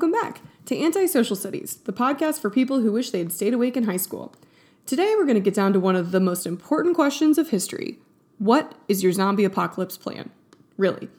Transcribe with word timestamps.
welcome 0.00 0.18
back 0.18 0.40
to 0.64 0.82
Antisocial 0.82 1.36
Studies, 1.36 1.76
the 1.84 1.92
podcast 1.92 2.40
for 2.40 2.48
people 2.48 2.80
who 2.80 2.90
wish 2.90 3.10
they 3.10 3.18
had 3.18 3.30
stayed 3.30 3.52
awake 3.52 3.76
in 3.76 3.84
high 3.84 3.98
school. 3.98 4.34
Today 4.86 5.12
we're 5.14 5.26
going 5.26 5.34
to 5.34 5.42
get 5.42 5.52
down 5.52 5.74
to 5.74 5.78
one 5.78 5.94
of 5.94 6.10
the 6.10 6.20
most 6.20 6.46
important 6.46 6.94
questions 6.94 7.36
of 7.36 7.50
history 7.50 7.98
What 8.38 8.74
is 8.88 9.02
your 9.02 9.12
zombie 9.12 9.44
apocalypse 9.44 9.98
plan? 9.98 10.30
Really. 10.78 11.10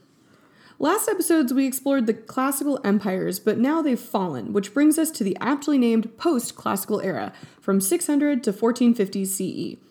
Last 0.80 1.08
episodes, 1.08 1.54
we 1.54 1.68
explored 1.68 2.08
the 2.08 2.16
classical 2.16 2.80
empires, 2.84 3.40
but 3.40 3.60
now 3.60 3.84
they've 3.84 4.00
fallen, 4.00 4.52
which 4.52 4.74
brings 4.74 4.98
us 4.98 5.12
to 5.12 5.24
the 5.24 5.38
aptly 5.40 5.78
named 5.78 6.18
post 6.18 6.56
classical 6.56 7.02
era 7.02 7.34
from 7.60 7.82
600 7.82 8.44
to 8.44 8.52
1450 8.52 9.26
CE. 9.26 9.91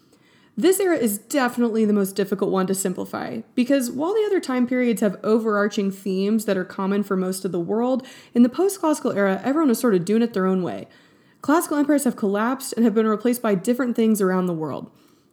This 0.61 0.79
era 0.79 0.99
is 0.99 1.17
definitely 1.17 1.87
the 1.87 1.95
most 1.95 2.15
difficult 2.15 2.51
one 2.51 2.67
to 2.67 2.75
simplify, 2.75 3.41
because 3.55 3.91
while 3.91 4.13
the 4.13 4.27
other 4.27 4.41
time 4.41 4.67
periods 4.67 5.01
have 5.01 5.19
overarching 5.25 5.91
themes 5.91 6.45
that 6.45 6.59
are 6.59 6.67
common 6.67 7.03
for 7.03 7.17
most 7.17 7.47
of 7.47 7.53
the 7.53 7.59
world, 7.59 8.07
in 8.35 8.43
the 8.43 8.51
post 8.51 8.79
classical 8.79 9.13
era, 9.13 9.41
everyone 9.43 9.71
is 9.71 9.79
sort 9.79 9.95
of 9.95 10.05
doing 10.05 10.21
it 10.21 10.35
their 10.35 10.45
own 10.45 10.63
way. 10.63 10.87
Classical 11.41 11.79
empires 11.79 12.05
have 12.05 12.15
collapsed 12.15 12.75
and 12.75 12.85
have 12.85 12.95
been 12.95 13.07
replaced 13.07 13.41
by 13.41 13.55
different 13.55 13.97
things 13.97 14.21
around 14.21 14.45
the 14.45 14.53
world. 14.53 14.91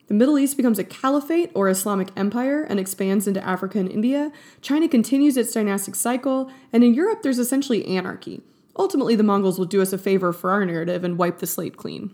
The 0.08 0.14
Middle 0.14 0.40
East 0.40 0.56
becomes 0.56 0.80
a 0.80 0.86
caliphate 0.86 1.52
or 1.54 1.68
Islamic 1.68 2.08
empire 2.16 2.64
and 2.64 2.80
expands 2.80 3.28
into 3.28 3.46
Africa 3.46 3.80
and 3.80 3.92
India. 3.92 4.32
China 4.62 4.88
continues 4.88 5.36
its 5.36 5.52
dynastic 5.52 5.96
cycle, 5.96 6.50
and 6.72 6.86
in 6.86 6.94
Europe, 6.94 7.22
there's 7.22 7.38
essentially 7.38 7.86
anarchy. 7.86 8.44
Ultimately, 8.78 9.18
the 9.18 9.24
Mongols 9.24 9.60
will 9.60 9.66
do 9.66 9.82
us 9.82 9.92
a 9.92 9.98
favor 9.98 10.32
for 10.32 10.52
our 10.52 10.64
narrative 10.64 11.04
and 11.04 11.18
wipe 11.18 11.40
the 11.40 11.48
slate 11.48 11.76
clean. 11.76 12.14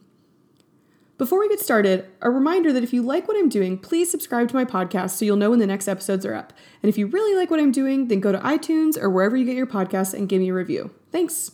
Before 1.23 1.39
we 1.39 1.47
get 1.47 1.61
started, 1.61 2.05
a 2.21 2.29
reminder 2.29 2.73
that 2.73 2.83
if 2.83 2.91
you 2.91 3.01
like 3.01 3.29
what 3.29 3.37
I'm 3.37 3.47
doing, 3.47 3.77
please 3.77 4.11
subscribe 4.11 4.49
to 4.49 4.55
my 4.55 4.65
podcast 4.65 5.11
so 5.11 5.23
you'll 5.23 5.37
know 5.37 5.51
when 5.51 5.59
the 5.59 5.65
next 5.65 5.87
episodes 5.87 6.25
are 6.25 6.33
up. 6.33 6.51
And 6.81 6.89
if 6.89 6.97
you 6.97 7.07
really 7.07 7.33
like 7.33 7.49
what 7.49 7.61
I'm 7.61 7.71
doing, 7.71 8.09
then 8.09 8.19
go 8.19 8.33
to 8.33 8.39
iTunes 8.39 9.01
or 9.01 9.09
wherever 9.09 9.37
you 9.37 9.45
get 9.45 9.55
your 9.55 9.65
podcasts 9.65 10.13
and 10.13 10.27
give 10.27 10.41
me 10.41 10.49
a 10.49 10.53
review. 10.53 10.91
Thanks. 11.13 11.51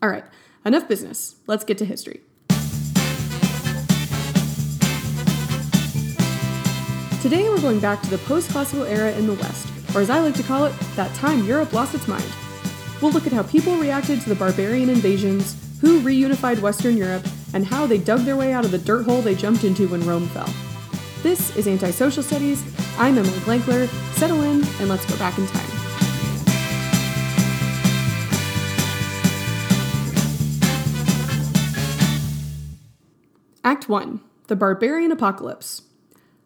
All 0.00 0.08
right, 0.08 0.22
enough 0.64 0.86
business. 0.86 1.34
Let's 1.48 1.64
get 1.64 1.78
to 1.78 1.84
history. 1.84 2.20
Today 7.22 7.48
we're 7.48 7.60
going 7.60 7.80
back 7.80 8.00
to 8.02 8.10
the 8.10 8.18
post-classical 8.18 8.84
era 8.84 9.10
in 9.16 9.26
the 9.26 9.34
West, 9.34 9.66
or 9.96 10.00
as 10.00 10.10
I 10.10 10.20
like 10.20 10.34
to 10.34 10.44
call 10.44 10.66
it, 10.66 10.74
that 10.94 11.12
time 11.16 11.44
Europe 11.44 11.72
lost 11.72 11.96
its 11.96 12.06
mind. 12.06 12.30
We'll 13.02 13.10
look 13.10 13.26
at 13.26 13.32
how 13.32 13.42
people 13.42 13.74
reacted 13.78 14.20
to 14.20 14.28
the 14.28 14.36
barbarian 14.36 14.90
invasions, 14.90 15.56
who 15.80 16.00
reunified 16.02 16.60
Western 16.60 16.96
Europe, 16.96 17.26
and 17.54 17.66
how 17.66 17.86
they 17.86 17.98
dug 17.98 18.20
their 18.20 18.36
way 18.36 18.52
out 18.52 18.64
of 18.64 18.70
the 18.70 18.78
dirt 18.78 19.04
hole 19.04 19.22
they 19.22 19.34
jumped 19.34 19.64
into 19.64 19.88
when 19.88 20.06
Rome 20.06 20.28
fell. 20.28 20.52
This 21.22 21.54
is 21.56 21.68
Antisocial 21.68 22.22
Studies. 22.22 22.62
I'm 22.98 23.18
Emily 23.18 23.38
Blankler. 23.40 23.88
Settle 24.14 24.40
in 24.42 24.64
and 24.80 24.88
let's 24.88 25.04
go 25.06 25.16
back 25.18 25.38
in 25.38 25.46
time. 25.46 25.80
Act 33.62 33.88
1 33.88 34.20
The 34.46 34.56
Barbarian 34.56 35.12
Apocalypse. 35.12 35.82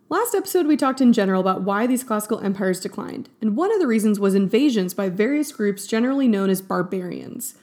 Last 0.09 0.35
episode, 0.35 0.67
we 0.67 0.77
talked 0.77 1.01
in 1.01 1.13
general 1.13 1.41
about 1.41 1.63
why 1.63 1.87
these 1.87 2.05
classical 2.05 2.39
empires 2.41 2.81
declined, 2.81 3.29
and 3.41 3.57
one 3.57 3.73
of 3.73 3.81
the 3.81 3.87
reasons 3.87 4.21
was 4.21 4.35
invasions 4.35 4.93
by 4.93 5.09
various 5.09 5.51
groups 5.51 5.87
generally 5.87 6.29
known 6.29 6.51
as 6.51 6.61
barbarians. 6.61 7.55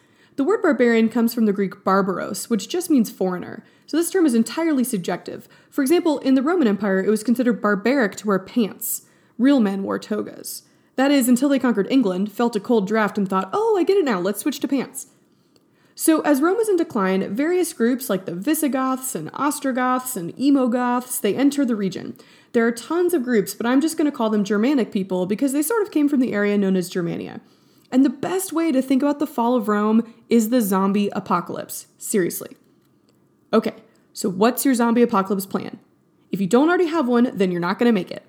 The 0.42 0.48
word 0.48 0.64
barbarian 0.64 1.08
comes 1.10 1.36
from 1.36 1.46
the 1.46 1.54
Greek 1.54 1.84
barbaros, 1.84 2.50
which 2.50 2.68
just 2.68 2.90
means 2.90 3.12
foreigner, 3.12 3.64
so 3.86 3.96
this 3.96 4.10
term 4.10 4.26
is 4.26 4.34
entirely 4.34 4.84
subjective. 4.84 5.48
For 5.70 5.84
example, 5.84 6.18
in 6.18 6.34
the 6.34 6.42
Roman 6.42 6.68
Empire, 6.68 7.00
it 7.00 7.12
was 7.12 7.24
considered 7.24 7.62
barbaric 7.62 8.16
to 8.16 8.28
wear 8.28 8.40
pants. 8.40 9.04
Real 9.38 9.60
men 9.60 9.84
wore 9.84 10.00
togas. 10.00 10.64
That 10.96 11.12
is, 11.12 11.30
until 11.30 11.48
they 11.48 11.60
conquered 11.60 11.86
England, 11.92 12.32
felt 12.32 12.56
a 12.56 12.60
cold 12.60 12.88
draft, 12.88 13.20
and 13.20 13.30
thought, 13.30 13.52
oh, 13.54 13.78
I 13.78 13.84
get 13.84 13.98
it 13.98 14.04
now, 14.04 14.20
let's 14.20 14.40
switch 14.40 14.60
to 14.62 14.68
pants. 14.68 15.10
So, 15.94 16.22
as 16.22 16.42
Rome 16.42 16.58
was 16.58 16.70
in 16.70 16.76
decline, 16.76 17.36
various 17.36 17.72
groups 17.72 18.10
like 18.10 18.26
the 18.26 18.34
Visigoths 18.34 19.14
and 19.14 19.30
Ostrogoths 19.36 20.18
and 20.18 20.36
Emogoths, 20.38 21.22
they 21.22 21.36
enter 21.36 21.64
the 21.64 21.76
region. 21.76 22.18
There 22.54 22.66
are 22.66 22.72
tons 22.72 23.14
of 23.14 23.22
groups, 23.22 23.54
but 23.54 23.68
I'm 23.68 23.80
just 23.80 23.96
going 23.96 24.10
to 24.10 24.18
call 24.18 24.32
them 24.32 24.44
Germanic 24.44 24.92
people 24.92 25.28
because 25.28 25.54
they 25.54 25.62
sort 25.62 25.84
of 25.84 25.92
came 25.92 26.10
from 26.10 26.20
the 26.20 26.34
area 26.34 26.58
known 26.58 26.76
as 26.76 26.90
Germania. 26.90 27.42
And 27.92 28.06
the 28.06 28.10
best 28.10 28.54
way 28.54 28.72
to 28.72 28.82
think 28.82 29.04
about 29.04 29.20
the 29.20 29.28
fall 29.28 29.56
of 29.56 29.68
Rome 29.68 30.14
is 30.30 30.50
the 30.50 30.62
zombie 30.62 31.10
apocalypse. 31.10 31.88
Seriously. 31.98 32.56
Okay, 33.54 33.74
so 34.14 34.30
what's 34.30 34.64
your 34.64 34.74
zombie 34.74 35.02
apocalypse 35.02 35.46
plan? 35.46 35.80
If 36.32 36.40
you 36.40 36.48
don't 36.48 36.70
already 36.70 36.88
have 36.88 37.08
one, 37.08 37.32
then 37.34 37.52
you're 37.52 37.60
not 37.60 37.78
going 37.78 37.90
to 37.90 37.94
make 37.94 38.12
it. 38.12 38.26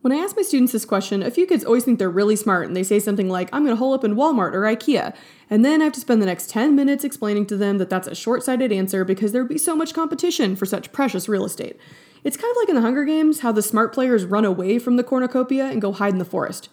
When 0.00 0.12
I 0.12 0.16
ask 0.16 0.36
my 0.36 0.42
students 0.42 0.72
this 0.72 0.84
question, 0.84 1.22
a 1.22 1.30
few 1.30 1.46
kids 1.46 1.64
always 1.64 1.84
think 1.84 1.98
they're 1.98 2.10
really 2.10 2.36
smart 2.36 2.66
and 2.66 2.76
they 2.76 2.82
say 2.82 2.98
something 2.98 3.30
like, 3.30 3.48
I'm 3.52 3.64
going 3.64 3.74
to 3.74 3.78
hole 3.78 3.94
up 3.94 4.04
in 4.04 4.16
Walmart 4.16 4.52
or 4.52 4.62
IKEA. 4.62 5.14
And 5.48 5.64
then 5.64 5.80
I 5.80 5.84
have 5.84 5.94
to 5.94 6.00
spend 6.00 6.20
the 6.20 6.26
next 6.26 6.50
10 6.50 6.76
minutes 6.76 7.04
explaining 7.04 7.46
to 7.46 7.56
them 7.56 7.78
that 7.78 7.88
that's 7.88 8.06
a 8.06 8.14
short 8.14 8.42
sighted 8.42 8.70
answer 8.70 9.02
because 9.04 9.32
there 9.32 9.42
would 9.42 9.48
be 9.48 9.56
so 9.56 9.74
much 9.74 9.94
competition 9.94 10.56
for 10.56 10.66
such 10.66 10.92
precious 10.92 11.26
real 11.26 11.46
estate. 11.46 11.78
It's 12.22 12.36
kind 12.36 12.50
of 12.50 12.56
like 12.58 12.68
in 12.68 12.74
the 12.74 12.82
Hunger 12.82 13.04
Games, 13.04 13.40
how 13.40 13.52
the 13.52 13.62
smart 13.62 13.94
players 13.94 14.26
run 14.26 14.44
away 14.44 14.78
from 14.78 14.96
the 14.96 15.04
cornucopia 15.04 15.66
and 15.66 15.80
go 15.80 15.92
hide 15.92 16.12
in 16.12 16.18
the 16.18 16.26
forest. 16.26 16.68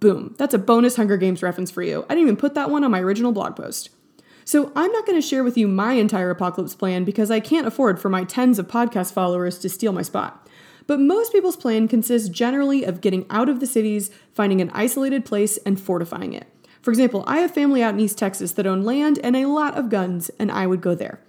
Boom, 0.00 0.34
that's 0.38 0.54
a 0.54 0.58
bonus 0.58 0.96
Hunger 0.96 1.16
Games 1.16 1.42
reference 1.42 1.70
for 1.70 1.82
you. 1.82 2.04
I 2.04 2.14
didn't 2.14 2.22
even 2.22 2.36
put 2.36 2.54
that 2.54 2.70
one 2.70 2.84
on 2.84 2.90
my 2.90 3.00
original 3.00 3.32
blog 3.32 3.56
post. 3.56 3.90
So, 4.44 4.72
I'm 4.74 4.90
not 4.92 5.04
going 5.04 5.20
to 5.20 5.26
share 5.26 5.44
with 5.44 5.58
you 5.58 5.68
my 5.68 5.92
entire 5.92 6.30
apocalypse 6.30 6.74
plan 6.74 7.04
because 7.04 7.30
I 7.30 7.38
can't 7.38 7.66
afford 7.66 8.00
for 8.00 8.08
my 8.08 8.24
tens 8.24 8.58
of 8.58 8.66
podcast 8.66 9.12
followers 9.12 9.58
to 9.58 9.68
steal 9.68 9.92
my 9.92 10.00
spot. 10.00 10.48
But 10.86 11.00
most 11.00 11.32
people's 11.32 11.56
plan 11.56 11.86
consists 11.86 12.30
generally 12.30 12.82
of 12.82 13.02
getting 13.02 13.26
out 13.28 13.50
of 13.50 13.60
the 13.60 13.66
cities, 13.66 14.10
finding 14.32 14.62
an 14.62 14.70
isolated 14.72 15.26
place, 15.26 15.58
and 15.58 15.78
fortifying 15.78 16.32
it. 16.32 16.46
For 16.80 16.90
example, 16.90 17.24
I 17.26 17.40
have 17.40 17.52
family 17.52 17.82
out 17.82 17.92
in 17.92 18.00
East 18.00 18.16
Texas 18.16 18.52
that 18.52 18.66
own 18.66 18.82
land 18.82 19.18
and 19.22 19.36
a 19.36 19.44
lot 19.44 19.76
of 19.76 19.90
guns, 19.90 20.30
and 20.38 20.50
I 20.50 20.66
would 20.66 20.80
go 20.80 20.94
there. 20.94 21.20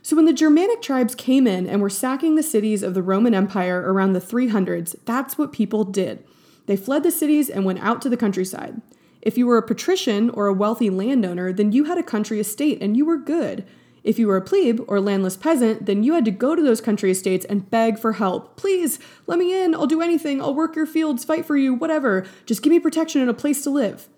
So, 0.00 0.16
when 0.16 0.24
the 0.24 0.32
Germanic 0.32 0.80
tribes 0.80 1.14
came 1.14 1.46
in 1.46 1.66
and 1.66 1.82
were 1.82 1.90
sacking 1.90 2.36
the 2.36 2.42
cities 2.42 2.82
of 2.82 2.94
the 2.94 3.02
Roman 3.02 3.34
Empire 3.34 3.92
around 3.92 4.14
the 4.14 4.20
300s, 4.20 4.96
that's 5.04 5.36
what 5.36 5.52
people 5.52 5.84
did. 5.84 6.24
They 6.70 6.76
fled 6.76 7.02
the 7.02 7.10
cities 7.10 7.50
and 7.50 7.64
went 7.64 7.80
out 7.80 8.00
to 8.02 8.08
the 8.08 8.16
countryside. 8.16 8.80
If 9.22 9.36
you 9.36 9.48
were 9.48 9.58
a 9.58 9.66
patrician 9.66 10.30
or 10.30 10.46
a 10.46 10.52
wealthy 10.52 10.88
landowner, 10.88 11.52
then 11.52 11.72
you 11.72 11.86
had 11.86 11.98
a 11.98 12.02
country 12.04 12.38
estate 12.38 12.80
and 12.80 12.96
you 12.96 13.04
were 13.04 13.16
good. 13.16 13.66
If 14.04 14.20
you 14.20 14.28
were 14.28 14.36
a 14.36 14.40
plebe 14.40 14.78
or 14.86 15.00
landless 15.00 15.36
peasant, 15.36 15.86
then 15.86 16.04
you 16.04 16.14
had 16.14 16.24
to 16.26 16.30
go 16.30 16.54
to 16.54 16.62
those 16.62 16.80
country 16.80 17.10
estates 17.10 17.44
and 17.46 17.68
beg 17.68 17.98
for 17.98 18.12
help. 18.12 18.56
Please, 18.56 19.00
let 19.26 19.40
me 19.40 19.64
in. 19.64 19.74
I'll 19.74 19.88
do 19.88 20.00
anything. 20.00 20.40
I'll 20.40 20.54
work 20.54 20.76
your 20.76 20.86
fields, 20.86 21.24
fight 21.24 21.44
for 21.44 21.56
you, 21.56 21.74
whatever. 21.74 22.24
Just 22.46 22.62
give 22.62 22.70
me 22.70 22.78
protection 22.78 23.20
and 23.20 23.28
a 23.28 23.34
place 23.34 23.64
to 23.64 23.70
live. 23.70 24.08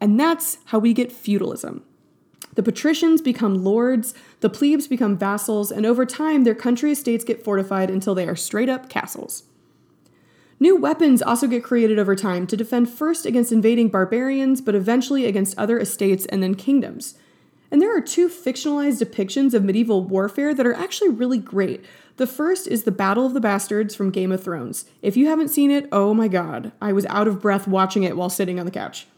And 0.00 0.18
that's 0.18 0.58
how 0.64 0.80
we 0.80 0.94
get 0.94 1.12
feudalism. 1.12 1.84
The 2.56 2.64
patricians 2.64 3.22
become 3.22 3.62
lords, 3.62 4.14
the 4.40 4.50
plebes 4.50 4.88
become 4.88 5.16
vassals, 5.16 5.70
and 5.70 5.86
over 5.86 6.04
time, 6.04 6.42
their 6.42 6.56
country 6.56 6.90
estates 6.90 7.22
get 7.22 7.44
fortified 7.44 7.88
until 7.88 8.16
they 8.16 8.26
are 8.26 8.34
straight 8.34 8.68
up 8.68 8.88
castles. 8.88 9.44
New 10.60 10.76
weapons 10.76 11.20
also 11.20 11.46
get 11.46 11.64
created 11.64 11.98
over 11.98 12.14
time 12.14 12.46
to 12.46 12.56
defend 12.56 12.88
first 12.88 13.26
against 13.26 13.52
invading 13.52 13.88
barbarians, 13.88 14.60
but 14.60 14.74
eventually 14.74 15.26
against 15.26 15.58
other 15.58 15.78
estates 15.78 16.26
and 16.26 16.42
then 16.42 16.54
kingdoms. 16.54 17.18
And 17.70 17.82
there 17.82 17.96
are 17.96 18.00
two 18.00 18.28
fictionalized 18.28 19.02
depictions 19.02 19.52
of 19.52 19.64
medieval 19.64 20.04
warfare 20.04 20.54
that 20.54 20.66
are 20.66 20.74
actually 20.74 21.08
really 21.08 21.38
great. 21.38 21.84
The 22.18 22.26
first 22.26 22.68
is 22.68 22.84
the 22.84 22.92
Battle 22.92 23.26
of 23.26 23.34
the 23.34 23.40
Bastards 23.40 23.96
from 23.96 24.10
Game 24.10 24.30
of 24.30 24.44
Thrones. 24.44 24.84
If 25.02 25.16
you 25.16 25.26
haven't 25.26 25.48
seen 25.48 25.72
it, 25.72 25.88
oh 25.90 26.14
my 26.14 26.28
god, 26.28 26.70
I 26.80 26.92
was 26.92 27.04
out 27.06 27.26
of 27.26 27.42
breath 27.42 27.66
watching 27.66 28.04
it 28.04 28.16
while 28.16 28.30
sitting 28.30 28.60
on 28.60 28.66
the 28.66 28.70
couch. 28.70 29.08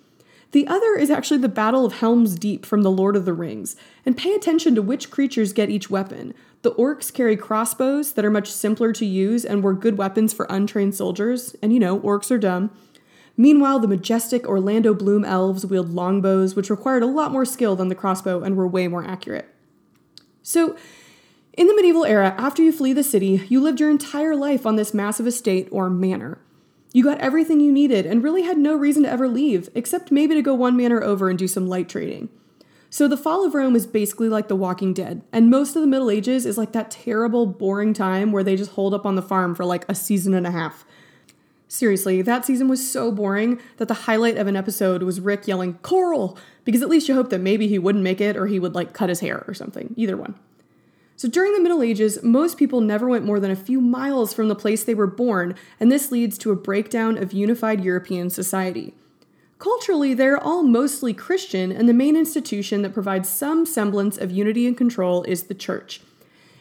The 0.52 0.66
other 0.66 0.96
is 0.96 1.10
actually 1.10 1.41
the 1.41 1.48
Battle 1.50 1.84
of 1.84 1.94
Helm's 1.94 2.34
Deep 2.34 2.64
from 2.64 2.82
The 2.82 2.91
Lord 2.91 3.14
of 3.14 3.26
the 3.26 3.34
Rings. 3.34 3.76
And 4.06 4.16
pay 4.16 4.32
attention 4.32 4.75
to 4.75 4.80
which 4.80 5.10
creatures 5.10 5.52
get 5.52 5.69
each 5.69 5.91
weapon. 5.91 6.32
The 6.62 6.72
orcs 6.72 7.12
carry 7.12 7.37
crossbows 7.37 8.15
that 8.15 8.25
are 8.25 8.31
much 8.31 8.50
simpler 8.50 8.93
to 8.93 9.06
use 9.06 9.44
and 9.44 9.62
were 9.62 9.75
good 9.75 9.99
weapons 9.99 10.33
for 10.33 10.47
untrained 10.49 10.94
soldiers, 10.94 11.55
and 11.62 11.72
you 11.72 11.79
know, 11.79 12.00
orcs 12.00 12.31
are 12.31 12.38
dumb. 12.38 12.70
Meanwhile, 13.37 13.81
the 13.81 13.88
majestic 13.88 14.49
Orlando 14.49 14.94
Bloom 14.94 15.25
elves 15.25 15.67
wield 15.67 15.91
longbows, 15.91 16.56
which 16.56 16.70
required 16.70 17.03
a 17.03 17.06
lot 17.06 17.32
more 17.32 17.44
skill 17.44 17.76
than 17.76 17.88
the 17.88 17.94
crossbow 17.94 18.43
and 18.43 18.56
were 18.56 18.67
way 18.67 18.88
more 18.88 19.05
accurate. 19.05 19.47
So, 20.43 20.76
in 21.53 21.67
the 21.67 21.75
medieval 21.75 22.05
era, 22.05 22.35
after 22.38 22.62
you 22.62 22.73
flee 22.73 22.93
the 22.93 23.02
city, 23.02 23.44
you 23.49 23.61
lived 23.61 23.81
your 23.81 23.91
entire 23.91 24.37
life 24.37 24.67
on 24.67 24.76
this 24.76 24.94
massive 24.94 25.26
estate 25.26 25.69
or 25.70 25.88
manor. 25.88 26.38
You 26.93 27.05
got 27.05 27.19
everything 27.19 27.61
you 27.61 27.73
needed 27.73 28.06
and 28.06 28.23
really 28.23 28.43
had 28.43 28.59
no 28.59 28.75
reason 28.75 29.02
to 29.02 29.11
ever 29.11 29.29
leave, 29.29 29.69
except 29.75 30.11
maybe 30.11 30.35
to 30.35 30.43
go 30.43 30.55
one 30.55 30.76
manor 30.76 31.02
over 31.02 31.29
and 31.29 31.38
do 31.38 31.49
some 31.49 31.69
light 31.69 31.88
trading. 31.88 32.29
So 32.96 33.06
the 33.06 33.19
fall 33.19 33.44
of 33.44 33.54
Rome 33.54 33.76
is 33.76 33.87
basically 33.87 34.31
like 34.31 34.48
The 34.48 34.56
Walking 34.56 34.94
Dead, 34.94 35.20
and 35.31 35.50
most 35.50 35.76
of 35.76 35.82
the 35.82 35.87
Middle 35.87 36.10
Ages 36.10 36.46
is 36.46 36.56
like 36.56 36.72
that 36.72 36.90
terrible, 36.90 37.44
boring 37.44 37.93
time 37.93 38.32
where 38.32 38.43
they 38.43 38.56
just 38.56 38.70
hold 38.70 38.94
up 38.94 39.04
on 39.04 39.16
the 39.16 39.20
farm 39.20 39.54
for 39.54 39.66
like 39.66 39.84
a 39.87 39.94
season 39.94 40.32
and 40.32 40.46
a 40.46 40.50
half. 40.50 40.87
Seriously, 41.69 42.22
that 42.22 42.46
season 42.46 42.69
was 42.69 42.90
so 42.90 43.12
boring 43.12 43.60
that 43.76 43.88
the 43.88 43.93
highlight 43.93 44.38
of 44.38 44.46
an 44.46 44.56
episode 44.56 45.02
was 45.02 45.20
Rick 45.20 45.46
yelling, 45.46 45.75
Coral! 45.82 46.38
Because 46.64 46.81
at 46.81 46.88
least 46.88 47.06
you 47.06 47.14
hope 47.14 47.28
that 47.28 47.43
maybe 47.43 47.69
he 47.69 47.78
wouldn't 47.78 48.02
make 48.02 48.22
it 48.22 48.34
or 48.34 48.46
he 48.46 48.58
would 48.58 48.75
like 48.75 48.94
cut 48.94 49.10
his 49.10 49.20
hair 49.20 49.44
or 49.46 49.52
something. 49.52 49.92
Either 49.99 50.16
one. 50.16 50.34
So 51.16 51.28
during 51.28 51.52
the 51.52 51.60
Middle 51.60 51.82
Ages, 51.82 52.22
most 52.22 52.56
people 52.56 52.81
never 52.81 53.06
went 53.06 53.26
more 53.26 53.40
than 53.40 53.50
a 53.50 53.56
few 53.56 53.82
miles 53.82 54.32
from 54.32 54.49
the 54.49 54.56
place 54.56 54.84
they 54.84 54.94
were 54.94 55.06
born, 55.06 55.54
and 55.78 55.92
this 55.92 56.10
leads 56.10 56.38
to 56.38 56.50
a 56.50 56.56
breakdown 56.56 57.19
of 57.19 57.34
unified 57.34 57.84
European 57.84 58.31
society. 58.31 58.94
Culturally, 59.58 60.12
they're 60.12 60.43
all 60.43 60.62
mostly 60.62 61.14
Christian, 61.14 61.73
and 61.73 61.88
the 61.88 61.94
main 61.94 62.17
institution 62.17 62.82
that 62.82 62.93
provides 62.93 63.29
some 63.29 63.64
semblance 63.64 64.19
of 64.19 64.31
unity 64.31 64.67
and 64.67 64.76
control 64.76 65.23
is 65.23 65.44
the 65.44 65.55
church. 65.55 66.03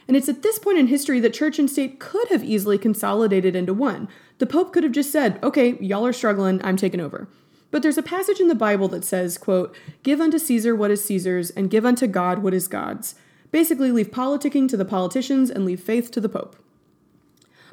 And 0.08 0.16
it's 0.16 0.28
at 0.28 0.42
this 0.42 0.58
point 0.58 0.78
in 0.78 0.86
history 0.86 1.20
that 1.20 1.34
church 1.34 1.58
and 1.58 1.68
state 1.68 1.98
could 1.98 2.28
have 2.28 2.44
easily 2.44 2.78
consolidated 2.78 3.54
into 3.54 3.74
one. 3.74 4.08
The 4.38 4.46
Pope 4.46 4.72
could 4.72 4.84
have 4.84 4.92
just 4.92 5.10
said, 5.10 5.38
okay, 5.42 5.76
y'all 5.78 6.06
are 6.06 6.12
struggling, 6.12 6.64
I'm 6.64 6.76
taking 6.76 7.00
over. 7.00 7.28
But 7.70 7.82
there's 7.82 7.98
a 7.98 8.02
passage 8.02 8.40
in 8.40 8.48
the 8.48 8.54
Bible 8.54 8.88
that 8.88 9.04
says, 9.04 9.36
quote, 9.36 9.76
Give 10.02 10.20
unto 10.20 10.38
Caesar 10.38 10.74
what 10.74 10.90
is 10.90 11.04
Caesar's, 11.04 11.50
and 11.50 11.70
give 11.70 11.84
unto 11.84 12.06
God 12.06 12.38
what 12.38 12.54
is 12.54 12.68
God's. 12.68 13.16
Basically, 13.50 13.90
leave 13.90 14.10
politicking 14.10 14.68
to 14.68 14.76
the 14.76 14.84
politicians 14.84 15.50
and 15.50 15.64
leave 15.64 15.80
faith 15.80 16.10
to 16.12 16.20
the 16.20 16.28
Pope. 16.28 16.56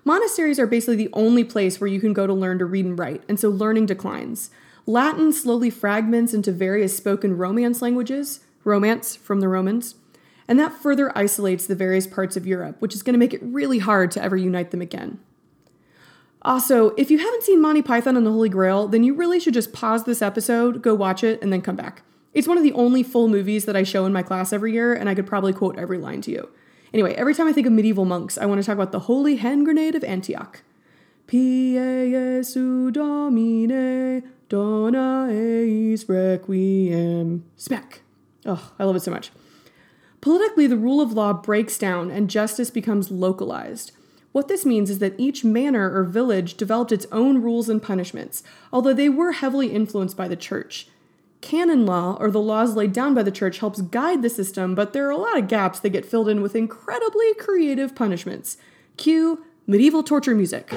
Monasteries 0.04 0.60
are 0.60 0.68
basically 0.68 0.96
the 0.96 1.10
only 1.14 1.44
place 1.44 1.80
where 1.80 1.88
you 1.88 2.00
can 2.00 2.12
go 2.12 2.28
to 2.28 2.34
learn 2.34 2.60
to 2.60 2.66
read 2.66 2.86
and 2.86 3.00
write, 3.00 3.24
and 3.30 3.40
so 3.40 3.50
learning 3.50 3.86
declines. 3.86 4.50
Latin 4.86 5.32
slowly 5.32 5.70
fragments 5.70 6.34
into 6.34 6.52
various 6.52 6.96
spoken 6.96 7.38
Romance 7.38 7.82
languages, 7.82 8.42
Romance 8.64 9.16
from 9.16 9.40
the 9.40 9.48
Romans, 9.48 9.96
and 10.48 10.60
that 10.60 10.74
further 10.74 11.18
isolates 11.18 11.66
the 11.66 11.76
various 11.76 12.06
parts 12.06 12.36
of 12.36 12.46
Europe, 12.46 12.76
which 12.80 12.94
is 12.94 13.02
going 13.02 13.14
to 13.14 13.20
make 13.20 13.34
it 13.34 13.42
really 13.44 13.80
hard 13.80 14.12
to 14.12 14.22
ever 14.22 14.36
unite 14.36 14.72
them 14.72 14.82
again. 14.82 15.20
Also, 16.42 16.90
if 16.98 17.10
you 17.10 17.20
haven't 17.20 17.44
seen 17.44 17.62
Monty 17.62 17.82
Python 17.82 18.18
and 18.18 18.26
the 18.26 18.32
Holy 18.32 18.50
Grail, 18.50 18.88
then 18.90 19.04
you 19.04 19.14
really 19.14 19.40
should 19.40 19.54
just 19.54 19.72
pause 19.72 20.04
this 20.04 20.22
episode, 20.22 20.82
go 20.82 20.94
watch 20.94 21.24
it, 21.24 21.42
and 21.42 21.54
then 21.54 21.62
come 21.62 21.78
back. 21.78 22.02
It's 22.34 22.48
one 22.48 22.58
of 22.58 22.64
the 22.64 22.74
only 22.74 23.04
full 23.04 23.30
movies 23.30 23.64
that 23.66 23.78
I 23.78 23.84
show 23.84 24.06
in 24.06 24.12
my 24.12 24.24
class 24.24 24.52
every 24.52 24.74
year, 24.74 24.94
and 24.94 25.08
I 25.08 25.16
could 25.16 25.28
probably 25.28 25.54
quote 25.54 25.78
every 25.78 25.98
line 25.98 26.20
to 26.22 26.32
you. 26.32 26.50
Anyway, 26.94 27.14
every 27.14 27.34
time 27.34 27.48
I 27.48 27.54
think 27.54 27.68
of 27.68 27.74
medieval 27.74 28.06
monks, 28.06 28.38
I 28.38 28.46
want 28.46 28.60
to 28.60 28.66
talk 28.66 28.76
about 28.76 28.92
the 28.92 29.00
Holy 29.00 29.38
Hand 29.38 29.66
Grenade 29.66 29.96
of 29.96 30.04
Antioch. 30.04 30.62
Pie 31.28 32.10
Jesu 32.12 32.92
Domine, 32.92 34.33
dona 34.54 35.30
eis 35.32 36.08
requiem. 36.08 37.44
Smack. 37.58 38.02
Oh, 38.46 38.72
I 38.78 38.84
love 38.84 38.96
it 38.96 39.00
so 39.00 39.10
much. 39.10 39.32
Politically, 40.22 40.68
the 40.68 40.78
rule 40.78 41.02
of 41.02 41.12
law 41.12 41.34
breaks 41.34 41.80
down 41.80 42.12
and 42.12 42.30
justice 42.30 42.70
becomes 42.70 43.10
localized. 43.10 43.94
What 44.32 44.50
this 44.50 44.64
means 44.64 44.92
is 44.92 45.00
that 45.00 45.16
each 45.18 45.44
manor 45.44 45.92
or 45.92 46.04
village 46.04 46.54
developed 46.54 46.92
its 46.92 47.08
own 47.12 47.42
rules 47.42 47.68
and 47.68 47.82
punishments, 47.82 48.44
although 48.72 48.94
they 48.94 49.10
were 49.10 49.32
heavily 49.32 49.72
influenced 49.72 50.16
by 50.16 50.28
the 50.28 50.36
church. 50.36 50.88
Canon 51.42 51.88
law, 51.88 52.16
or 52.20 52.30
the 52.30 52.40
laws 52.40 52.76
laid 52.76 52.94
down 52.94 53.16
by 53.16 53.24
the 53.24 53.32
church, 53.32 53.58
helps 53.58 53.82
guide 53.82 54.22
the 54.22 54.30
system, 54.30 54.76
but 54.76 54.94
there 54.94 55.08
are 55.08 55.12
a 55.12 55.18
lot 55.18 55.36
of 55.36 55.48
gaps 55.48 55.80
that 55.80 55.90
get 55.90 56.06
filled 56.06 56.30
in 56.30 56.44
with 56.44 56.56
incredibly 56.56 57.34
creative 57.40 57.96
punishments. 57.96 58.58
Cue 58.98 59.44
medieval 59.66 60.04
torture 60.04 60.36
music. 60.36 60.72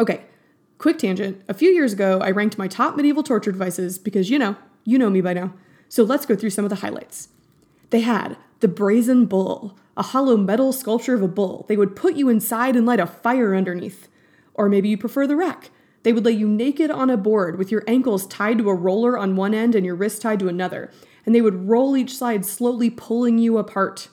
Okay, 0.00 0.22
quick 0.78 0.96
tangent. 0.96 1.42
A 1.46 1.52
few 1.52 1.68
years 1.68 1.92
ago, 1.92 2.20
I 2.22 2.30
ranked 2.30 2.56
my 2.56 2.66
top 2.66 2.96
medieval 2.96 3.22
torture 3.22 3.52
devices 3.52 3.98
because, 3.98 4.30
you 4.30 4.38
know, 4.38 4.56
you 4.82 4.96
know 4.98 5.10
me 5.10 5.20
by 5.20 5.34
now. 5.34 5.52
So 5.90 6.04
let's 6.04 6.24
go 6.24 6.34
through 6.34 6.50
some 6.50 6.64
of 6.64 6.70
the 6.70 6.76
highlights. 6.76 7.28
They 7.90 8.00
had 8.00 8.38
the 8.60 8.68
brazen 8.68 9.26
bull, 9.26 9.76
a 9.98 10.02
hollow 10.02 10.38
metal 10.38 10.72
sculpture 10.72 11.14
of 11.14 11.20
a 11.20 11.28
bull. 11.28 11.66
They 11.68 11.76
would 11.76 11.96
put 11.96 12.14
you 12.14 12.30
inside 12.30 12.76
and 12.76 12.86
light 12.86 12.98
a 12.98 13.06
fire 13.06 13.54
underneath. 13.54 14.08
Or 14.54 14.70
maybe 14.70 14.88
you 14.88 14.96
prefer 14.96 15.26
the 15.26 15.36
rack. 15.36 15.68
They 16.02 16.14
would 16.14 16.24
lay 16.24 16.32
you 16.32 16.48
naked 16.48 16.90
on 16.90 17.10
a 17.10 17.18
board 17.18 17.58
with 17.58 17.70
your 17.70 17.84
ankles 17.86 18.26
tied 18.26 18.56
to 18.56 18.70
a 18.70 18.74
roller 18.74 19.18
on 19.18 19.36
one 19.36 19.52
end 19.52 19.74
and 19.74 19.84
your 19.84 19.94
wrist 19.94 20.22
tied 20.22 20.38
to 20.38 20.48
another, 20.48 20.90
and 21.26 21.34
they 21.34 21.42
would 21.42 21.68
roll 21.68 21.94
each 21.94 22.16
side, 22.16 22.46
slowly 22.46 22.88
pulling 22.88 23.36
you 23.36 23.58
apart. 23.58 24.08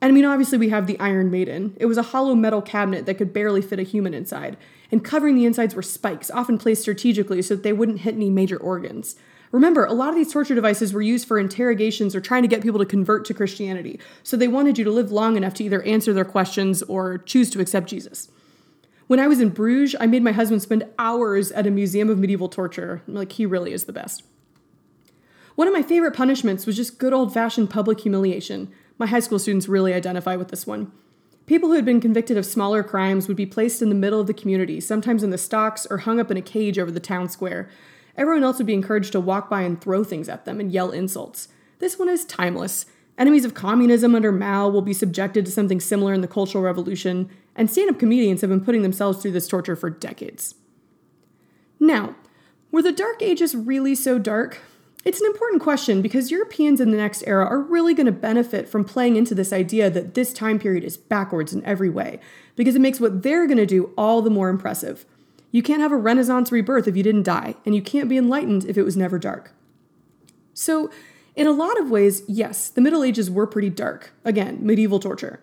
And 0.00 0.10
I 0.10 0.14
mean, 0.14 0.24
obviously, 0.24 0.56
we 0.56 0.70
have 0.70 0.86
the 0.86 0.98
Iron 0.98 1.30
Maiden. 1.30 1.76
It 1.78 1.84
was 1.84 1.98
a 1.98 2.02
hollow 2.02 2.34
metal 2.34 2.62
cabinet 2.62 3.04
that 3.04 3.16
could 3.18 3.34
barely 3.34 3.60
fit 3.60 3.78
a 3.78 3.82
human 3.82 4.14
inside, 4.14 4.56
and 4.90 5.04
covering 5.04 5.34
the 5.34 5.44
insides 5.44 5.74
were 5.74 5.82
spikes, 5.82 6.30
often 6.30 6.58
placed 6.58 6.82
strategically 6.82 7.42
so 7.42 7.54
that 7.54 7.62
they 7.62 7.72
wouldn't 7.72 8.00
hit 8.00 8.14
any 8.14 8.30
major 8.30 8.56
organs. 8.56 9.16
Remember, 9.50 9.84
a 9.84 9.92
lot 9.92 10.10
of 10.10 10.14
these 10.14 10.32
torture 10.32 10.54
devices 10.54 10.92
were 10.92 11.02
used 11.02 11.26
for 11.26 11.38
interrogations 11.38 12.14
or 12.14 12.20
trying 12.20 12.42
to 12.42 12.48
get 12.48 12.62
people 12.62 12.78
to 12.78 12.86
convert 12.86 13.24
to 13.26 13.34
Christianity. 13.34 13.98
So 14.22 14.36
they 14.36 14.48
wanted 14.48 14.76
you 14.76 14.84
to 14.84 14.90
live 14.90 15.10
long 15.10 15.36
enough 15.36 15.54
to 15.54 15.64
either 15.64 15.82
answer 15.82 16.12
their 16.12 16.24
questions 16.24 16.82
or 16.82 17.18
choose 17.18 17.50
to 17.50 17.60
accept 17.60 17.88
Jesus. 17.88 18.28
When 19.06 19.20
I 19.20 19.26
was 19.26 19.40
in 19.40 19.48
Bruges, 19.48 19.96
I 19.98 20.06
made 20.06 20.22
my 20.22 20.32
husband 20.32 20.60
spend 20.60 20.84
hours 20.98 21.50
at 21.52 21.66
a 21.66 21.70
museum 21.70 22.10
of 22.10 22.18
medieval 22.18 22.50
torture. 22.50 23.02
Like, 23.06 23.32
he 23.32 23.46
really 23.46 23.72
is 23.72 23.84
the 23.84 23.92
best. 23.92 24.22
One 25.54 25.66
of 25.66 25.72
my 25.72 25.82
favorite 25.82 26.14
punishments 26.14 26.66
was 26.66 26.76
just 26.76 26.98
good 26.98 27.14
old 27.14 27.32
fashioned 27.32 27.70
public 27.70 28.00
humiliation. 28.00 28.70
My 28.98 29.06
high 29.06 29.20
school 29.20 29.38
students 29.38 29.66
really 29.66 29.94
identify 29.94 30.36
with 30.36 30.48
this 30.48 30.66
one. 30.66 30.92
People 31.48 31.70
who 31.70 31.76
had 31.76 31.86
been 31.86 31.98
convicted 31.98 32.36
of 32.36 32.44
smaller 32.44 32.82
crimes 32.82 33.26
would 33.26 33.36
be 33.36 33.46
placed 33.46 33.80
in 33.80 33.88
the 33.88 33.94
middle 33.94 34.20
of 34.20 34.26
the 34.26 34.34
community, 34.34 34.80
sometimes 34.80 35.22
in 35.22 35.30
the 35.30 35.38
stocks 35.38 35.86
or 35.86 35.96
hung 35.96 36.20
up 36.20 36.30
in 36.30 36.36
a 36.36 36.42
cage 36.42 36.78
over 36.78 36.90
the 36.90 37.00
town 37.00 37.30
square. 37.30 37.70
Everyone 38.18 38.44
else 38.44 38.58
would 38.58 38.66
be 38.66 38.74
encouraged 38.74 39.12
to 39.12 39.20
walk 39.20 39.48
by 39.48 39.62
and 39.62 39.80
throw 39.80 40.04
things 40.04 40.28
at 40.28 40.44
them 40.44 40.60
and 40.60 40.70
yell 40.70 40.90
insults. 40.90 41.48
This 41.78 41.98
one 41.98 42.10
is 42.10 42.26
timeless. 42.26 42.84
Enemies 43.16 43.46
of 43.46 43.54
communism 43.54 44.14
under 44.14 44.30
Mao 44.30 44.68
will 44.68 44.82
be 44.82 44.92
subjected 44.92 45.46
to 45.46 45.50
something 45.50 45.80
similar 45.80 46.12
in 46.12 46.20
the 46.20 46.28
Cultural 46.28 46.62
Revolution, 46.62 47.30
and 47.56 47.70
stand 47.70 47.88
up 47.88 47.98
comedians 47.98 48.42
have 48.42 48.50
been 48.50 48.64
putting 48.64 48.82
themselves 48.82 49.22
through 49.22 49.32
this 49.32 49.48
torture 49.48 49.74
for 49.74 49.88
decades. 49.88 50.54
Now, 51.80 52.14
were 52.70 52.82
the 52.82 52.92
Dark 52.92 53.22
Ages 53.22 53.56
really 53.56 53.94
so 53.94 54.18
dark? 54.18 54.60
It's 55.04 55.20
an 55.20 55.26
important 55.26 55.62
question 55.62 56.02
because 56.02 56.30
Europeans 56.30 56.80
in 56.80 56.90
the 56.90 56.96
next 56.96 57.22
era 57.26 57.44
are 57.46 57.60
really 57.60 57.94
going 57.94 58.06
to 58.06 58.12
benefit 58.12 58.68
from 58.68 58.84
playing 58.84 59.16
into 59.16 59.34
this 59.34 59.52
idea 59.52 59.88
that 59.90 60.14
this 60.14 60.32
time 60.32 60.58
period 60.58 60.84
is 60.84 60.96
backwards 60.96 61.52
in 61.52 61.64
every 61.64 61.88
way, 61.88 62.20
because 62.56 62.74
it 62.74 62.80
makes 62.80 63.00
what 63.00 63.22
they're 63.22 63.46
going 63.46 63.58
to 63.58 63.66
do 63.66 63.92
all 63.96 64.22
the 64.22 64.30
more 64.30 64.48
impressive. 64.48 65.06
You 65.50 65.62
can't 65.62 65.80
have 65.80 65.92
a 65.92 65.96
Renaissance 65.96 66.52
rebirth 66.52 66.88
if 66.88 66.96
you 66.96 67.02
didn't 67.02 67.22
die, 67.22 67.54
and 67.64 67.74
you 67.74 67.80
can't 67.80 68.08
be 68.08 68.18
enlightened 68.18 68.64
if 68.64 68.76
it 68.76 68.82
was 68.82 68.96
never 68.96 69.18
dark. 69.18 69.52
So, 70.52 70.90
in 71.36 71.46
a 71.46 71.52
lot 71.52 71.80
of 71.80 71.90
ways, 71.90 72.22
yes, 72.26 72.68
the 72.68 72.80
Middle 72.80 73.04
Ages 73.04 73.30
were 73.30 73.46
pretty 73.46 73.70
dark. 73.70 74.12
Again, 74.24 74.58
medieval 74.60 74.98
torture. 74.98 75.40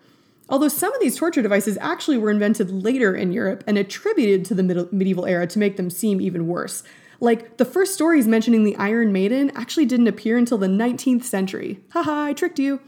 Although 0.48 0.68
some 0.68 0.92
of 0.92 1.00
these 1.00 1.16
torture 1.16 1.42
devices 1.42 1.78
actually 1.80 2.18
were 2.18 2.30
invented 2.30 2.70
later 2.70 3.16
in 3.16 3.32
Europe 3.32 3.64
and 3.66 3.78
attributed 3.78 4.44
to 4.44 4.54
the 4.54 4.62
middle, 4.62 4.88
medieval 4.92 5.26
era 5.26 5.46
to 5.46 5.58
make 5.58 5.76
them 5.76 5.90
seem 5.90 6.20
even 6.20 6.46
worse. 6.46 6.84
Like, 7.20 7.56
the 7.56 7.64
first 7.64 7.94
stories 7.94 8.26
mentioning 8.26 8.64
the 8.64 8.76
Iron 8.76 9.12
Maiden 9.12 9.50
actually 9.54 9.86
didn't 9.86 10.08
appear 10.08 10.36
until 10.36 10.58
the 10.58 10.66
19th 10.66 11.24
century. 11.24 11.80
Haha, 11.90 12.24
I 12.24 12.32
tricked 12.32 12.58
you. 12.58 12.80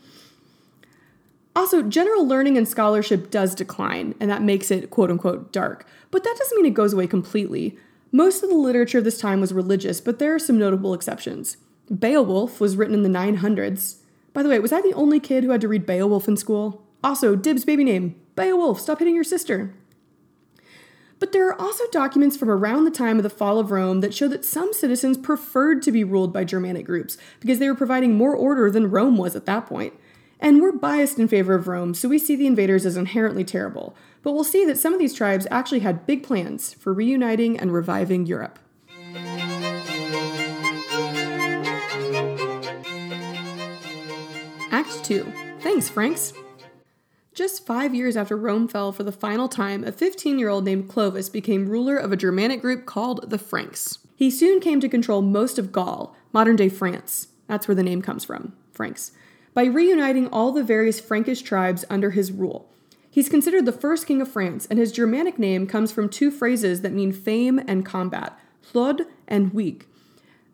Also, 1.56 1.82
general 1.82 2.26
learning 2.26 2.56
and 2.56 2.68
scholarship 2.68 3.30
does 3.30 3.54
decline, 3.54 4.14
and 4.20 4.30
that 4.30 4.42
makes 4.42 4.70
it 4.70 4.90
quote 4.90 5.10
unquote 5.10 5.52
dark. 5.52 5.86
But 6.10 6.24
that 6.24 6.36
doesn't 6.38 6.56
mean 6.56 6.66
it 6.66 6.74
goes 6.74 6.92
away 6.92 7.06
completely. 7.06 7.76
Most 8.12 8.42
of 8.42 8.48
the 8.48 8.54
literature 8.54 8.98
of 8.98 9.04
this 9.04 9.18
time 9.18 9.40
was 9.40 9.52
religious, 9.52 10.00
but 10.00 10.18
there 10.18 10.34
are 10.34 10.38
some 10.38 10.58
notable 10.58 10.94
exceptions. 10.94 11.56
Beowulf 11.90 12.60
was 12.60 12.76
written 12.76 12.94
in 12.94 13.02
the 13.02 13.08
900s. 13.08 13.96
By 14.32 14.42
the 14.42 14.48
way, 14.48 14.58
was 14.58 14.72
I 14.72 14.80
the 14.80 14.92
only 14.92 15.20
kid 15.20 15.42
who 15.42 15.50
had 15.50 15.60
to 15.62 15.68
read 15.68 15.84
Beowulf 15.84 16.28
in 16.28 16.36
school? 16.36 16.84
Also, 17.02 17.34
Dib's 17.34 17.64
baby 17.64 17.84
name 17.84 18.14
Beowulf, 18.36 18.80
stop 18.80 19.00
hitting 19.00 19.14
your 19.14 19.24
sister. 19.24 19.74
But 21.18 21.32
there 21.32 21.48
are 21.48 21.60
also 21.60 21.84
documents 21.90 22.36
from 22.36 22.50
around 22.50 22.84
the 22.84 22.90
time 22.90 23.16
of 23.16 23.22
the 23.22 23.30
fall 23.30 23.58
of 23.58 23.70
Rome 23.70 24.00
that 24.00 24.14
show 24.14 24.28
that 24.28 24.44
some 24.44 24.72
citizens 24.72 25.18
preferred 25.18 25.82
to 25.82 25.92
be 25.92 26.04
ruled 26.04 26.32
by 26.32 26.44
Germanic 26.44 26.86
groups 26.86 27.18
because 27.40 27.58
they 27.58 27.68
were 27.68 27.74
providing 27.74 28.14
more 28.14 28.36
order 28.36 28.70
than 28.70 28.90
Rome 28.90 29.16
was 29.16 29.34
at 29.34 29.46
that 29.46 29.66
point. 29.66 29.94
And 30.40 30.62
we're 30.62 30.72
biased 30.72 31.18
in 31.18 31.26
favor 31.26 31.54
of 31.54 31.66
Rome, 31.66 31.94
so 31.94 32.08
we 32.08 32.18
see 32.18 32.36
the 32.36 32.46
invaders 32.46 32.86
as 32.86 32.96
inherently 32.96 33.42
terrible. 33.42 33.96
But 34.22 34.32
we'll 34.32 34.44
see 34.44 34.64
that 34.66 34.78
some 34.78 34.92
of 34.92 35.00
these 35.00 35.14
tribes 35.14 35.48
actually 35.50 35.80
had 35.80 36.06
big 36.06 36.22
plans 36.22 36.74
for 36.74 36.92
reuniting 36.92 37.58
and 37.58 37.72
reviving 37.72 38.26
Europe. 38.26 38.60
Act 44.70 45.04
2. 45.04 45.32
Thanks, 45.60 45.88
Franks. 45.88 46.32
Just 47.38 47.64
five 47.64 47.94
years 47.94 48.16
after 48.16 48.36
Rome 48.36 48.66
fell 48.66 48.90
for 48.90 49.04
the 49.04 49.12
final 49.12 49.48
time, 49.48 49.84
a 49.84 49.92
15 49.92 50.40
year 50.40 50.48
old 50.48 50.64
named 50.64 50.88
Clovis 50.88 51.28
became 51.28 51.68
ruler 51.68 51.96
of 51.96 52.10
a 52.10 52.16
Germanic 52.16 52.60
group 52.60 52.84
called 52.84 53.30
the 53.30 53.38
Franks. 53.38 53.98
He 54.16 54.28
soon 54.28 54.58
came 54.58 54.80
to 54.80 54.88
control 54.88 55.22
most 55.22 55.56
of 55.56 55.70
Gaul, 55.70 56.16
modern 56.32 56.56
day 56.56 56.68
France. 56.68 57.28
That's 57.46 57.68
where 57.68 57.76
the 57.76 57.84
name 57.84 58.02
comes 58.02 58.24
from, 58.24 58.54
Franks 58.72 59.12
by 59.54 59.66
reuniting 59.66 60.26
all 60.26 60.50
the 60.50 60.64
various 60.64 60.98
Frankish 60.98 61.42
tribes 61.42 61.84
under 61.88 62.10
his 62.10 62.32
rule. 62.32 62.68
He's 63.08 63.28
considered 63.28 63.66
the 63.66 63.72
first 63.72 64.08
king 64.08 64.20
of 64.20 64.28
France, 64.28 64.66
and 64.68 64.80
his 64.80 64.90
Germanic 64.90 65.38
name 65.38 65.68
comes 65.68 65.92
from 65.92 66.08
two 66.08 66.32
phrases 66.32 66.80
that 66.80 66.92
mean 66.92 67.12
fame 67.12 67.60
and 67.68 67.86
combat 67.86 68.36
Hlod 68.72 69.06
and 69.28 69.52
Huig. 69.52 69.84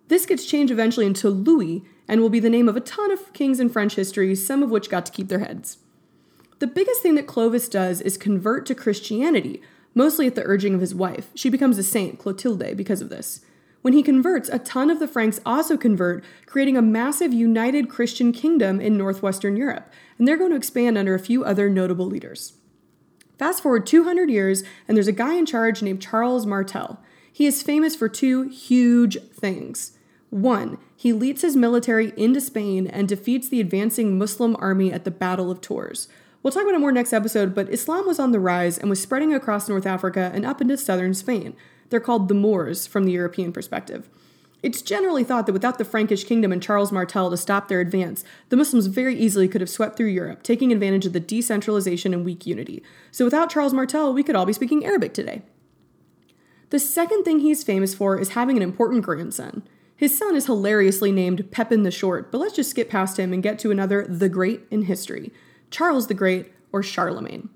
This 0.09 0.27
gets 0.27 0.45
changed 0.45 0.71
eventually 0.71 1.07
into 1.07 1.31
Louis 1.31 1.83
and 2.07 2.21
will 2.21 2.29
be 2.29 2.41
the 2.41 2.51
name 2.51 2.69
of 2.69 2.77
a 2.77 2.81
ton 2.81 3.11
of 3.11 3.33
kings 3.33 3.59
in 3.59 3.71
French 3.71 3.95
history, 3.95 4.35
some 4.35 4.63
of 4.63 4.71
which 4.71 4.91
got 4.91 5.07
to 5.07 5.13
keep 5.13 5.29
their 5.29 5.39
heads. 5.39 5.79
The 6.61 6.67
biggest 6.67 7.03
thing 7.03 7.15
that 7.17 7.27
Clovis 7.27 7.69
does 7.69 8.01
is 8.01 8.17
convert 8.17 8.65
to 8.67 8.75
Christianity, 8.75 9.61
mostly 9.95 10.27
at 10.27 10.35
the 10.35 10.45
urging 10.45 10.75
of 10.75 10.81
his 10.81 10.95
wife. 10.95 11.31
She 11.35 11.51
becomes 11.51 11.79
a 11.79 11.83
saint, 11.83 12.19
Clotilde, 12.19 12.77
because 12.77 13.01
of 13.01 13.09
this. 13.09 13.41
When 13.83 13.93
he 13.93 14.03
converts, 14.03 14.49
a 14.49 14.59
ton 14.59 14.89
of 14.89 14.99
the 14.99 15.07
Franks 15.07 15.41
also 15.45 15.77
convert, 15.77 16.25
creating 16.47 16.77
a 16.77 16.83
massive 16.83 17.35
united 17.35 17.91
Christian 17.91 18.33
kingdom 18.33 18.81
in 18.81 18.97
northwestern 18.97 19.57
Europe, 19.57 19.93
and 20.19 20.27
they're 20.27 20.39
going 20.39 20.53
to 20.53 20.57
expand 20.57 20.97
under 20.97 21.15
a 21.15 21.19
few 21.19 21.45
other 21.45 21.69
notable 21.69 22.07
leaders. 22.07 22.55
Fast 23.39 23.63
forward 23.63 23.85
200 23.85 24.31
years, 24.31 24.63
and 24.89 24.97
there's 24.97 25.09
a 25.09 25.13
guy 25.13 25.35
in 25.35 25.45
charge 25.45 25.83
named 25.83 26.01
Charles 26.01 26.47
Martel. 26.47 26.99
He 27.31 27.47
is 27.47 27.63
famous 27.63 27.95
for 27.97 28.09
two 28.09 28.49
huge 28.49 29.21
things. 29.33 29.99
One, 30.31 30.79
he 30.97 31.13
leads 31.13 31.43
his 31.43 31.57
military 31.57 32.13
into 32.17 32.41
Spain 32.41 32.87
and 32.87 33.07
defeats 33.07 33.49
the 33.49 33.61
advancing 33.61 34.17
Muslim 34.17 34.57
army 34.59 34.93
at 34.93 35.05
the 35.05 35.11
Battle 35.11 35.51
of 35.51 35.61
Tours. 35.61 36.09
We'll 36.45 36.53
talk 36.53 36.65
about 36.65 36.75
it 36.75 36.81
more 36.81 36.93
next 36.93 37.15
episode, 37.15 37.55
but 37.55 37.71
Islam 37.71 38.07
was 38.07 38.19
on 38.19 38.33
the 38.33 38.39
rise 38.39 38.77
and 38.77 38.91
was 38.91 39.01
spreading 39.01 39.33
across 39.33 39.67
North 39.67 39.87
Africa 39.87 40.31
and 40.35 40.45
up 40.45 40.61
into 40.61 40.77
southern 40.77 41.15
Spain. 41.15 41.57
They're 41.89 42.01
called 42.01 42.29
the 42.29 42.35
Moors 42.35 42.87
from 42.87 43.05
the 43.05 43.13
European 43.13 43.51
perspective. 43.51 44.11
It's 44.63 44.83
generally 44.83 45.25
thought 45.25 45.47
that 45.47 45.55
without 45.55 45.79
the 45.79 45.87
Frankish 45.87 46.25
kingdom 46.25 46.53
and 46.53 46.63
Charles 46.63 46.93
Martel 46.93 47.31
to 47.31 47.39
stop 47.39 47.69
their 47.69 47.81
advance, 47.81 48.25
the 48.51 48.59
Muslims 48.59 48.89
very 48.89 49.19
easily 49.19 49.49
could 49.49 49.63
have 49.63 49.71
swept 49.71 49.97
through 49.97 50.09
Europe, 50.09 50.43
taking 50.43 50.71
advantage 50.71 51.07
of 51.07 51.15
the 51.15 51.21
decentralization 51.21 52.13
and 52.13 52.27
weak 52.27 52.47
unity. 52.47 52.83
So 53.11 53.25
without 53.25 53.49
Charles 53.49 53.73
Martel, 53.73 54.13
we 54.13 54.23
could 54.23 54.37
all 54.37 54.45
be 54.45 54.53
speaking 54.53 54.85
Arabic 54.85 55.15
today. 55.15 55.41
The 56.69 56.79
second 56.79 57.25
thing 57.25 57.39
he's 57.39 57.65
famous 57.65 57.95
for 57.95 58.19
is 58.19 58.31
having 58.31 58.59
an 58.59 58.63
important 58.63 59.03
grandson. 59.03 59.63
His 59.97 60.17
son 60.17 60.37
is 60.37 60.45
hilariously 60.45 61.11
named 61.11 61.51
Pepin 61.51 61.85
the 61.85 61.91
Short, 61.91 62.31
but 62.31 62.37
let's 62.37 62.57
just 62.57 62.69
skip 62.69 62.91
past 62.91 63.19
him 63.19 63.33
and 63.33 63.43
get 63.43 63.59
to 63.61 63.71
another 63.71 64.07
the 64.07 64.29
Great 64.29 64.61
in 64.71 64.83
history 64.83 65.33
Charles 65.71 66.07
the 66.07 66.15
Great, 66.15 66.53
or 66.73 66.83
Charlemagne. 66.83 67.49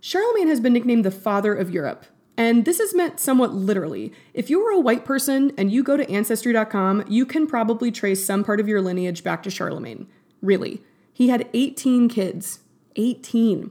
Charlemagne 0.00 0.48
has 0.48 0.60
been 0.60 0.72
nicknamed 0.72 1.04
the 1.04 1.10
father 1.10 1.54
of 1.54 1.70
Europe. 1.70 2.06
And 2.36 2.64
this 2.64 2.80
is 2.80 2.94
meant 2.94 3.20
somewhat 3.20 3.54
literally. 3.54 4.12
If 4.34 4.50
you 4.50 4.60
are 4.66 4.72
a 4.72 4.80
white 4.80 5.04
person 5.04 5.52
and 5.58 5.70
you 5.70 5.82
go 5.82 5.96
to 5.96 6.10
Ancestry.com, 6.10 7.04
you 7.08 7.26
can 7.26 7.46
probably 7.46 7.92
trace 7.92 8.24
some 8.24 8.42
part 8.42 8.58
of 8.58 8.68
your 8.68 8.80
lineage 8.80 9.22
back 9.22 9.42
to 9.42 9.50
Charlemagne. 9.50 10.08
Really. 10.40 10.82
He 11.12 11.28
had 11.28 11.48
18 11.52 12.08
kids. 12.08 12.60
18. 12.96 13.70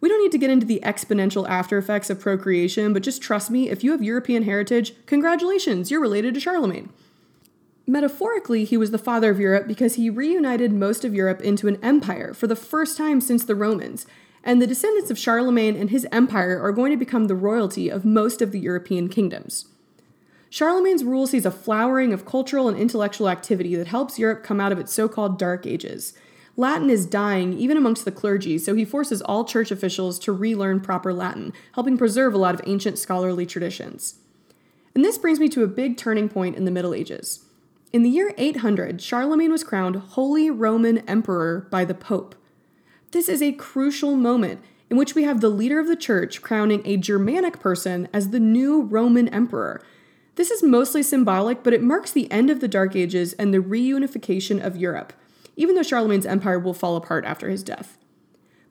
We 0.00 0.08
don't 0.08 0.22
need 0.22 0.32
to 0.32 0.38
get 0.38 0.50
into 0.50 0.66
the 0.66 0.80
exponential 0.84 1.48
after 1.48 1.78
effects 1.78 2.10
of 2.10 2.20
procreation, 2.20 2.92
but 2.92 3.02
just 3.02 3.22
trust 3.22 3.50
me, 3.50 3.70
if 3.70 3.82
you 3.82 3.92
have 3.92 4.02
European 4.02 4.44
heritage, 4.44 4.94
congratulations, 5.06 5.90
you're 5.90 6.00
related 6.00 6.34
to 6.34 6.40
Charlemagne. 6.40 6.92
Metaphorically, 7.86 8.64
he 8.64 8.76
was 8.76 8.90
the 8.90 8.98
father 8.98 9.30
of 9.30 9.38
Europe 9.38 9.68
because 9.68 9.94
he 9.94 10.10
reunited 10.10 10.72
most 10.72 11.04
of 11.04 11.14
Europe 11.14 11.40
into 11.40 11.68
an 11.68 11.78
empire 11.84 12.34
for 12.34 12.48
the 12.48 12.56
first 12.56 12.96
time 12.96 13.20
since 13.20 13.44
the 13.44 13.54
Romans, 13.54 14.06
and 14.42 14.60
the 14.60 14.66
descendants 14.66 15.10
of 15.10 15.18
Charlemagne 15.18 15.76
and 15.76 15.90
his 15.90 16.06
empire 16.10 16.60
are 16.60 16.72
going 16.72 16.90
to 16.90 16.96
become 16.96 17.26
the 17.26 17.34
royalty 17.34 17.88
of 17.88 18.04
most 18.04 18.42
of 18.42 18.50
the 18.50 18.58
European 18.58 19.08
kingdoms. 19.08 19.66
Charlemagne's 20.50 21.04
rule 21.04 21.26
sees 21.26 21.46
a 21.46 21.50
flowering 21.50 22.12
of 22.12 22.24
cultural 22.24 22.68
and 22.68 22.76
intellectual 22.76 23.28
activity 23.28 23.76
that 23.76 23.88
helps 23.88 24.18
Europe 24.18 24.42
come 24.42 24.60
out 24.60 24.72
of 24.72 24.78
its 24.78 24.92
so 24.92 25.08
called 25.08 25.38
Dark 25.38 25.66
Ages. 25.66 26.12
Latin 26.56 26.90
is 26.90 27.06
dying 27.06 27.52
even 27.52 27.76
amongst 27.76 28.04
the 28.04 28.12
clergy, 28.12 28.56
so 28.56 28.74
he 28.74 28.84
forces 28.84 29.22
all 29.22 29.44
church 29.44 29.70
officials 29.70 30.18
to 30.20 30.32
relearn 30.32 30.80
proper 30.80 31.12
Latin, 31.12 31.52
helping 31.74 31.98
preserve 31.98 32.32
a 32.32 32.38
lot 32.38 32.54
of 32.54 32.62
ancient 32.66 32.98
scholarly 32.98 33.46
traditions. 33.46 34.16
And 34.94 35.04
this 35.04 35.18
brings 35.18 35.38
me 35.38 35.48
to 35.50 35.62
a 35.62 35.68
big 35.68 35.96
turning 35.96 36.28
point 36.28 36.56
in 36.56 36.64
the 36.64 36.70
Middle 36.70 36.94
Ages. 36.94 37.45
In 37.92 38.02
the 38.02 38.10
year 38.10 38.34
800, 38.36 39.00
Charlemagne 39.00 39.52
was 39.52 39.62
crowned 39.62 39.96
Holy 39.96 40.50
Roman 40.50 40.98
Emperor 41.08 41.68
by 41.70 41.84
the 41.84 41.94
Pope. 41.94 42.34
This 43.12 43.28
is 43.28 43.40
a 43.40 43.52
crucial 43.52 44.16
moment 44.16 44.60
in 44.90 44.96
which 44.96 45.14
we 45.14 45.22
have 45.22 45.40
the 45.40 45.48
leader 45.48 45.78
of 45.78 45.86
the 45.86 45.96
church 45.96 46.42
crowning 46.42 46.82
a 46.84 46.96
Germanic 46.96 47.60
person 47.60 48.08
as 48.12 48.30
the 48.30 48.40
new 48.40 48.82
Roman 48.82 49.28
emperor. 49.28 49.80
This 50.34 50.50
is 50.50 50.62
mostly 50.62 51.02
symbolic, 51.02 51.62
but 51.62 51.72
it 51.72 51.82
marks 51.82 52.10
the 52.10 52.30
end 52.30 52.50
of 52.50 52.60
the 52.60 52.68
Dark 52.68 52.94
Ages 52.96 53.32
and 53.34 53.54
the 53.54 53.58
reunification 53.58 54.62
of 54.62 54.76
Europe, 54.76 55.12
even 55.56 55.74
though 55.74 55.82
Charlemagne's 55.82 56.26
empire 56.26 56.58
will 56.58 56.74
fall 56.74 56.96
apart 56.96 57.24
after 57.24 57.48
his 57.48 57.62
death. 57.62 57.98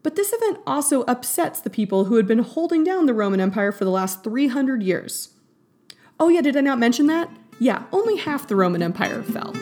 But 0.03 0.15
this 0.15 0.33
event 0.33 0.59
also 0.67 1.03
upsets 1.03 1.59
the 1.59 1.69
people 1.69 2.05
who 2.05 2.17
had 2.17 2.27
been 2.27 2.39
holding 2.39 2.83
down 2.83 3.07
the 3.07 3.13
Roman 3.13 3.39
Empire 3.39 3.71
for 3.71 3.85
the 3.85 3.91
last 3.91 4.23
300 4.23 4.83
years. 4.83 5.29
Oh, 6.19 6.29
yeah, 6.29 6.41
did 6.41 6.55
I 6.55 6.61
not 6.61 6.79
mention 6.79 7.07
that? 7.07 7.29
Yeah, 7.59 7.83
only 7.91 8.17
half 8.17 8.47
the 8.47 8.55
Roman 8.55 8.83
Empire 8.83 9.23
fell. 9.23 9.55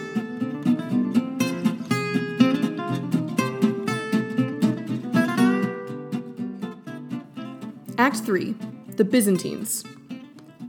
Act 7.97 8.17
3 8.17 8.55
The 8.97 9.05
Byzantines. 9.05 9.83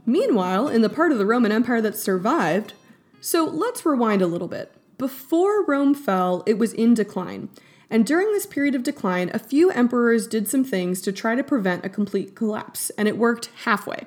Meanwhile, 0.06 0.68
in 0.68 0.82
the 0.82 0.90
part 0.90 1.12
of 1.12 1.18
the 1.18 1.26
Roman 1.26 1.50
Empire 1.50 1.80
that 1.80 1.96
survived, 1.96 2.74
so 3.20 3.44
let's 3.44 3.86
rewind 3.86 4.20
a 4.20 4.26
little 4.26 4.48
bit. 4.48 4.72
Before 4.98 5.64
Rome 5.64 5.94
fell, 5.94 6.42
it 6.46 6.58
was 6.58 6.74
in 6.74 6.92
decline. 6.92 7.48
And 7.88 8.06
during 8.06 8.32
this 8.32 8.46
period 8.46 8.74
of 8.74 8.82
decline, 8.82 9.30
a 9.32 9.38
few 9.38 9.70
emperors 9.70 10.26
did 10.26 10.46
some 10.46 10.64
things 10.64 11.00
to 11.02 11.12
try 11.12 11.34
to 11.34 11.42
prevent 11.42 11.84
a 11.84 11.88
complete 11.88 12.34
collapse, 12.34 12.90
and 12.98 13.08
it 13.08 13.16
worked 13.16 13.50
halfway. 13.64 14.04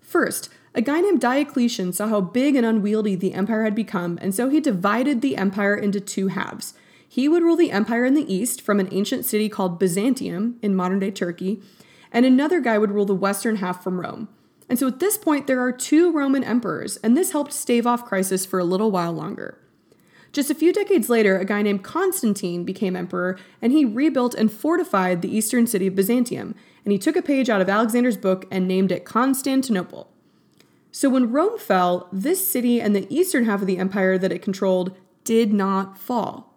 First, 0.00 0.50
a 0.74 0.82
guy 0.82 1.00
named 1.00 1.20
Diocletian 1.20 1.92
saw 1.92 2.08
how 2.08 2.20
big 2.20 2.56
and 2.56 2.66
unwieldy 2.66 3.14
the 3.14 3.34
empire 3.34 3.62
had 3.62 3.76
become, 3.76 4.18
and 4.20 4.34
so 4.34 4.48
he 4.48 4.60
divided 4.60 5.22
the 5.22 5.36
empire 5.36 5.76
into 5.76 6.00
two 6.00 6.28
halves. 6.28 6.74
He 7.08 7.28
would 7.28 7.44
rule 7.44 7.56
the 7.56 7.70
empire 7.70 8.04
in 8.04 8.14
the 8.14 8.32
east 8.32 8.60
from 8.60 8.80
an 8.80 8.88
ancient 8.90 9.24
city 9.24 9.48
called 9.48 9.78
Byzantium 9.78 10.58
in 10.62 10.74
modern 10.74 10.98
day 10.98 11.12
Turkey, 11.12 11.62
and 12.10 12.26
another 12.26 12.60
guy 12.60 12.76
would 12.76 12.90
rule 12.90 13.04
the 13.04 13.14
western 13.14 13.56
half 13.56 13.84
from 13.84 14.00
Rome. 14.00 14.28
And 14.68 14.78
so 14.78 14.88
at 14.88 14.98
this 14.98 15.16
point, 15.16 15.46
there 15.46 15.60
are 15.60 15.70
two 15.70 16.10
Roman 16.10 16.42
emperors, 16.42 16.96
and 16.98 17.16
this 17.16 17.30
helped 17.30 17.52
stave 17.52 17.86
off 17.86 18.04
crisis 18.04 18.44
for 18.44 18.58
a 18.58 18.64
little 18.64 18.90
while 18.90 19.12
longer. 19.12 19.58
Just 20.32 20.50
a 20.50 20.54
few 20.54 20.72
decades 20.72 21.08
later, 21.08 21.38
a 21.38 21.44
guy 21.44 21.62
named 21.62 21.84
Constantine 21.84 22.64
became 22.64 22.96
emperor, 22.96 23.38
and 23.62 23.72
he 23.72 23.84
rebuilt 23.84 24.34
and 24.34 24.50
fortified 24.50 25.22
the 25.22 25.32
eastern 25.32 25.68
city 25.68 25.86
of 25.86 25.94
Byzantium, 25.94 26.56
and 26.84 26.90
he 26.90 26.98
took 26.98 27.14
a 27.14 27.22
page 27.22 27.48
out 27.48 27.60
of 27.60 27.68
Alexander's 27.68 28.16
book 28.16 28.46
and 28.50 28.66
named 28.66 28.90
it 28.90 29.04
Constantinople. 29.04 30.10
So 30.94 31.10
when 31.10 31.32
Rome 31.32 31.58
fell, 31.58 32.08
this 32.12 32.46
city 32.46 32.80
and 32.80 32.94
the 32.94 33.12
eastern 33.12 33.46
half 33.46 33.60
of 33.60 33.66
the 33.66 33.78
empire 33.78 34.16
that 34.16 34.30
it 34.30 34.42
controlled 34.42 34.96
did 35.24 35.52
not 35.52 35.98
fall. 35.98 36.54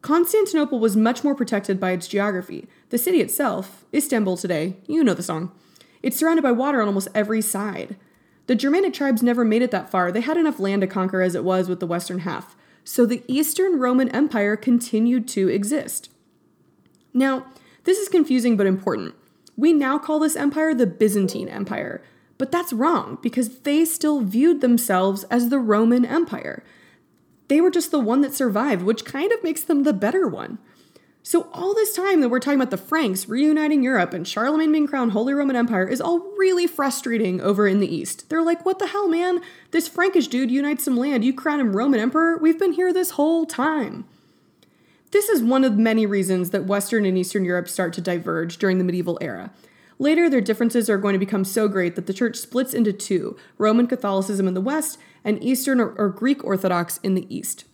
Constantinople 0.00 0.80
was 0.80 0.96
much 0.96 1.22
more 1.22 1.34
protected 1.34 1.78
by 1.78 1.90
its 1.90 2.08
geography. 2.08 2.66
The 2.88 2.96
city 2.96 3.20
itself, 3.20 3.84
Istanbul 3.92 4.38
today, 4.38 4.78
you 4.86 5.04
know 5.04 5.12
the 5.12 5.22
song, 5.22 5.52
it's 6.02 6.16
surrounded 6.16 6.40
by 6.40 6.50
water 6.50 6.80
on 6.80 6.88
almost 6.88 7.08
every 7.14 7.42
side. 7.42 7.96
The 8.46 8.54
Germanic 8.54 8.94
tribes 8.94 9.22
never 9.22 9.44
made 9.44 9.60
it 9.60 9.70
that 9.70 9.90
far. 9.90 10.10
They 10.10 10.22
had 10.22 10.38
enough 10.38 10.58
land 10.58 10.80
to 10.80 10.86
conquer 10.86 11.20
as 11.20 11.34
it 11.34 11.44
was 11.44 11.68
with 11.68 11.78
the 11.78 11.86
western 11.86 12.20
half. 12.20 12.56
So 12.84 13.04
the 13.04 13.22
Eastern 13.28 13.78
Roman 13.78 14.08
Empire 14.08 14.56
continued 14.56 15.28
to 15.28 15.48
exist. 15.48 16.08
Now, 17.12 17.44
this 17.84 17.98
is 17.98 18.08
confusing 18.08 18.56
but 18.56 18.66
important. 18.66 19.14
We 19.58 19.74
now 19.74 19.98
call 19.98 20.20
this 20.20 20.36
empire 20.36 20.74
the 20.74 20.86
Byzantine 20.86 21.50
Empire, 21.50 22.02
but 22.42 22.50
that's 22.50 22.72
wrong 22.72 23.18
because 23.22 23.60
they 23.60 23.84
still 23.84 24.20
viewed 24.20 24.62
themselves 24.62 25.22
as 25.30 25.48
the 25.48 25.60
Roman 25.60 26.04
Empire. 26.04 26.64
They 27.46 27.60
were 27.60 27.70
just 27.70 27.92
the 27.92 28.00
one 28.00 28.20
that 28.22 28.34
survived, 28.34 28.82
which 28.82 29.04
kind 29.04 29.30
of 29.30 29.44
makes 29.44 29.62
them 29.62 29.84
the 29.84 29.92
better 29.92 30.26
one. 30.26 30.58
So, 31.22 31.48
all 31.52 31.72
this 31.72 31.94
time 31.94 32.20
that 32.20 32.30
we're 32.30 32.40
talking 32.40 32.58
about 32.58 32.72
the 32.72 32.76
Franks 32.76 33.28
reuniting 33.28 33.84
Europe 33.84 34.12
and 34.12 34.26
Charlemagne 34.26 34.72
being 34.72 34.88
crowned 34.88 35.12
Holy 35.12 35.32
Roman 35.34 35.54
Empire 35.54 35.86
is 35.86 36.00
all 36.00 36.32
really 36.36 36.66
frustrating 36.66 37.40
over 37.40 37.68
in 37.68 37.78
the 37.78 37.94
East. 37.94 38.28
They're 38.28 38.42
like, 38.42 38.66
what 38.66 38.80
the 38.80 38.88
hell, 38.88 39.06
man? 39.06 39.40
This 39.70 39.86
Frankish 39.86 40.26
dude 40.26 40.50
unites 40.50 40.82
some 40.82 40.96
land, 40.96 41.24
you 41.24 41.32
crown 41.32 41.60
him 41.60 41.76
Roman 41.76 42.00
Emperor? 42.00 42.38
We've 42.38 42.58
been 42.58 42.72
here 42.72 42.92
this 42.92 43.10
whole 43.10 43.46
time. 43.46 44.04
This 45.12 45.28
is 45.28 45.44
one 45.44 45.62
of 45.62 45.78
many 45.78 46.06
reasons 46.06 46.50
that 46.50 46.64
Western 46.64 47.04
and 47.04 47.16
Eastern 47.16 47.44
Europe 47.44 47.68
start 47.68 47.92
to 47.92 48.00
diverge 48.00 48.56
during 48.56 48.78
the 48.78 48.84
medieval 48.84 49.16
era. 49.20 49.52
Later, 50.02 50.28
their 50.28 50.40
differences 50.40 50.90
are 50.90 50.98
going 50.98 51.12
to 51.12 51.18
become 51.20 51.44
so 51.44 51.68
great 51.68 51.94
that 51.94 52.08
the 52.08 52.12
church 52.12 52.36
splits 52.36 52.74
into 52.74 52.92
two 52.92 53.36
Roman 53.56 53.86
Catholicism 53.86 54.48
in 54.48 54.54
the 54.54 54.60
West 54.60 54.98
and 55.22 55.40
Eastern 55.40 55.80
or, 55.80 55.90
or 55.92 56.08
Greek 56.08 56.42
Orthodox 56.42 56.98
in 57.04 57.14
the 57.14 57.32
East. 57.32 57.66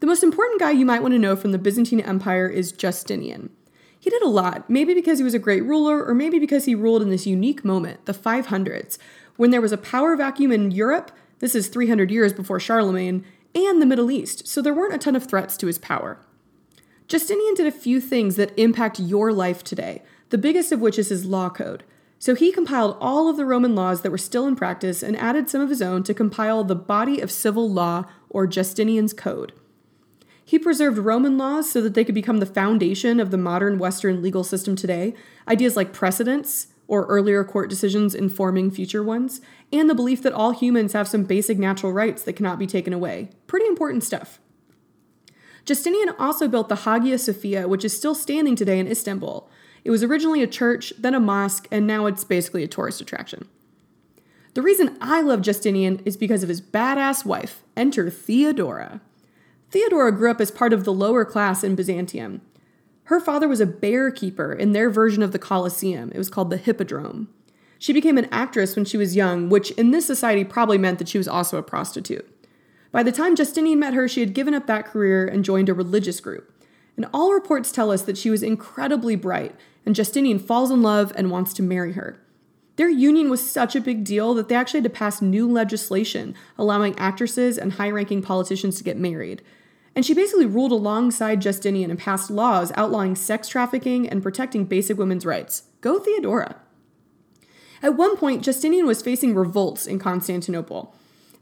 The 0.00 0.06
most 0.06 0.22
important 0.22 0.60
guy 0.60 0.72
you 0.72 0.84
might 0.84 1.00
want 1.00 1.14
to 1.14 1.18
know 1.18 1.34
from 1.34 1.52
the 1.52 1.58
Byzantine 1.58 2.00
Empire 2.00 2.46
is 2.46 2.70
Justinian. 2.70 3.48
He 3.98 4.10
did 4.10 4.20
a 4.20 4.28
lot, 4.28 4.68
maybe 4.68 4.92
because 4.92 5.16
he 5.16 5.24
was 5.24 5.32
a 5.32 5.38
great 5.38 5.64
ruler, 5.64 6.04
or 6.04 6.12
maybe 6.12 6.38
because 6.38 6.66
he 6.66 6.74
ruled 6.74 7.00
in 7.00 7.08
this 7.08 7.26
unique 7.26 7.64
moment, 7.64 8.04
the 8.04 8.12
500s, 8.12 8.98
when 9.36 9.50
there 9.50 9.62
was 9.62 9.72
a 9.72 9.78
power 9.78 10.16
vacuum 10.16 10.52
in 10.52 10.70
Europe, 10.70 11.10
this 11.38 11.54
is 11.54 11.68
300 11.68 12.10
years 12.10 12.34
before 12.34 12.60
Charlemagne, 12.60 13.24
and 13.54 13.80
the 13.80 13.86
Middle 13.86 14.10
East, 14.10 14.46
so 14.46 14.60
there 14.60 14.74
weren't 14.74 14.94
a 14.94 14.98
ton 14.98 15.16
of 15.16 15.24
threats 15.24 15.56
to 15.56 15.66
his 15.66 15.78
power. 15.78 16.18
Justinian 17.08 17.54
did 17.54 17.66
a 17.66 17.72
few 17.72 18.02
things 18.02 18.36
that 18.36 18.52
impact 18.58 19.00
your 19.00 19.32
life 19.32 19.64
today, 19.64 20.02
the 20.30 20.38
biggest 20.38 20.72
of 20.72 20.80
which 20.80 20.98
is 20.98 21.08
his 21.08 21.24
law 21.24 21.48
code. 21.48 21.84
So 22.18 22.34
he 22.34 22.50
compiled 22.50 22.96
all 23.00 23.28
of 23.28 23.36
the 23.36 23.44
Roman 23.44 23.74
laws 23.74 24.00
that 24.02 24.10
were 24.10 24.18
still 24.18 24.46
in 24.46 24.56
practice 24.56 25.02
and 25.02 25.16
added 25.16 25.50
some 25.50 25.60
of 25.60 25.68
his 25.68 25.82
own 25.82 26.02
to 26.04 26.14
compile 26.14 26.64
the 26.64 26.74
body 26.74 27.20
of 27.20 27.30
civil 27.30 27.70
law, 27.70 28.04
or 28.30 28.46
Justinian's 28.46 29.12
Code. 29.12 29.52
He 30.44 30.58
preserved 30.58 30.98
Roman 30.98 31.36
laws 31.36 31.70
so 31.70 31.80
that 31.80 31.94
they 31.94 32.04
could 32.04 32.14
become 32.14 32.38
the 32.38 32.46
foundation 32.46 33.18
of 33.20 33.30
the 33.30 33.38
modern 33.38 33.78
Western 33.78 34.22
legal 34.22 34.44
system 34.44 34.76
today, 34.76 35.14
ideas 35.48 35.76
like 35.76 35.92
precedents, 35.92 36.68
or 36.88 37.06
earlier 37.06 37.42
court 37.42 37.68
decisions 37.68 38.14
informing 38.14 38.70
future 38.70 39.02
ones, 39.02 39.40
and 39.72 39.90
the 39.90 39.94
belief 39.94 40.22
that 40.22 40.32
all 40.32 40.52
humans 40.52 40.92
have 40.92 41.08
some 41.08 41.24
basic 41.24 41.58
natural 41.58 41.92
rights 41.92 42.22
that 42.22 42.34
cannot 42.34 42.58
be 42.58 42.66
taken 42.66 42.92
away. 42.92 43.30
Pretty 43.46 43.66
important 43.66 44.04
stuff. 44.04 44.38
Justinian 45.64 46.10
also 46.18 46.46
built 46.46 46.68
the 46.68 46.76
Hagia 46.76 47.18
Sophia, 47.18 47.66
which 47.66 47.84
is 47.84 47.96
still 47.96 48.14
standing 48.14 48.54
today 48.54 48.78
in 48.78 48.86
Istanbul. 48.86 49.50
It 49.86 49.90
was 49.90 50.02
originally 50.02 50.42
a 50.42 50.48
church, 50.48 50.92
then 50.98 51.14
a 51.14 51.20
mosque, 51.20 51.68
and 51.70 51.86
now 51.86 52.06
it's 52.06 52.24
basically 52.24 52.64
a 52.64 52.68
tourist 52.68 53.00
attraction. 53.00 53.46
The 54.54 54.62
reason 54.62 54.98
I 55.00 55.20
love 55.20 55.42
Justinian 55.42 56.02
is 56.04 56.16
because 56.16 56.42
of 56.42 56.48
his 56.48 56.60
badass 56.60 57.24
wife. 57.24 57.62
Enter 57.76 58.10
Theodora. 58.10 59.00
Theodora 59.70 60.10
grew 60.10 60.28
up 60.28 60.40
as 60.40 60.50
part 60.50 60.72
of 60.72 60.82
the 60.82 60.92
lower 60.92 61.24
class 61.24 61.62
in 61.62 61.76
Byzantium. 61.76 62.40
Her 63.04 63.20
father 63.20 63.46
was 63.46 63.60
a 63.60 63.66
bear 63.66 64.10
keeper 64.10 64.52
in 64.52 64.72
their 64.72 64.90
version 64.90 65.22
of 65.22 65.30
the 65.30 65.38
Colosseum. 65.38 66.10
It 66.10 66.18
was 66.18 66.30
called 66.30 66.50
the 66.50 66.56
Hippodrome. 66.56 67.28
She 67.78 67.92
became 67.92 68.18
an 68.18 68.28
actress 68.32 68.74
when 68.74 68.86
she 68.86 68.96
was 68.96 69.14
young, 69.14 69.48
which 69.48 69.70
in 69.72 69.92
this 69.92 70.04
society 70.04 70.42
probably 70.42 70.78
meant 70.78 70.98
that 70.98 71.08
she 71.08 71.18
was 71.18 71.28
also 71.28 71.58
a 71.58 71.62
prostitute. 71.62 72.28
By 72.90 73.04
the 73.04 73.12
time 73.12 73.36
Justinian 73.36 73.78
met 73.78 73.94
her, 73.94 74.08
she 74.08 74.18
had 74.18 74.34
given 74.34 74.52
up 74.52 74.66
that 74.66 74.86
career 74.86 75.28
and 75.28 75.44
joined 75.44 75.68
a 75.68 75.74
religious 75.74 76.18
group. 76.18 76.52
And 76.96 77.06
all 77.14 77.32
reports 77.32 77.70
tell 77.70 77.92
us 77.92 78.02
that 78.02 78.18
she 78.18 78.30
was 78.30 78.42
incredibly 78.42 79.14
bright, 79.14 79.54
and 79.86 79.94
Justinian 79.94 80.38
falls 80.38 80.70
in 80.70 80.82
love 80.82 81.12
and 81.16 81.30
wants 81.30 81.54
to 81.54 81.62
marry 81.62 81.92
her. 81.92 82.20
Their 82.76 82.90
union 82.90 83.30
was 83.30 83.50
such 83.50 83.74
a 83.74 83.80
big 83.80 84.04
deal 84.04 84.34
that 84.34 84.48
they 84.48 84.54
actually 84.54 84.78
had 84.78 84.84
to 84.84 84.90
pass 84.90 85.22
new 85.22 85.50
legislation 85.50 86.34
allowing 86.58 86.98
actresses 86.98 87.56
and 87.56 87.74
high 87.74 87.90
ranking 87.90 88.20
politicians 88.20 88.76
to 88.76 88.84
get 88.84 88.98
married. 88.98 89.40
And 89.94 90.04
she 90.04 90.12
basically 90.12 90.44
ruled 90.44 90.72
alongside 90.72 91.40
Justinian 91.40 91.90
and 91.90 91.98
passed 91.98 92.30
laws 92.30 92.70
outlawing 92.76 93.14
sex 93.16 93.48
trafficking 93.48 94.06
and 94.06 94.22
protecting 94.22 94.66
basic 94.66 94.98
women's 94.98 95.24
rights. 95.24 95.62
Go 95.80 95.98
Theodora! 95.98 96.56
At 97.82 97.96
one 97.96 98.16
point, 98.16 98.44
Justinian 98.44 98.86
was 98.86 99.02
facing 99.02 99.34
revolts 99.34 99.86
in 99.86 99.98
Constantinople. 99.98 100.94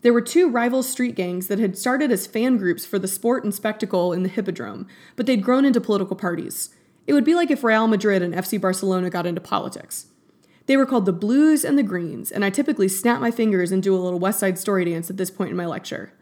There 0.02 0.12
were 0.12 0.20
two 0.20 0.48
rival 0.48 0.82
street 0.82 1.16
gangs 1.16 1.46
that 1.48 1.58
had 1.58 1.78
started 1.78 2.12
as 2.12 2.26
fan 2.26 2.58
groups 2.58 2.84
for 2.84 2.98
the 2.98 3.08
sport 3.08 3.42
and 3.42 3.54
spectacle 3.54 4.12
in 4.12 4.22
the 4.22 4.28
Hippodrome, 4.28 4.86
but 5.16 5.26
they'd 5.26 5.42
grown 5.42 5.64
into 5.64 5.80
political 5.80 6.14
parties. 6.14 6.70
It 7.06 7.12
would 7.12 7.24
be 7.24 7.34
like 7.34 7.50
if 7.50 7.64
Real 7.64 7.86
Madrid 7.86 8.22
and 8.22 8.34
FC 8.34 8.60
Barcelona 8.60 9.10
got 9.10 9.26
into 9.26 9.40
politics. 9.40 10.06
They 10.66 10.76
were 10.76 10.86
called 10.86 11.04
the 11.04 11.12
Blues 11.12 11.64
and 11.64 11.76
the 11.76 11.82
Greens, 11.82 12.30
and 12.30 12.44
I 12.44 12.50
typically 12.50 12.88
snap 12.88 13.20
my 13.20 13.30
fingers 13.30 13.70
and 13.70 13.82
do 13.82 13.94
a 13.94 14.00
little 14.00 14.18
West 14.18 14.40
Side 14.40 14.58
Story 14.58 14.86
dance 14.86 15.10
at 15.10 15.18
this 15.18 15.30
point 15.30 15.50
in 15.50 15.56
my 15.56 15.66
lecture. 15.66 16.12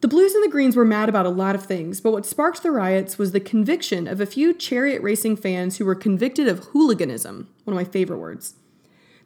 The 0.00 0.08
Blues 0.08 0.34
and 0.34 0.44
the 0.44 0.50
Greens 0.50 0.76
were 0.76 0.84
mad 0.84 1.08
about 1.08 1.26
a 1.26 1.30
lot 1.30 1.54
of 1.54 1.64
things, 1.64 2.00
but 2.00 2.12
what 2.12 2.26
sparked 2.26 2.62
the 2.62 2.70
riots 2.70 3.18
was 3.18 3.32
the 3.32 3.40
conviction 3.40 4.06
of 4.06 4.20
a 4.20 4.26
few 4.26 4.52
chariot 4.52 5.02
racing 5.02 5.36
fans 5.36 5.78
who 5.78 5.84
were 5.84 5.94
convicted 5.94 6.46
of 6.46 6.66
hooliganism, 6.66 7.48
one 7.64 7.72
of 7.72 7.76
my 7.76 7.90
favorite 7.90 8.18
words. 8.18 8.54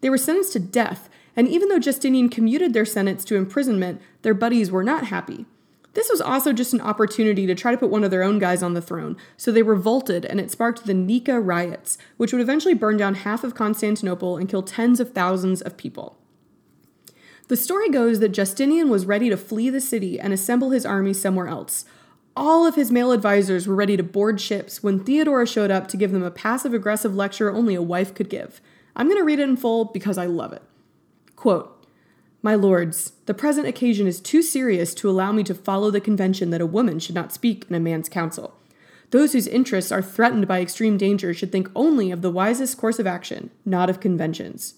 They 0.00 0.08
were 0.08 0.16
sentenced 0.16 0.52
to 0.54 0.60
death, 0.60 1.10
and 1.36 1.46
even 1.48 1.68
though 1.68 1.78
Justinian 1.78 2.28
commuted 2.28 2.72
their 2.72 2.84
sentence 2.84 3.24
to 3.26 3.36
imprisonment, 3.36 4.00
their 4.22 4.34
buddies 4.34 4.70
were 4.70 4.84
not 4.84 5.06
happy. 5.06 5.44
This 5.94 6.08
was 6.10 6.20
also 6.20 6.52
just 6.52 6.72
an 6.72 6.80
opportunity 6.80 7.46
to 7.46 7.54
try 7.54 7.70
to 7.70 7.76
put 7.76 7.90
one 7.90 8.02
of 8.02 8.10
their 8.10 8.22
own 8.22 8.38
guys 8.38 8.62
on 8.62 8.74
the 8.74 8.80
throne, 8.80 9.16
so 9.36 9.52
they 9.52 9.62
revolted 9.62 10.24
and 10.24 10.40
it 10.40 10.50
sparked 10.50 10.86
the 10.86 10.94
Nika 10.94 11.38
riots, 11.38 11.98
which 12.16 12.32
would 12.32 12.40
eventually 12.40 12.74
burn 12.74 12.96
down 12.96 13.14
half 13.16 13.44
of 13.44 13.54
Constantinople 13.54 14.36
and 14.36 14.48
kill 14.48 14.62
tens 14.62 15.00
of 15.00 15.12
thousands 15.12 15.60
of 15.60 15.76
people. 15.76 16.16
The 17.48 17.56
story 17.56 17.90
goes 17.90 18.20
that 18.20 18.30
Justinian 18.30 18.88
was 18.88 19.04
ready 19.04 19.28
to 19.28 19.36
flee 19.36 19.68
the 19.68 19.80
city 19.80 20.18
and 20.18 20.32
assemble 20.32 20.70
his 20.70 20.86
army 20.86 21.12
somewhere 21.12 21.48
else. 21.48 21.84
All 22.34 22.66
of 22.66 22.76
his 22.76 22.90
male 22.90 23.12
advisors 23.12 23.66
were 23.66 23.74
ready 23.74 23.94
to 23.98 24.02
board 24.02 24.40
ships 24.40 24.82
when 24.82 25.04
Theodora 25.04 25.46
showed 25.46 25.70
up 25.70 25.86
to 25.88 25.98
give 25.98 26.12
them 26.12 26.22
a 26.22 26.30
passive 26.30 26.72
aggressive 26.72 27.14
lecture 27.14 27.52
only 27.52 27.74
a 27.74 27.82
wife 27.82 28.14
could 28.14 28.30
give. 28.30 28.62
I'm 28.96 29.06
going 29.06 29.18
to 29.18 29.24
read 29.24 29.38
it 29.38 29.48
in 29.48 29.58
full 29.58 29.84
because 29.86 30.16
I 30.16 30.24
love 30.24 30.54
it. 30.54 30.62
Quote 31.36 31.81
My 32.44 32.56
lords, 32.56 33.12
the 33.26 33.34
present 33.34 33.68
occasion 33.68 34.08
is 34.08 34.20
too 34.20 34.42
serious 34.42 34.94
to 34.94 35.08
allow 35.08 35.30
me 35.30 35.44
to 35.44 35.54
follow 35.54 35.92
the 35.92 36.00
convention 36.00 36.50
that 36.50 36.60
a 36.60 36.66
woman 36.66 36.98
should 36.98 37.14
not 37.14 37.32
speak 37.32 37.64
in 37.70 37.76
a 37.76 37.80
man's 37.80 38.08
council. 38.08 38.54
Those 39.10 39.32
whose 39.32 39.46
interests 39.46 39.92
are 39.92 40.02
threatened 40.02 40.48
by 40.48 40.60
extreme 40.60 40.96
danger 40.96 41.32
should 41.32 41.52
think 41.52 41.70
only 41.76 42.10
of 42.10 42.20
the 42.20 42.30
wisest 42.30 42.78
course 42.78 42.98
of 42.98 43.06
action, 43.06 43.50
not 43.64 43.88
of 43.88 44.00
conventions. 44.00 44.74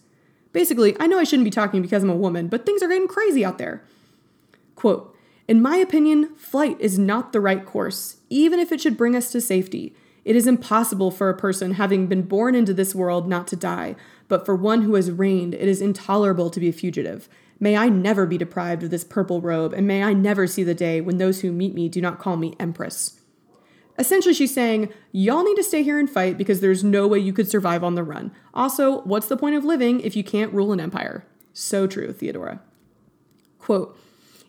Basically, 0.53 0.95
I 1.01 1.07
know 1.07 1.19
I 1.19 1.25
shouldn't 1.25 1.47
be 1.47 1.51
talking 1.51 1.81
because 1.81 2.03
I'm 2.03 2.11
a 2.11 2.17
woman, 2.17 2.49
but 2.49 2.67
things 2.67 2.83
are 2.83 2.89
getting 2.89 3.09
crazy 3.09 3.45
out 3.45 3.57
there. 3.57 3.83
Quote 4.77 5.17
In 5.49 5.63
my 5.63 5.77
opinion, 5.77 6.35
flight 6.37 6.77
is 6.81 6.99
not 6.99 7.33
the 7.33 7.41
right 7.41 7.65
course, 7.65 8.19
even 8.29 8.61
if 8.61 8.73
it 8.73 8.81
should 8.83 8.99
bring 8.99 9.17
us 9.17 9.33
to 9.33 9.41
safety. 9.41 9.95
It 10.25 10.37
is 10.37 10.47
impossible 10.47 11.11
for 11.11 11.31
a 11.31 11.37
person 11.37 11.73
having 11.73 12.09
been 12.09 12.23
born 12.23 12.55
into 12.55 12.75
this 12.75 12.95
world 12.95 13.27
not 13.27 13.47
to 13.49 13.57
die, 13.57 13.97
but 14.29 14.45
for 14.45 14.55
one 14.55 14.83
who 14.83 14.95
has 14.97 15.11
reigned, 15.11 15.55
it 15.55 15.69
is 15.69 15.81
intolerable 15.81 16.51
to 16.51 16.61
be 16.61 16.69
a 16.69 16.73
fugitive. 16.73 17.29
May 17.65 17.79
I 17.79 17.89
never 17.89 18.27
be 18.27 18.37
deprived 18.37 18.83
of 18.83 18.91
this 18.91 19.05
purple 19.05 19.41
robe, 19.41 19.73
and 19.73 19.87
may 19.87 20.03
I 20.03 20.13
never 20.13 20.47
see 20.47 20.63
the 20.65 20.75
day 20.75 21.01
when 21.01 21.17
those 21.17 21.41
who 21.41 21.51
meet 21.51 21.73
me 21.73 21.89
do 21.89 21.99
not 21.99 22.19
call 22.19 22.37
me 22.37 22.55
Empress. 22.61 23.19
Essentially, 23.99 24.35
she's 24.35 24.53
saying, 24.53 24.93
Y'all 25.13 25.43
need 25.43 25.55
to 25.55 25.63
stay 25.63 25.83
here 25.83 25.99
and 25.99 26.11
fight 26.11 26.37
because 26.37 26.61
there's 26.61 26.85
no 26.85 27.07
way 27.07 27.19
you 27.21 27.33
could 27.33 27.49
survive 27.49 27.83
on 27.83 27.95
the 27.95 28.05
run. 28.05 28.33
Also, 28.53 29.01
what's 29.05 29.29
the 29.29 29.37
point 29.39 29.57
of 29.57 29.65
living 29.65 30.01
if 30.01 30.15
you 30.15 30.23
can't 30.23 30.53
rule 30.53 30.73
an 30.75 30.81
empire? 30.81 31.25
So 31.55 31.87
true, 31.87 32.13
Theodora. 32.13 32.61
Quote, 33.59 33.99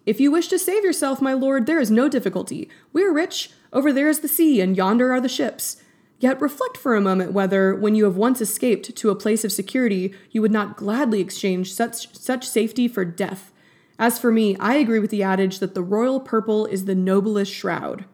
if 0.05 0.19
you 0.19 0.29
wish 0.29 0.49
to 0.49 0.59
save 0.59 0.83
yourself, 0.83 1.21
my 1.21 1.31
lord, 1.31 1.67
there 1.67 1.79
is 1.79 1.89
no 1.89 2.09
difficulty. 2.09 2.69
We 2.91 3.05
are 3.05 3.13
rich, 3.13 3.51
over 3.71 3.93
there 3.93 4.09
is 4.09 4.19
the 4.19 4.27
sea, 4.27 4.59
and 4.59 4.75
yonder 4.75 5.13
are 5.13 5.21
the 5.21 5.29
ships. 5.29 5.81
Yet 6.19 6.41
reflect 6.41 6.77
for 6.77 6.95
a 6.95 7.01
moment 7.01 7.33
whether, 7.33 7.75
when 7.75 7.95
you 7.95 8.05
have 8.05 8.15
once 8.15 8.39
escaped 8.39 8.95
to 8.95 9.09
a 9.09 9.15
place 9.15 9.43
of 9.43 9.51
security, 9.51 10.13
you 10.31 10.41
would 10.41 10.51
not 10.51 10.77
gladly 10.77 11.19
exchange 11.19 11.73
such, 11.73 12.15
such 12.15 12.47
safety 12.47 12.87
for 12.87 13.03
death. 13.03 13.51
As 13.99 14.19
for 14.19 14.31
me, 14.31 14.55
I 14.57 14.75
agree 14.75 14.99
with 14.99 15.11
the 15.11 15.23
adage 15.23 15.59
that 15.59 15.75
the 15.75 15.81
royal 15.81 16.19
purple 16.19 16.65
is 16.65 16.85
the 16.85 16.95
noblest 16.95 17.53
shroud. 17.53 18.05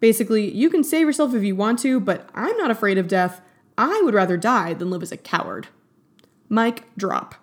Basically, 0.00 0.50
you 0.52 0.70
can 0.70 0.84
save 0.84 1.06
yourself 1.06 1.34
if 1.34 1.42
you 1.42 1.56
want 1.56 1.78
to, 1.80 1.98
but 1.98 2.28
I'm 2.34 2.56
not 2.58 2.70
afraid 2.70 2.98
of 2.98 3.08
death. 3.08 3.40
I 3.78 4.00
would 4.04 4.14
rather 4.14 4.36
die 4.36 4.74
than 4.74 4.90
live 4.90 5.02
as 5.02 5.12
a 5.12 5.16
coward. 5.16 5.68
mic, 6.48 6.84
drop. 6.96 7.34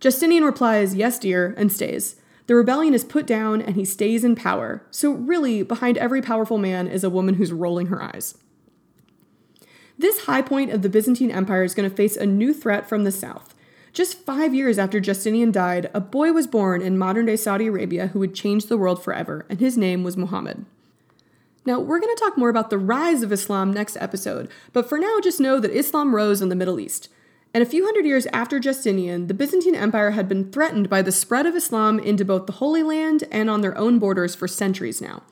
Justinian 0.00 0.44
replies, 0.44 0.94
Yes, 0.94 1.18
dear, 1.18 1.54
and 1.56 1.72
stays. 1.72 2.16
The 2.46 2.56
rebellion 2.56 2.92
is 2.92 3.04
put 3.04 3.26
down 3.26 3.62
and 3.62 3.76
he 3.76 3.84
stays 3.84 4.24
in 4.24 4.34
power. 4.34 4.84
So, 4.90 5.12
really, 5.12 5.62
behind 5.62 5.96
every 5.96 6.20
powerful 6.20 6.58
man 6.58 6.88
is 6.88 7.04
a 7.04 7.10
woman 7.10 7.34
who's 7.34 7.52
rolling 7.52 7.86
her 7.86 8.02
eyes. 8.02 8.36
This 9.98 10.24
high 10.24 10.42
point 10.42 10.70
of 10.70 10.82
the 10.82 10.88
Byzantine 10.88 11.30
Empire 11.30 11.62
is 11.62 11.74
going 11.74 11.88
to 11.88 11.94
face 11.94 12.16
a 12.16 12.26
new 12.26 12.54
threat 12.54 12.88
from 12.88 13.04
the 13.04 13.12
south. 13.12 13.54
Just 13.92 14.24
five 14.24 14.54
years 14.54 14.78
after 14.78 15.00
Justinian 15.00 15.52
died, 15.52 15.90
a 15.92 16.00
boy 16.00 16.32
was 16.32 16.46
born 16.46 16.80
in 16.80 16.96
modern 16.96 17.26
day 17.26 17.36
Saudi 17.36 17.66
Arabia 17.66 18.08
who 18.08 18.18
would 18.20 18.34
change 18.34 18.66
the 18.66 18.78
world 18.78 19.02
forever, 19.02 19.44
and 19.50 19.60
his 19.60 19.76
name 19.76 20.02
was 20.02 20.16
Muhammad. 20.16 20.64
Now, 21.66 21.78
we're 21.78 22.00
going 22.00 22.14
to 22.14 22.20
talk 22.20 22.36
more 22.36 22.48
about 22.48 22.70
the 22.70 22.78
rise 22.78 23.22
of 23.22 23.32
Islam 23.32 23.72
next 23.72 23.96
episode, 23.98 24.50
but 24.72 24.88
for 24.88 24.98
now, 24.98 25.20
just 25.22 25.40
know 25.40 25.60
that 25.60 25.70
Islam 25.70 26.14
rose 26.14 26.40
in 26.40 26.48
the 26.48 26.56
Middle 26.56 26.80
East. 26.80 27.08
And 27.54 27.62
a 27.62 27.66
few 27.66 27.84
hundred 27.84 28.06
years 28.06 28.26
after 28.32 28.58
Justinian, 28.58 29.26
the 29.26 29.34
Byzantine 29.34 29.74
Empire 29.74 30.12
had 30.12 30.26
been 30.26 30.50
threatened 30.50 30.88
by 30.88 31.02
the 31.02 31.12
spread 31.12 31.44
of 31.44 31.54
Islam 31.54 31.98
into 31.98 32.24
both 32.24 32.46
the 32.46 32.54
Holy 32.54 32.82
Land 32.82 33.24
and 33.30 33.50
on 33.50 33.60
their 33.60 33.76
own 33.76 33.98
borders 33.98 34.34
for 34.34 34.48
centuries 34.48 35.02
now. 35.02 35.22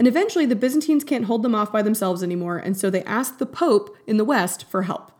And 0.00 0.08
eventually, 0.08 0.46
the 0.46 0.56
Byzantines 0.56 1.04
can't 1.04 1.26
hold 1.26 1.42
them 1.42 1.54
off 1.54 1.70
by 1.70 1.82
themselves 1.82 2.22
anymore, 2.22 2.56
and 2.56 2.74
so 2.74 2.88
they 2.88 3.04
ask 3.04 3.36
the 3.36 3.44
Pope 3.44 3.94
in 4.06 4.16
the 4.16 4.24
West 4.24 4.64
for 4.64 4.84
help. 4.84 5.12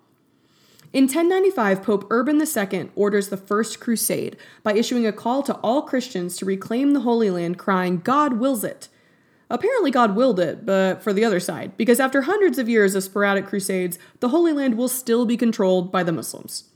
In 0.95 1.05
1095, 1.05 1.83
Pope 1.83 2.07
Urban 2.09 2.41
II 2.41 2.89
orders 2.97 3.29
the 3.29 3.37
First 3.37 3.79
Crusade 3.79 4.39
by 4.63 4.73
issuing 4.73 5.07
a 5.07 5.13
call 5.13 5.43
to 5.43 5.57
all 5.57 5.83
Christians 5.83 6.35
to 6.39 6.47
reclaim 6.47 6.95
the 6.95 7.01
Holy 7.01 7.29
Land, 7.29 7.59
crying, 7.59 7.99
God 7.99 8.41
wills 8.41 8.65
it. 8.65 8.89
Apparently, 9.51 9.91
God 9.91 10.17
willed 10.17 10.41
it, 10.41 10.65
but 10.65 11.03
for 11.03 11.13
the 11.13 11.27
other 11.27 11.41
side, 11.41 11.77
because 11.77 12.01
after 12.01 12.23
hundreds 12.23 12.59
of 12.59 12.67
years 12.67 12.95
of 12.95 13.03
sporadic 13.03 13.45
crusades, 13.45 13.99
the 14.21 14.31
Holy 14.31 14.55
Land 14.55 14.79
will 14.79 14.89
still 14.89 15.27
be 15.27 15.37
controlled 15.37 15.93
by 15.93 16.03
the 16.03 16.11
Muslims. 16.11 16.71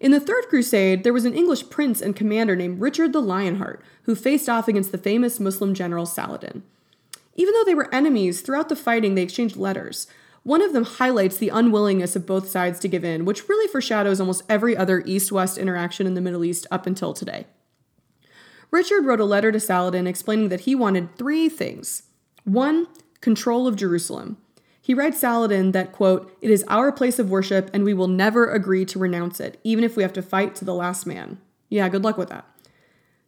In 0.00 0.10
the 0.10 0.18
Third 0.18 0.48
Crusade, 0.48 1.04
there 1.04 1.12
was 1.12 1.24
an 1.24 1.36
English 1.36 1.70
prince 1.70 2.02
and 2.02 2.16
commander 2.16 2.56
named 2.56 2.80
Richard 2.80 3.12
the 3.12 3.22
Lionheart, 3.22 3.84
who 4.02 4.16
faced 4.16 4.48
off 4.48 4.66
against 4.66 4.90
the 4.90 4.98
famous 4.98 5.38
Muslim 5.38 5.74
general 5.74 6.06
Saladin. 6.06 6.64
Even 7.36 7.54
though 7.54 7.64
they 7.64 7.74
were 7.74 7.94
enemies, 7.94 8.40
throughout 8.40 8.68
the 8.68 8.76
fighting 8.76 9.14
they 9.14 9.22
exchanged 9.22 9.56
letters. 9.56 10.08
One 10.42 10.62
of 10.62 10.72
them 10.72 10.84
highlights 10.84 11.36
the 11.36 11.48
unwillingness 11.48 12.16
of 12.16 12.26
both 12.26 12.48
sides 12.48 12.78
to 12.80 12.88
give 12.88 13.04
in, 13.04 13.24
which 13.24 13.48
really 13.48 13.68
foreshadows 13.68 14.20
almost 14.20 14.42
every 14.48 14.76
other 14.76 15.02
East 15.06 15.32
West 15.32 15.58
interaction 15.58 16.06
in 16.06 16.14
the 16.14 16.20
Middle 16.20 16.44
East 16.44 16.66
up 16.70 16.86
until 16.86 17.12
today. 17.12 17.46
Richard 18.70 19.04
wrote 19.04 19.20
a 19.20 19.24
letter 19.24 19.52
to 19.52 19.60
Saladin 19.60 20.06
explaining 20.06 20.48
that 20.48 20.60
he 20.60 20.74
wanted 20.74 21.16
three 21.16 21.48
things 21.48 22.04
one, 22.44 22.86
control 23.20 23.66
of 23.66 23.76
Jerusalem. 23.76 24.36
He 24.80 24.94
writes 24.94 25.18
Saladin 25.18 25.72
that, 25.72 25.90
quote, 25.90 26.36
it 26.40 26.48
is 26.48 26.64
our 26.68 26.92
place 26.92 27.18
of 27.18 27.28
worship 27.28 27.68
and 27.74 27.82
we 27.82 27.92
will 27.92 28.06
never 28.06 28.48
agree 28.48 28.84
to 28.84 29.00
renounce 29.00 29.40
it, 29.40 29.58
even 29.64 29.82
if 29.82 29.96
we 29.96 30.04
have 30.04 30.12
to 30.12 30.22
fight 30.22 30.54
to 30.56 30.64
the 30.64 30.74
last 30.74 31.06
man. 31.06 31.38
Yeah, 31.68 31.88
good 31.88 32.04
luck 32.04 32.16
with 32.16 32.28
that. 32.28 32.46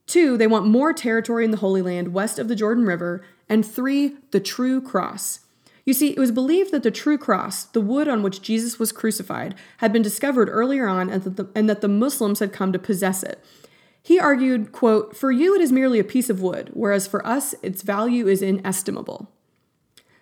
Two, 0.07 0.37
they 0.37 0.47
want 0.47 0.66
more 0.66 0.92
territory 0.92 1.44
in 1.44 1.51
the 1.51 1.57
Holy 1.57 1.83
Land 1.83 2.14
west 2.14 2.38
of 2.38 2.47
the 2.47 2.55
Jordan 2.55 2.87
River. 2.87 3.25
And 3.49 3.65
three, 3.65 4.17
the 4.31 4.41
true 4.41 4.81
cross. 4.81 5.41
You 5.85 5.95
see, 5.95 6.11
it 6.11 6.19
was 6.19 6.33
believed 6.33 6.71
that 6.73 6.83
the 6.83 6.91
true 6.91 7.17
cross, 7.17 7.65
the 7.65 7.81
wood 7.81 8.09
on 8.09 8.23
which 8.23 8.43
Jesus 8.43 8.79
was 8.79 8.93
crucified, 8.93 9.55
had 9.79 9.93
been 9.93 10.03
discovered 10.03 10.51
earlier 10.51 10.87
on 10.87 11.09
and 11.09 11.23
that 11.23 11.37
the, 11.37 11.49
and 11.55 11.69
that 11.71 11.81
the 11.81 11.89
Muslims 11.89 12.41
had 12.41 12.53
come 12.53 12.73
to 12.73 12.79
possess 12.79 13.23
it. 13.23 13.43
He 14.03 14.19
argued, 14.19 14.73
quote, 14.73 15.17
For 15.17 15.33
you 15.33 15.55
it 15.55 15.63
is 15.63 15.73
merely 15.73 15.99
a 15.99 16.05
piece 16.05 16.29
of 16.29 16.43
wood, 16.43 16.71
whereas 16.75 17.07
for 17.07 17.27
us 17.27 17.55
its 17.63 17.83
value 17.83 18.29
is 18.29 18.43
inestimable. 18.43 19.31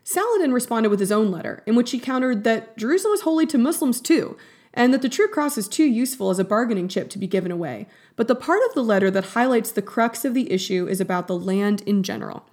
Saladin 0.05 0.53
responded 0.53 0.89
with 0.89 1.01
his 1.01 1.11
own 1.11 1.33
letter, 1.33 1.65
in 1.67 1.75
which 1.75 1.91
he 1.91 1.99
countered 1.99 2.45
that 2.45 2.79
Jerusalem 2.79 3.15
is 3.15 3.23
holy 3.23 3.45
to 3.47 3.59
Muslims 3.59 4.01
too, 4.01 4.37
and 4.73 4.95
that 4.95 5.03
the 5.03 5.09
true 5.09 5.27
cross 5.27 5.59
is 5.59 5.67
too 5.67 5.85
useful 5.85 6.31
as 6.31 6.39
a 6.39 6.45
bargaining 6.45 6.87
chip 6.87 7.11
to 7.11 7.19
be 7.19 7.27
given 7.27 7.51
away. 7.51 7.89
But 8.15 8.29
the 8.29 8.37
part 8.37 8.61
of 8.69 8.75
the 8.75 8.85
letter 8.85 9.11
that 9.11 9.25
highlights 9.25 9.73
the 9.73 9.83
crux 9.83 10.25
of 10.25 10.33
the 10.33 10.53
issue 10.53 10.87
is 10.87 11.01
about 11.01 11.27
the 11.27 11.37
land 11.37 11.83
in 11.87 12.05
general. 12.05 12.45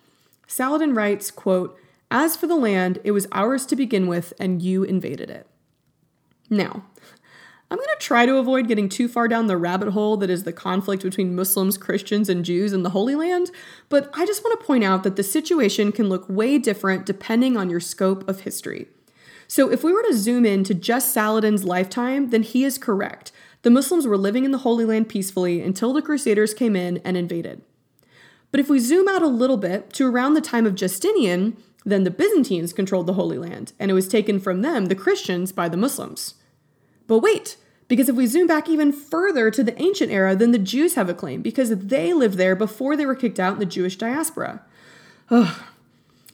Saladin 0.53 0.93
writes, 0.93 1.31
quote, 1.31 1.75
As 2.11 2.35
for 2.35 2.45
the 2.45 2.55
land, 2.55 2.99
it 3.03 3.09
was 3.09 3.25
ours 3.31 3.65
to 3.65 3.75
begin 3.75 4.05
with, 4.05 4.33
and 4.39 4.61
you 4.61 4.83
invaded 4.83 5.31
it. 5.31 5.47
Now, 6.47 6.83
I'm 7.71 7.77
going 7.79 7.87
to 7.87 8.05
try 8.05 8.27
to 8.27 8.37
avoid 8.37 8.67
getting 8.67 8.87
too 8.87 9.07
far 9.07 9.27
down 9.27 9.47
the 9.47 9.57
rabbit 9.57 9.89
hole 9.89 10.15
that 10.17 10.29
is 10.29 10.43
the 10.43 10.53
conflict 10.53 11.01
between 11.01 11.35
Muslims, 11.35 11.75
Christians, 11.75 12.29
and 12.29 12.45
Jews 12.45 12.71
in 12.71 12.83
the 12.83 12.91
Holy 12.91 13.15
Land, 13.15 13.49
but 13.89 14.11
I 14.13 14.27
just 14.27 14.43
want 14.43 14.59
to 14.59 14.63
point 14.63 14.83
out 14.83 15.01
that 15.01 15.15
the 15.15 15.23
situation 15.23 15.91
can 15.91 16.07
look 16.07 16.29
way 16.29 16.59
different 16.59 17.07
depending 17.07 17.57
on 17.57 17.71
your 17.71 17.79
scope 17.79 18.29
of 18.29 18.41
history. 18.41 18.87
So, 19.47 19.71
if 19.71 19.83
we 19.83 19.91
were 19.91 20.03
to 20.03 20.15
zoom 20.15 20.45
in 20.45 20.63
to 20.65 20.75
just 20.75 21.11
Saladin's 21.11 21.63
lifetime, 21.63 22.29
then 22.29 22.43
he 22.43 22.63
is 22.63 22.77
correct. 22.77 23.31
The 23.63 23.71
Muslims 23.71 24.05
were 24.05 24.17
living 24.17 24.45
in 24.45 24.51
the 24.51 24.59
Holy 24.59 24.85
Land 24.85 25.09
peacefully 25.09 25.61
until 25.61 25.93
the 25.93 26.01
Crusaders 26.03 26.53
came 26.53 26.75
in 26.75 27.01
and 27.03 27.17
invaded. 27.17 27.63
But 28.53 28.59
if 28.59 28.69
we 28.69 28.77
zoom 28.77 29.07
out 29.07 29.23
a 29.23 29.27
little 29.27 29.57
bit 29.57 29.91
to 29.93 30.05
around 30.05 30.35
the 30.35 30.39
time 30.41 30.67
of 30.67 30.75
Justinian, 30.75 31.57
then 31.85 32.03
the 32.03 32.11
Byzantines 32.11 32.71
controlled 32.71 33.07
the 33.07 33.13
Holy 33.13 33.39
Land, 33.39 33.73
and 33.79 33.89
it 33.89 33.95
was 33.95 34.07
taken 34.07 34.39
from 34.39 34.61
them, 34.61 34.85
the 34.85 34.95
Christians, 34.95 35.51
by 35.51 35.67
the 35.67 35.75
Muslims. 35.75 36.35
But 37.07 37.17
wait, 37.17 37.57
because 37.87 38.09
if 38.09 38.15
we 38.15 38.27
zoom 38.27 38.45
back 38.45 38.69
even 38.69 38.91
further 38.91 39.49
to 39.49 39.63
the 39.63 39.81
ancient 39.81 40.11
era, 40.11 40.35
then 40.35 40.51
the 40.51 40.59
Jews 40.59 40.93
have 40.93 41.09
a 41.09 41.15
claim 41.15 41.41
because 41.41 41.71
they 41.71 42.13
lived 42.13 42.37
there 42.37 42.55
before 42.55 42.95
they 42.95 43.07
were 43.07 43.15
kicked 43.15 43.39
out 43.39 43.53
in 43.53 43.59
the 43.59 43.65
Jewish 43.65 43.97
diaspora. 43.97 44.61
Ugh. 45.31 45.63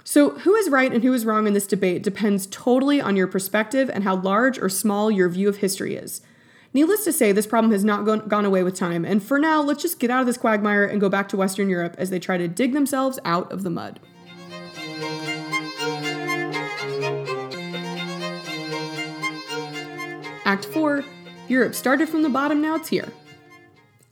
So, 0.03 0.32
who 0.39 0.55
is 0.55 0.69
right 0.69 0.91
and 0.91 1.03
who 1.03 1.13
is 1.13 1.25
wrong 1.25 1.47
in 1.47 1.53
this 1.53 1.67
debate 1.67 2.03
depends 2.03 2.47
totally 2.47 2.99
on 2.99 3.15
your 3.15 3.27
perspective 3.27 3.89
and 3.89 4.03
how 4.03 4.17
large 4.17 4.60
or 4.60 4.67
small 4.67 5.10
your 5.10 5.29
view 5.29 5.47
of 5.47 5.58
history 5.58 5.95
is. 5.95 6.19
Needless 6.71 7.03
to 7.05 7.12
say, 7.12 7.32
this 7.32 7.47
problem 7.47 7.71
has 7.71 7.84
not 7.84 8.05
gone, 8.05 8.27
gone 8.27 8.45
away 8.45 8.62
with 8.62 8.75
time, 8.75 9.03
and 9.03 9.23
for 9.23 9.39
now, 9.39 9.62
let's 9.62 9.82
just 9.82 9.99
get 9.99 10.12
out 10.12 10.21
of 10.21 10.27
this 10.27 10.38
quagmire 10.38 10.86
and 10.86 11.01
go 11.01 11.10
back 11.10 11.27
to 11.29 11.38
Western 11.38 11.67
Europe 11.67 11.95
as 11.97 12.12
they 12.12 12.19
try 12.19 12.38
to 12.38 12.47
dig 12.47 12.73
themselves 12.73 13.17
out 13.25 13.51
of 13.51 13.63
the 13.63 13.71
mud. 13.71 13.99
Act 20.45 20.65
4 20.65 21.03
Europe 21.47 21.73
started 21.73 22.08
from 22.08 22.21
the 22.21 22.29
bottom, 22.29 22.62
now 22.62 22.75
it's 22.75 22.89
here. 22.89 23.12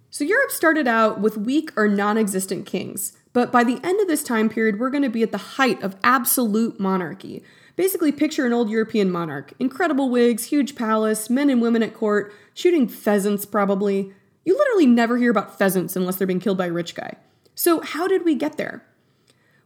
So, 0.09 0.23
Europe 0.23 0.49
started 0.49 0.87
out 0.87 1.21
with 1.21 1.37
weak 1.37 1.71
or 1.75 1.87
non 1.87 2.17
existent 2.17 2.65
kings, 2.65 3.15
but 3.33 3.51
by 3.51 3.63
the 3.63 3.79
end 3.83 4.01
of 4.01 4.07
this 4.07 4.23
time 4.23 4.49
period, 4.49 4.79
we're 4.79 4.89
going 4.89 5.03
to 5.03 5.09
be 5.09 5.21
at 5.21 5.31
the 5.31 5.37
height 5.37 5.81
of 5.83 5.95
absolute 6.03 6.79
monarchy. 6.79 7.43
Basically, 7.77 8.11
picture 8.11 8.45
an 8.45 8.53
old 8.53 8.69
European 8.69 9.09
monarch 9.09 9.53
incredible 9.59 10.09
wigs, 10.09 10.45
huge 10.45 10.75
palace, 10.75 11.29
men 11.29 11.49
and 11.49 11.61
women 11.61 11.83
at 11.83 11.93
court, 11.93 12.33
shooting 12.53 12.89
pheasants 12.89 13.45
probably. 13.45 14.11
You 14.43 14.57
literally 14.57 14.87
never 14.87 15.17
hear 15.17 15.31
about 15.31 15.57
pheasants 15.57 15.95
unless 15.95 16.15
they're 16.15 16.27
being 16.27 16.39
killed 16.39 16.57
by 16.57 16.67
a 16.67 16.73
rich 16.73 16.95
guy. 16.95 17.13
So, 17.53 17.81
how 17.81 18.07
did 18.07 18.25
we 18.25 18.35
get 18.35 18.57
there? 18.57 18.83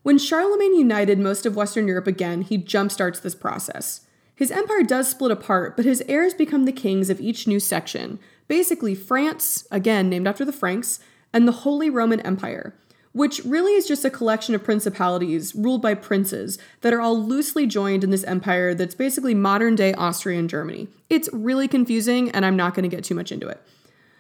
When 0.04 0.18
Charlemagne 0.18 0.76
united 0.76 1.20
most 1.20 1.46
of 1.46 1.56
Western 1.56 1.88
Europe 1.88 2.08
again, 2.08 2.42
he 2.42 2.58
jumpstarts 2.58 3.22
this 3.22 3.36
process. 3.36 4.08
His 4.36 4.52
empire 4.52 4.84
does 4.84 5.08
split 5.08 5.32
apart, 5.32 5.78
but 5.78 5.86
his 5.86 6.04
heirs 6.10 6.34
become 6.34 6.66
the 6.66 6.72
kings 6.72 7.10
of 7.10 7.22
each 7.22 7.48
new 7.48 7.60
section. 7.60 8.20
Basically, 8.48 8.96
France, 8.96 9.68
again 9.72 10.10
named 10.10 10.28
after 10.28 10.44
the 10.44 10.52
Franks, 10.52 11.00
and 11.32 11.48
the 11.48 11.64
Holy 11.64 11.90
Roman 11.90 12.20
Empire, 12.22 12.76
which 13.14 13.42
really 13.44 13.74
is 13.74 13.88
just 13.88 14.06
a 14.06 14.10
collection 14.10 14.56
of 14.56 14.64
principalities 14.64 15.54
ruled 15.54 15.82
by 15.82 15.94
princes 15.94 16.58
that 16.82 16.94
are 16.94 17.02
all 17.02 17.22
loosely 17.22 17.66
joined 17.68 18.04
in 18.04 18.10
this 18.10 18.24
empire 18.24 18.74
that's 18.74 18.96
basically 18.96 19.34
modern 19.34 19.76
day 19.76 19.94
Austria 19.94 20.40
and 20.40 20.50
Germany. 20.50 20.88
It's 21.10 21.30
really 21.34 21.68
confusing, 21.68 22.30
and 22.32 22.46
I'm 22.46 22.56
not 22.56 22.74
going 22.74 22.90
to 22.90 22.96
get 22.96 23.04
too 23.04 23.16
much 23.16 23.32
into 23.32 23.48
it. 23.48 23.62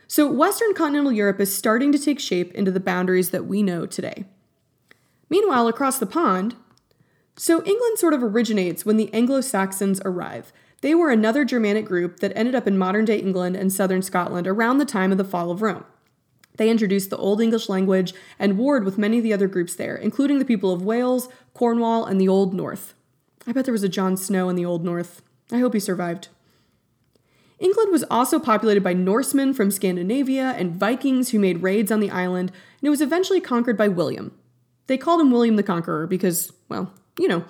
So, 0.08 0.30
Western 0.30 0.74
continental 0.74 1.14
Europe 1.14 1.40
is 1.40 1.56
starting 1.56 1.94
to 1.94 2.00
take 2.00 2.20
shape 2.20 2.54
into 2.54 2.72
the 2.72 2.82
boundaries 2.82 3.30
that 3.30 3.46
we 3.46 3.64
know 3.64 3.86
today. 3.86 4.26
Meanwhile, 5.30 5.70
across 5.70 6.00
the 6.00 6.06
pond, 6.06 6.56
so 7.38 7.64
England 7.64 7.98
sort 7.98 8.14
of 8.14 8.22
originates 8.22 8.86
when 8.86 8.98
the 8.98 9.12
Anglo 9.14 9.40
Saxons 9.40 10.02
arrive. 10.04 10.52
They 10.82 10.94
were 10.94 11.12
another 11.12 11.46
Germanic 11.46 11.86
group 11.86 12.20
that 12.20 12.34
ended 12.36 12.56
up 12.56 12.68
in 12.68 12.78
modern 12.78 13.06
day 13.06 13.20
England 13.20 13.56
and 13.56 13.72
southern 13.72 14.02
Scotland 14.02 14.48
around 14.48 14.80
the 14.80 14.86
time 14.86 15.12
of 15.12 15.18
the 15.18 15.24
fall 15.24 15.50
of 15.50 15.62
Rome. 15.62 15.86
They 16.58 16.70
introduced 16.70 17.10
the 17.10 17.18
Old 17.18 17.42
English 17.42 17.70
language 17.70 18.14
and 18.38 18.58
warred 18.58 18.84
with 18.84 18.98
many 18.98 19.18
of 19.18 19.24
the 19.24 19.34
other 19.34 19.48
groups 19.48 19.76
there, 19.76 19.96
including 19.96 20.40
the 20.40 20.46
people 20.46 20.72
of 20.72 20.84
Wales, 20.84 21.30
Cornwall, 21.54 22.06
and 22.06 22.20
the 22.20 22.28
Old 22.28 22.54
North. 22.54 22.94
I 23.48 23.52
bet 23.52 23.66
there 23.66 23.72
was 23.72 23.84
a 23.84 23.90
Jon 23.90 24.18
Snow 24.18 24.50
in 24.50 24.56
the 24.56 24.66
Old 24.66 24.86
North. 24.86 25.22
I 25.52 25.60
hope 25.60 25.74
he 25.74 25.80
survived. 25.80 26.28
England 27.60 27.92
was 27.92 28.04
also 28.10 28.40
populated 28.40 28.84
by 28.84 28.94
Norsemen 28.94 29.54
from 29.54 29.70
Scandinavia 29.70 30.56
and 30.58 30.76
Vikings 30.76 31.30
who 31.30 31.40
made 31.40 31.62
raids 31.62 31.92
on 31.92 32.00
the 32.00 32.10
island, 32.10 32.50
and 32.50 32.88
it 32.88 32.90
was 32.90 33.02
eventually 33.02 33.40
conquered 33.40 33.78
by 33.78 33.88
William. 33.88 34.36
They 34.88 34.98
called 34.98 35.22
him 35.22 35.32
William 35.32 35.56
the 35.56 35.64
Conqueror 35.64 36.08
because, 36.08 36.52
well, 36.70 36.92
you 37.20 37.28
know. 37.28 37.46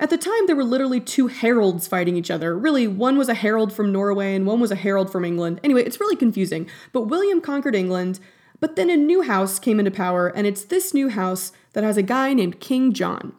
At 0.00 0.08
the 0.08 0.16
time, 0.16 0.46
there 0.46 0.56
were 0.56 0.64
literally 0.64 0.98
two 0.98 1.26
Harolds 1.26 1.86
fighting 1.86 2.16
each 2.16 2.30
other. 2.30 2.56
Really, 2.56 2.86
one 2.86 3.18
was 3.18 3.28
a 3.28 3.34
Harold 3.34 3.70
from 3.70 3.92
Norway 3.92 4.34
and 4.34 4.46
one 4.46 4.58
was 4.58 4.70
a 4.70 4.76
Harold 4.76 5.12
from 5.12 5.26
England. 5.26 5.60
Anyway, 5.62 5.84
it's 5.84 6.00
really 6.00 6.16
confusing. 6.16 6.68
But 6.92 7.02
William 7.02 7.42
conquered 7.42 7.74
England, 7.74 8.18
but 8.60 8.76
then 8.76 8.88
a 8.88 8.96
new 8.96 9.20
house 9.20 9.58
came 9.58 9.78
into 9.78 9.90
power, 9.90 10.28
and 10.28 10.46
it's 10.46 10.64
this 10.64 10.94
new 10.94 11.10
house 11.10 11.52
that 11.74 11.84
has 11.84 11.98
a 11.98 12.02
guy 12.02 12.32
named 12.32 12.60
King 12.60 12.94
John. 12.94 13.34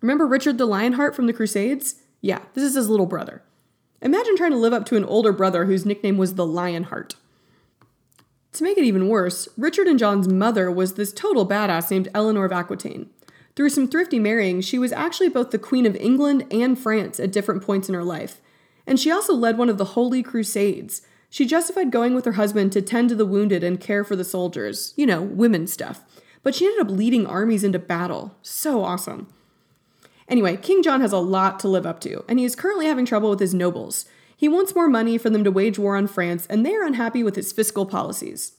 Remember 0.00 0.26
Richard 0.26 0.56
the 0.56 0.66
Lionheart 0.66 1.14
from 1.14 1.26
the 1.26 1.34
Crusades? 1.34 1.96
Yeah, 2.22 2.40
this 2.54 2.64
is 2.64 2.74
his 2.74 2.88
little 2.88 3.06
brother. 3.06 3.42
Imagine 4.00 4.38
trying 4.38 4.52
to 4.52 4.56
live 4.56 4.72
up 4.72 4.86
to 4.86 4.96
an 4.96 5.04
older 5.04 5.32
brother 5.32 5.66
whose 5.66 5.84
nickname 5.84 6.16
was 6.16 6.34
the 6.34 6.46
Lionheart. 6.46 7.16
To 8.54 8.64
make 8.64 8.78
it 8.78 8.84
even 8.84 9.08
worse, 9.08 9.48
Richard 9.58 9.86
and 9.86 9.98
John's 9.98 10.28
mother 10.28 10.70
was 10.70 10.94
this 10.94 11.12
total 11.12 11.46
badass 11.46 11.90
named 11.90 12.08
Eleanor 12.14 12.46
of 12.46 12.52
Aquitaine. 12.52 13.10
Through 13.56 13.70
some 13.70 13.88
thrifty 13.88 14.18
marrying, 14.18 14.60
she 14.60 14.78
was 14.78 14.92
actually 14.92 15.28
both 15.28 15.50
the 15.50 15.58
Queen 15.58 15.86
of 15.86 15.96
England 15.96 16.46
and 16.50 16.78
France 16.78 17.20
at 17.20 17.32
different 17.32 17.62
points 17.62 17.88
in 17.88 17.94
her 17.94 18.04
life. 18.04 18.40
And 18.86 18.98
she 18.98 19.10
also 19.10 19.32
led 19.32 19.56
one 19.56 19.68
of 19.68 19.78
the 19.78 19.84
Holy 19.84 20.22
Crusades. 20.22 21.02
She 21.30 21.46
justified 21.46 21.90
going 21.90 22.14
with 22.14 22.24
her 22.24 22.32
husband 22.32 22.72
to 22.72 22.82
tend 22.82 23.08
to 23.08 23.14
the 23.14 23.26
wounded 23.26 23.64
and 23.64 23.80
care 23.80 24.04
for 24.04 24.16
the 24.16 24.24
soldiers. 24.24 24.92
You 24.96 25.06
know, 25.06 25.22
women 25.22 25.66
stuff. 25.66 26.02
But 26.42 26.54
she 26.54 26.66
ended 26.66 26.82
up 26.82 26.90
leading 26.90 27.26
armies 27.26 27.64
into 27.64 27.78
battle. 27.78 28.36
So 28.42 28.84
awesome. 28.84 29.32
Anyway, 30.28 30.56
King 30.56 30.82
John 30.82 31.00
has 31.00 31.12
a 31.12 31.18
lot 31.18 31.58
to 31.60 31.68
live 31.68 31.86
up 31.86 32.00
to, 32.00 32.24
and 32.28 32.38
he 32.38 32.44
is 32.44 32.56
currently 32.56 32.86
having 32.86 33.04
trouble 33.04 33.30
with 33.30 33.40
his 33.40 33.54
nobles. 33.54 34.06
He 34.36 34.48
wants 34.48 34.74
more 34.74 34.88
money 34.88 35.18
for 35.18 35.30
them 35.30 35.44
to 35.44 35.50
wage 35.50 35.78
war 35.78 35.96
on 35.96 36.06
France, 36.06 36.46
and 36.48 36.64
they 36.64 36.74
are 36.74 36.84
unhappy 36.84 37.22
with 37.22 37.36
his 37.36 37.52
fiscal 37.52 37.86
policies. 37.86 38.52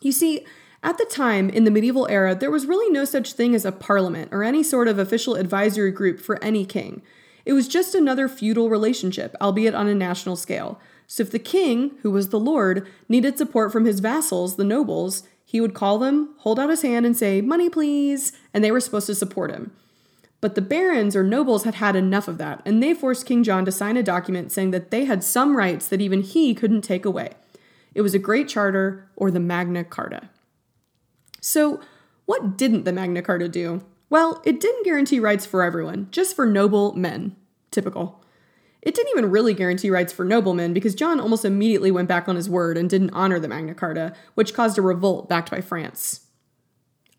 You 0.00 0.12
see, 0.12 0.46
at 0.82 0.96
the 0.96 1.04
time, 1.04 1.50
in 1.50 1.64
the 1.64 1.70
medieval 1.70 2.08
era, 2.08 2.34
there 2.34 2.50
was 2.50 2.66
really 2.66 2.90
no 2.90 3.04
such 3.04 3.34
thing 3.34 3.54
as 3.54 3.64
a 3.64 3.72
parliament 3.72 4.32
or 4.32 4.42
any 4.42 4.62
sort 4.62 4.88
of 4.88 4.98
official 4.98 5.34
advisory 5.34 5.90
group 5.90 6.20
for 6.20 6.42
any 6.42 6.64
king. 6.64 7.02
It 7.44 7.52
was 7.52 7.68
just 7.68 7.94
another 7.94 8.28
feudal 8.28 8.70
relationship, 8.70 9.34
albeit 9.40 9.74
on 9.74 9.88
a 9.88 9.94
national 9.94 10.36
scale. 10.36 10.80
So 11.06 11.22
if 11.22 11.30
the 11.30 11.38
king, 11.38 11.96
who 12.02 12.10
was 12.10 12.28
the 12.28 12.40
lord, 12.40 12.86
needed 13.08 13.36
support 13.36 13.72
from 13.72 13.84
his 13.84 14.00
vassals, 14.00 14.56
the 14.56 14.64
nobles, 14.64 15.24
he 15.44 15.60
would 15.60 15.74
call 15.74 15.98
them, 15.98 16.34
hold 16.38 16.58
out 16.58 16.70
his 16.70 16.82
hand, 16.82 17.04
and 17.04 17.16
say, 17.16 17.40
Money, 17.40 17.68
please, 17.68 18.32
and 18.54 18.62
they 18.62 18.70
were 18.70 18.80
supposed 18.80 19.06
to 19.08 19.14
support 19.14 19.50
him. 19.50 19.72
But 20.40 20.54
the 20.54 20.62
barons 20.62 21.14
or 21.14 21.22
nobles 21.22 21.64
had 21.64 21.74
had 21.74 21.96
enough 21.96 22.28
of 22.28 22.38
that, 22.38 22.62
and 22.64 22.82
they 22.82 22.94
forced 22.94 23.26
King 23.26 23.42
John 23.42 23.64
to 23.66 23.72
sign 23.72 23.96
a 23.98 24.02
document 24.02 24.52
saying 24.52 24.70
that 24.70 24.90
they 24.90 25.04
had 25.04 25.22
some 25.22 25.56
rights 25.56 25.88
that 25.88 26.00
even 26.00 26.22
he 26.22 26.54
couldn't 26.54 26.82
take 26.82 27.04
away. 27.04 27.32
It 27.94 28.00
was 28.00 28.14
a 28.14 28.18
Great 28.18 28.48
Charter, 28.48 29.08
or 29.16 29.30
the 29.30 29.40
Magna 29.40 29.84
Carta. 29.84 30.30
So, 31.40 31.80
what 32.26 32.56
didn't 32.56 32.84
the 32.84 32.92
Magna 32.92 33.22
Carta 33.22 33.48
do? 33.48 33.82
Well, 34.08 34.42
it 34.44 34.60
didn't 34.60 34.84
guarantee 34.84 35.20
rights 35.20 35.46
for 35.46 35.62
everyone, 35.62 36.08
just 36.10 36.36
for 36.36 36.46
noble 36.46 36.94
men. 36.94 37.36
Typical. 37.70 38.24
It 38.82 38.94
didn't 38.94 39.10
even 39.10 39.30
really 39.30 39.52
guarantee 39.52 39.90
rights 39.90 40.12
for 40.12 40.24
noblemen 40.24 40.72
because 40.72 40.94
John 40.94 41.20
almost 41.20 41.44
immediately 41.44 41.90
went 41.90 42.08
back 42.08 42.28
on 42.28 42.36
his 42.36 42.48
word 42.48 42.78
and 42.78 42.88
didn't 42.88 43.10
honor 43.10 43.38
the 43.38 43.48
Magna 43.48 43.74
Carta, 43.74 44.14
which 44.34 44.54
caused 44.54 44.78
a 44.78 44.82
revolt 44.82 45.28
backed 45.28 45.50
by 45.50 45.60
France. 45.60 46.26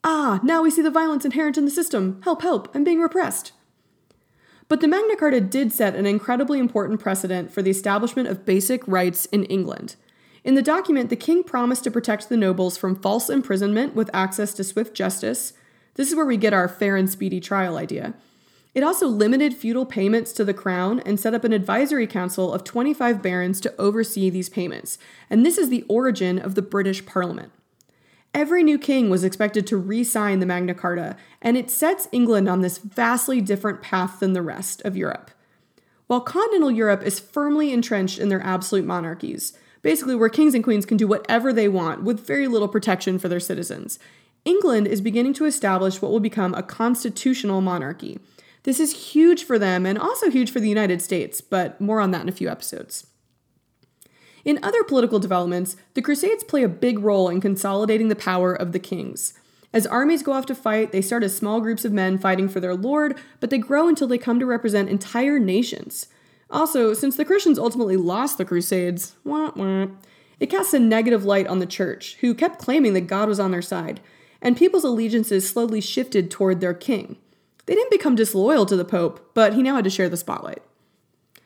Ah, 0.03 0.39
now 0.43 0.63
we 0.63 0.71
see 0.71 0.81
the 0.81 0.89
violence 0.89 1.25
inherent 1.25 1.57
in 1.57 1.65
the 1.65 1.71
system. 1.71 2.19
Help, 2.23 2.41
help, 2.41 2.75
I'm 2.75 2.83
being 2.83 2.99
repressed. 2.99 3.51
But 4.67 4.81
the 4.81 4.87
Magna 4.87 5.15
Carta 5.15 5.39
did 5.39 5.71
set 5.71 5.95
an 5.95 6.05
incredibly 6.05 6.57
important 6.57 6.99
precedent 6.99 7.51
for 7.51 7.61
the 7.61 7.69
establishment 7.69 8.27
of 8.27 8.45
basic 8.45 8.87
rights 8.87 9.25
in 9.27 9.43
England. 9.45 9.95
In 10.43 10.55
the 10.55 10.61
document, 10.61 11.09
the 11.09 11.15
king 11.15 11.43
promised 11.43 11.83
to 11.83 11.91
protect 11.91 12.27
the 12.27 12.37
nobles 12.37 12.77
from 12.77 12.95
false 12.95 13.29
imprisonment 13.29 13.93
with 13.95 14.09
access 14.13 14.53
to 14.55 14.63
swift 14.63 14.95
justice. 14.95 15.53
This 15.95 16.09
is 16.09 16.15
where 16.15 16.25
we 16.25 16.37
get 16.37 16.53
our 16.53 16.67
fair 16.67 16.95
and 16.95 17.09
speedy 17.09 17.39
trial 17.39 17.77
idea. 17.77 18.15
It 18.73 18.83
also 18.83 19.07
limited 19.07 19.53
feudal 19.53 19.85
payments 19.85 20.31
to 20.33 20.45
the 20.45 20.53
crown 20.53 21.01
and 21.01 21.19
set 21.19 21.33
up 21.33 21.43
an 21.43 21.51
advisory 21.51 22.07
council 22.07 22.53
of 22.53 22.63
25 22.63 23.21
barons 23.21 23.59
to 23.61 23.75
oversee 23.77 24.29
these 24.29 24.49
payments. 24.49 24.97
And 25.29 25.45
this 25.45 25.57
is 25.57 25.69
the 25.69 25.85
origin 25.89 26.39
of 26.39 26.55
the 26.55 26.61
British 26.61 27.05
Parliament. 27.05 27.51
Every 28.33 28.63
new 28.63 28.79
king 28.79 29.09
was 29.09 29.25
expected 29.25 29.67
to 29.67 29.77
re 29.77 30.05
sign 30.05 30.39
the 30.39 30.45
Magna 30.45 30.73
Carta, 30.73 31.17
and 31.41 31.57
it 31.57 31.69
sets 31.69 32.07
England 32.13 32.47
on 32.47 32.61
this 32.61 32.77
vastly 32.77 33.41
different 33.41 33.81
path 33.81 34.21
than 34.21 34.31
the 34.31 34.41
rest 34.41 34.81
of 34.83 34.95
Europe. 34.97 35.31
while 36.07 36.19
continental 36.19 36.71
Europe 36.71 37.03
is 37.03 37.21
firmly 37.21 37.71
entrenched 37.71 38.19
in 38.19 38.27
their 38.27 38.41
absolute 38.41 38.83
monarchies, 38.85 39.53
basically 39.81 40.15
where 40.15 40.29
kings 40.29 40.53
and 40.53 40.63
queens 40.63 40.85
can 40.85 40.97
do 40.97 41.07
whatever 41.07 41.51
they 41.51 41.67
want 41.67 42.03
with 42.03 42.25
very 42.25 42.47
little 42.47 42.67
protection 42.67 43.19
for 43.19 43.27
their 43.27 43.39
citizens. 43.39 43.99
England 44.45 44.87
is 44.87 45.01
beginning 45.01 45.33
to 45.33 45.45
establish 45.45 46.01
what 46.01 46.11
will 46.11 46.19
become 46.19 46.53
a 46.53 46.63
constitutional 46.63 47.61
monarchy. 47.61 48.19
This 48.63 48.79
is 48.79 49.11
huge 49.11 49.43
for 49.43 49.57
them 49.57 49.85
and 49.85 49.97
also 49.97 50.29
huge 50.29 50.51
for 50.51 50.59
the 50.59 50.69
United 50.69 51.01
States, 51.01 51.41
but 51.41 51.79
more 51.81 51.99
on 51.99 52.11
that 52.11 52.21
in 52.21 52.29
a 52.29 52.33
few 52.33 52.49
episodes. 52.49 53.07
In 54.43 54.59
other 54.63 54.83
political 54.83 55.19
developments, 55.19 55.75
the 55.93 56.01
Crusades 56.01 56.43
play 56.43 56.63
a 56.63 56.69
big 56.69 56.99
role 56.99 57.29
in 57.29 57.41
consolidating 57.41 58.07
the 58.07 58.15
power 58.15 58.53
of 58.53 58.71
the 58.71 58.79
kings. 58.79 59.33
As 59.73 59.87
armies 59.87 60.23
go 60.23 60.33
off 60.33 60.45
to 60.47 60.55
fight, 60.55 60.91
they 60.91 61.01
start 61.01 61.23
as 61.23 61.35
small 61.35 61.61
groups 61.61 61.85
of 61.85 61.93
men 61.93 62.17
fighting 62.17 62.49
for 62.49 62.59
their 62.59 62.75
lord, 62.75 63.17
but 63.39 63.49
they 63.49 63.57
grow 63.57 63.87
until 63.87 64.07
they 64.07 64.17
come 64.17 64.39
to 64.39 64.45
represent 64.45 64.89
entire 64.89 65.39
nations. 65.39 66.07
Also, 66.51 66.93
since 66.93 67.15
the 67.15 67.25
Christians 67.25 67.57
ultimately 67.57 67.95
lost 67.95 68.37
the 68.37 68.45
Crusades, 68.45 69.15
wah, 69.23 69.51
wah, 69.55 69.87
it 70.39 70.49
casts 70.49 70.73
a 70.73 70.79
negative 70.79 71.23
light 71.23 71.47
on 71.47 71.59
the 71.59 71.65
church, 71.65 72.17
who 72.19 72.35
kept 72.35 72.59
claiming 72.59 72.93
that 72.93 73.01
God 73.01 73.29
was 73.29 73.39
on 73.39 73.51
their 73.51 73.61
side, 73.61 74.01
and 74.41 74.57
people's 74.57 74.83
allegiances 74.83 75.47
slowly 75.47 75.79
shifted 75.79 76.29
toward 76.29 76.59
their 76.59 76.73
king. 76.73 77.17
They 77.67 77.75
didn't 77.75 77.91
become 77.91 78.15
disloyal 78.15 78.65
to 78.65 78.75
the 78.75 78.83
Pope, 78.83 79.31
but 79.33 79.53
he 79.53 79.63
now 79.63 79.75
had 79.75 79.85
to 79.85 79.89
share 79.89 80.09
the 80.09 80.17
spotlight. 80.17 80.61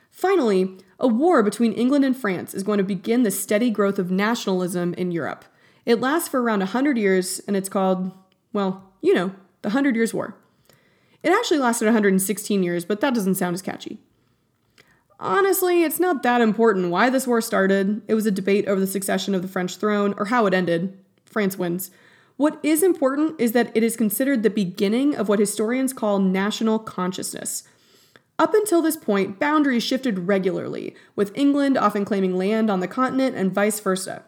Finally, 0.10 0.78
a 1.00 1.08
war 1.08 1.44
between 1.44 1.74
England 1.74 2.06
and 2.06 2.18
France 2.18 2.54
is 2.54 2.64
going 2.64 2.78
to 2.78 2.84
begin 2.84 3.24
the 3.24 3.32
steady 3.32 3.70
growth 3.70 4.00
of 4.00 4.10
nationalism 4.10 4.94
in 4.96 5.12
Europe. 5.12 5.46
It 5.86 6.00
lasts 6.00 6.30
for 6.30 6.42
around 6.42 6.60
100 6.60 6.98
years, 6.98 7.40
and 7.48 7.56
it's 7.56 7.70
called, 7.70 8.12
well, 8.54 8.92
you 9.02 9.14
know, 9.14 9.36
the 9.62 9.72
Hundred 9.72 9.96
Years' 9.96 10.14
War. 10.14 10.36
It 11.22 11.32
actually 11.32 11.60
lasted 11.60 11.86
116 11.86 12.64
years, 12.64 12.86
but 12.86 13.02
that 13.02 13.14
doesn't 13.14 13.36
sound 13.36 13.56
as 13.56 13.62
catchy. 13.62 14.00
Honestly, 15.20 15.84
it's 15.84 16.00
not 16.00 16.24
that 16.24 16.42
important 16.42 16.90
why 16.92 17.10
this 17.10 17.26
war 17.26 17.42
started. 17.42 18.02
It 18.08 18.16
was 18.16 18.26
a 18.26 18.32
debate 18.32 18.68
over 18.68 18.80
the 18.80 18.88
succession 18.88 19.34
of 19.34 19.42
the 19.42 19.48
French 19.48 19.78
throne, 19.78 20.14
or 20.18 20.26
how 20.26 20.46
it 20.46 20.54
ended. 20.54 20.98
France 21.26 21.58
wins. 21.58 21.92
What 22.38 22.60
is 22.64 22.84
important 22.84 23.40
is 23.40 23.54
that 23.54 23.72
it 23.76 23.82
is 23.82 23.96
considered 23.96 24.44
the 24.44 24.50
beginning 24.50 25.16
of 25.16 25.30
what 25.30 25.40
historians 25.40 25.94
call 25.94 26.20
national 26.20 26.80
consciousness. 26.80 27.64
Up 28.38 28.54
until 28.54 28.82
this 28.82 28.98
point, 28.98 29.40
boundaries 29.40 29.84
shifted 29.84 30.28
regularly, 30.28 30.94
with 31.16 31.32
England 31.38 31.78
often 31.78 32.04
claiming 32.04 32.36
land 32.36 32.70
on 32.70 32.82
the 32.82 32.88
continent 32.88 33.38
and 33.38 33.54
vice 33.54 33.80
versa. 33.80 34.26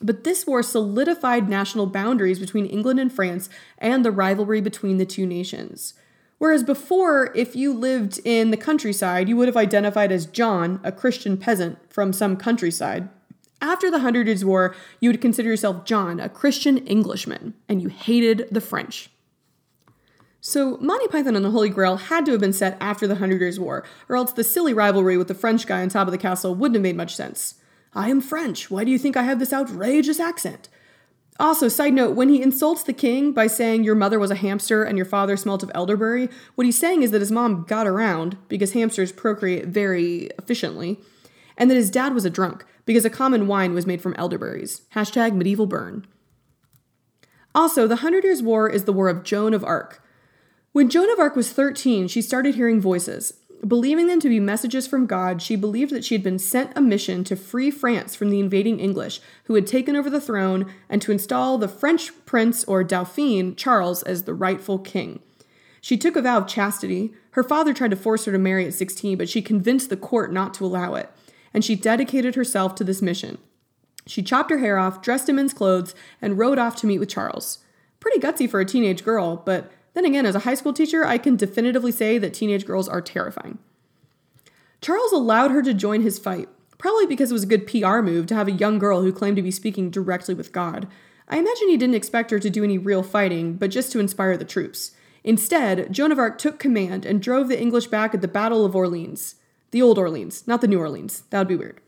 But 0.00 0.24
this 0.24 0.46
war 0.46 0.62
solidified 0.62 1.48
national 1.48 1.86
boundaries 1.86 2.38
between 2.38 2.64
England 2.64 2.98
and 2.98 3.12
France 3.12 3.50
and 3.76 4.04
the 4.04 4.10
rivalry 4.10 4.62
between 4.62 4.96
the 4.96 5.04
two 5.04 5.26
nations. 5.26 5.92
Whereas 6.42 6.64
before, 6.64 7.30
if 7.36 7.54
you 7.54 7.72
lived 7.72 8.18
in 8.24 8.50
the 8.50 8.56
countryside, 8.56 9.28
you 9.28 9.36
would 9.36 9.46
have 9.46 9.56
identified 9.56 10.10
as 10.10 10.26
John, 10.26 10.80
a 10.82 10.90
Christian 10.90 11.36
peasant 11.36 11.78
from 11.88 12.12
some 12.12 12.36
countryside. 12.36 13.08
After 13.60 13.92
the 13.92 14.00
Hundred 14.00 14.26
Years' 14.26 14.44
War, 14.44 14.74
you 14.98 15.08
would 15.08 15.20
consider 15.20 15.50
yourself 15.50 15.84
John, 15.84 16.18
a 16.18 16.28
Christian 16.28 16.78
Englishman, 16.78 17.54
and 17.68 17.80
you 17.80 17.90
hated 17.90 18.48
the 18.50 18.60
French. 18.60 19.08
So, 20.40 20.78
Monty 20.78 21.06
Python 21.06 21.36
and 21.36 21.44
the 21.44 21.52
Holy 21.52 21.68
Grail 21.68 21.96
had 21.96 22.26
to 22.26 22.32
have 22.32 22.40
been 22.40 22.52
set 22.52 22.76
after 22.80 23.06
the 23.06 23.14
Hundred 23.14 23.40
Years' 23.40 23.60
War, 23.60 23.84
or 24.08 24.16
else 24.16 24.32
the 24.32 24.42
silly 24.42 24.74
rivalry 24.74 25.16
with 25.16 25.28
the 25.28 25.34
French 25.34 25.64
guy 25.64 25.80
on 25.80 25.90
top 25.90 26.08
of 26.08 26.12
the 26.12 26.18
castle 26.18 26.56
wouldn't 26.56 26.74
have 26.74 26.82
made 26.82 26.96
much 26.96 27.14
sense. 27.14 27.54
I 27.94 28.10
am 28.10 28.20
French. 28.20 28.68
Why 28.68 28.82
do 28.82 28.90
you 28.90 28.98
think 28.98 29.16
I 29.16 29.22
have 29.22 29.38
this 29.38 29.52
outrageous 29.52 30.18
accent? 30.18 30.68
Also, 31.40 31.66
side 31.66 31.94
note, 31.94 32.14
when 32.14 32.28
he 32.28 32.42
insults 32.42 32.82
the 32.82 32.92
king 32.92 33.32
by 33.32 33.46
saying 33.46 33.84
your 33.84 33.94
mother 33.94 34.18
was 34.18 34.30
a 34.30 34.36
hamster 34.36 34.84
and 34.84 34.98
your 34.98 35.06
father 35.06 35.36
smelt 35.36 35.62
of 35.62 35.70
elderberry, 35.74 36.28
what 36.54 36.66
he's 36.66 36.78
saying 36.78 37.02
is 37.02 37.10
that 37.10 37.20
his 37.22 37.32
mom 37.32 37.64
got 37.64 37.86
around 37.86 38.36
because 38.48 38.72
hamsters 38.72 39.12
procreate 39.12 39.66
very 39.66 40.28
efficiently, 40.38 41.00
and 41.56 41.70
that 41.70 41.74
his 41.76 41.90
dad 41.90 42.14
was 42.14 42.24
a 42.24 42.30
drunk 42.30 42.64
because 42.84 43.04
a 43.04 43.10
common 43.10 43.46
wine 43.46 43.74
was 43.74 43.86
made 43.86 44.02
from 44.02 44.14
elderberries. 44.14 44.82
Hashtag 44.94 45.34
medieval 45.34 45.66
burn. 45.66 46.06
Also, 47.54 47.86
the 47.86 47.96
Hundred 47.96 48.24
Years' 48.24 48.42
War 48.42 48.68
is 48.68 48.84
the 48.84 48.92
War 48.92 49.08
of 49.08 49.24
Joan 49.24 49.54
of 49.54 49.64
Arc. 49.64 50.02
When 50.72 50.88
Joan 50.88 51.10
of 51.10 51.18
Arc 51.18 51.36
was 51.36 51.52
13, 51.52 52.08
she 52.08 52.22
started 52.22 52.54
hearing 52.54 52.80
voices, 52.80 53.34
Believing 53.66 54.08
them 54.08 54.18
to 54.18 54.28
be 54.28 54.40
messages 54.40 54.88
from 54.88 55.06
God, 55.06 55.40
she 55.40 55.54
believed 55.54 55.92
that 55.92 56.04
she 56.04 56.16
had 56.16 56.22
been 56.22 56.40
sent 56.40 56.76
a 56.76 56.80
mission 56.80 57.22
to 57.24 57.36
free 57.36 57.70
France 57.70 58.16
from 58.16 58.30
the 58.30 58.40
invading 58.40 58.80
English, 58.80 59.20
who 59.44 59.54
had 59.54 59.68
taken 59.68 59.94
over 59.94 60.10
the 60.10 60.20
throne, 60.20 60.72
and 60.88 61.00
to 61.00 61.12
install 61.12 61.58
the 61.58 61.68
French 61.68 62.10
prince 62.26 62.64
or 62.64 62.82
Dauphin, 62.82 63.54
Charles, 63.54 64.02
as 64.02 64.24
the 64.24 64.34
rightful 64.34 64.80
king. 64.80 65.20
She 65.80 65.96
took 65.96 66.16
a 66.16 66.22
vow 66.22 66.38
of 66.38 66.48
chastity. 66.48 67.12
Her 67.32 67.44
father 67.44 67.72
tried 67.72 67.90
to 67.90 67.96
force 67.96 68.24
her 68.24 68.32
to 68.32 68.38
marry 68.38 68.66
at 68.66 68.74
16, 68.74 69.16
but 69.16 69.28
she 69.28 69.40
convinced 69.40 69.90
the 69.90 69.96
court 69.96 70.32
not 70.32 70.54
to 70.54 70.66
allow 70.66 70.94
it, 70.96 71.08
and 71.54 71.64
she 71.64 71.76
dedicated 71.76 72.34
herself 72.34 72.74
to 72.76 72.84
this 72.84 73.00
mission. 73.00 73.38
She 74.08 74.22
chopped 74.22 74.50
her 74.50 74.58
hair 74.58 74.76
off, 74.76 75.02
dressed 75.02 75.28
in 75.28 75.36
men's 75.36 75.54
clothes, 75.54 75.94
and 76.20 76.36
rode 76.36 76.58
off 76.58 76.74
to 76.76 76.86
meet 76.88 76.98
with 76.98 77.08
Charles. 77.08 77.58
Pretty 78.00 78.18
gutsy 78.18 78.50
for 78.50 78.58
a 78.58 78.64
teenage 78.64 79.04
girl, 79.04 79.36
but 79.36 79.70
then 79.94 80.04
again, 80.04 80.26
as 80.26 80.34
a 80.34 80.40
high 80.40 80.54
school 80.54 80.72
teacher, 80.72 81.04
I 81.04 81.18
can 81.18 81.36
definitively 81.36 81.92
say 81.92 82.18
that 82.18 82.34
teenage 82.34 82.66
girls 82.66 82.88
are 82.88 83.00
terrifying. 83.00 83.58
Charles 84.80 85.12
allowed 85.12 85.50
her 85.50 85.62
to 85.62 85.74
join 85.74 86.02
his 86.02 86.18
fight, 86.18 86.48
probably 86.78 87.06
because 87.06 87.30
it 87.30 87.34
was 87.34 87.44
a 87.44 87.46
good 87.46 87.66
PR 87.66 88.00
move 88.00 88.26
to 88.26 88.34
have 88.34 88.48
a 88.48 88.52
young 88.52 88.78
girl 88.78 89.02
who 89.02 89.12
claimed 89.12 89.36
to 89.36 89.42
be 89.42 89.50
speaking 89.50 89.90
directly 89.90 90.34
with 90.34 90.52
God. 90.52 90.88
I 91.28 91.38
imagine 91.38 91.68
he 91.68 91.76
didn't 91.76 91.94
expect 91.94 92.30
her 92.30 92.38
to 92.38 92.50
do 92.50 92.64
any 92.64 92.78
real 92.78 93.02
fighting, 93.02 93.54
but 93.54 93.70
just 93.70 93.92
to 93.92 94.00
inspire 94.00 94.36
the 94.36 94.44
troops. 94.44 94.92
Instead, 95.24 95.92
Joan 95.92 96.10
of 96.10 96.18
Arc 96.18 96.36
took 96.38 96.58
command 96.58 97.06
and 97.06 97.22
drove 97.22 97.48
the 97.48 97.60
English 97.60 97.86
back 97.86 98.12
at 98.12 98.22
the 98.22 98.28
Battle 98.28 98.64
of 98.64 98.74
Orleans. 98.74 99.36
The 99.70 99.80
old 99.80 99.98
Orleans, 99.98 100.46
not 100.46 100.60
the 100.60 100.68
New 100.68 100.80
Orleans. 100.80 101.22
That 101.30 101.38
would 101.38 101.48
be 101.48 101.56
weird. 101.56 101.80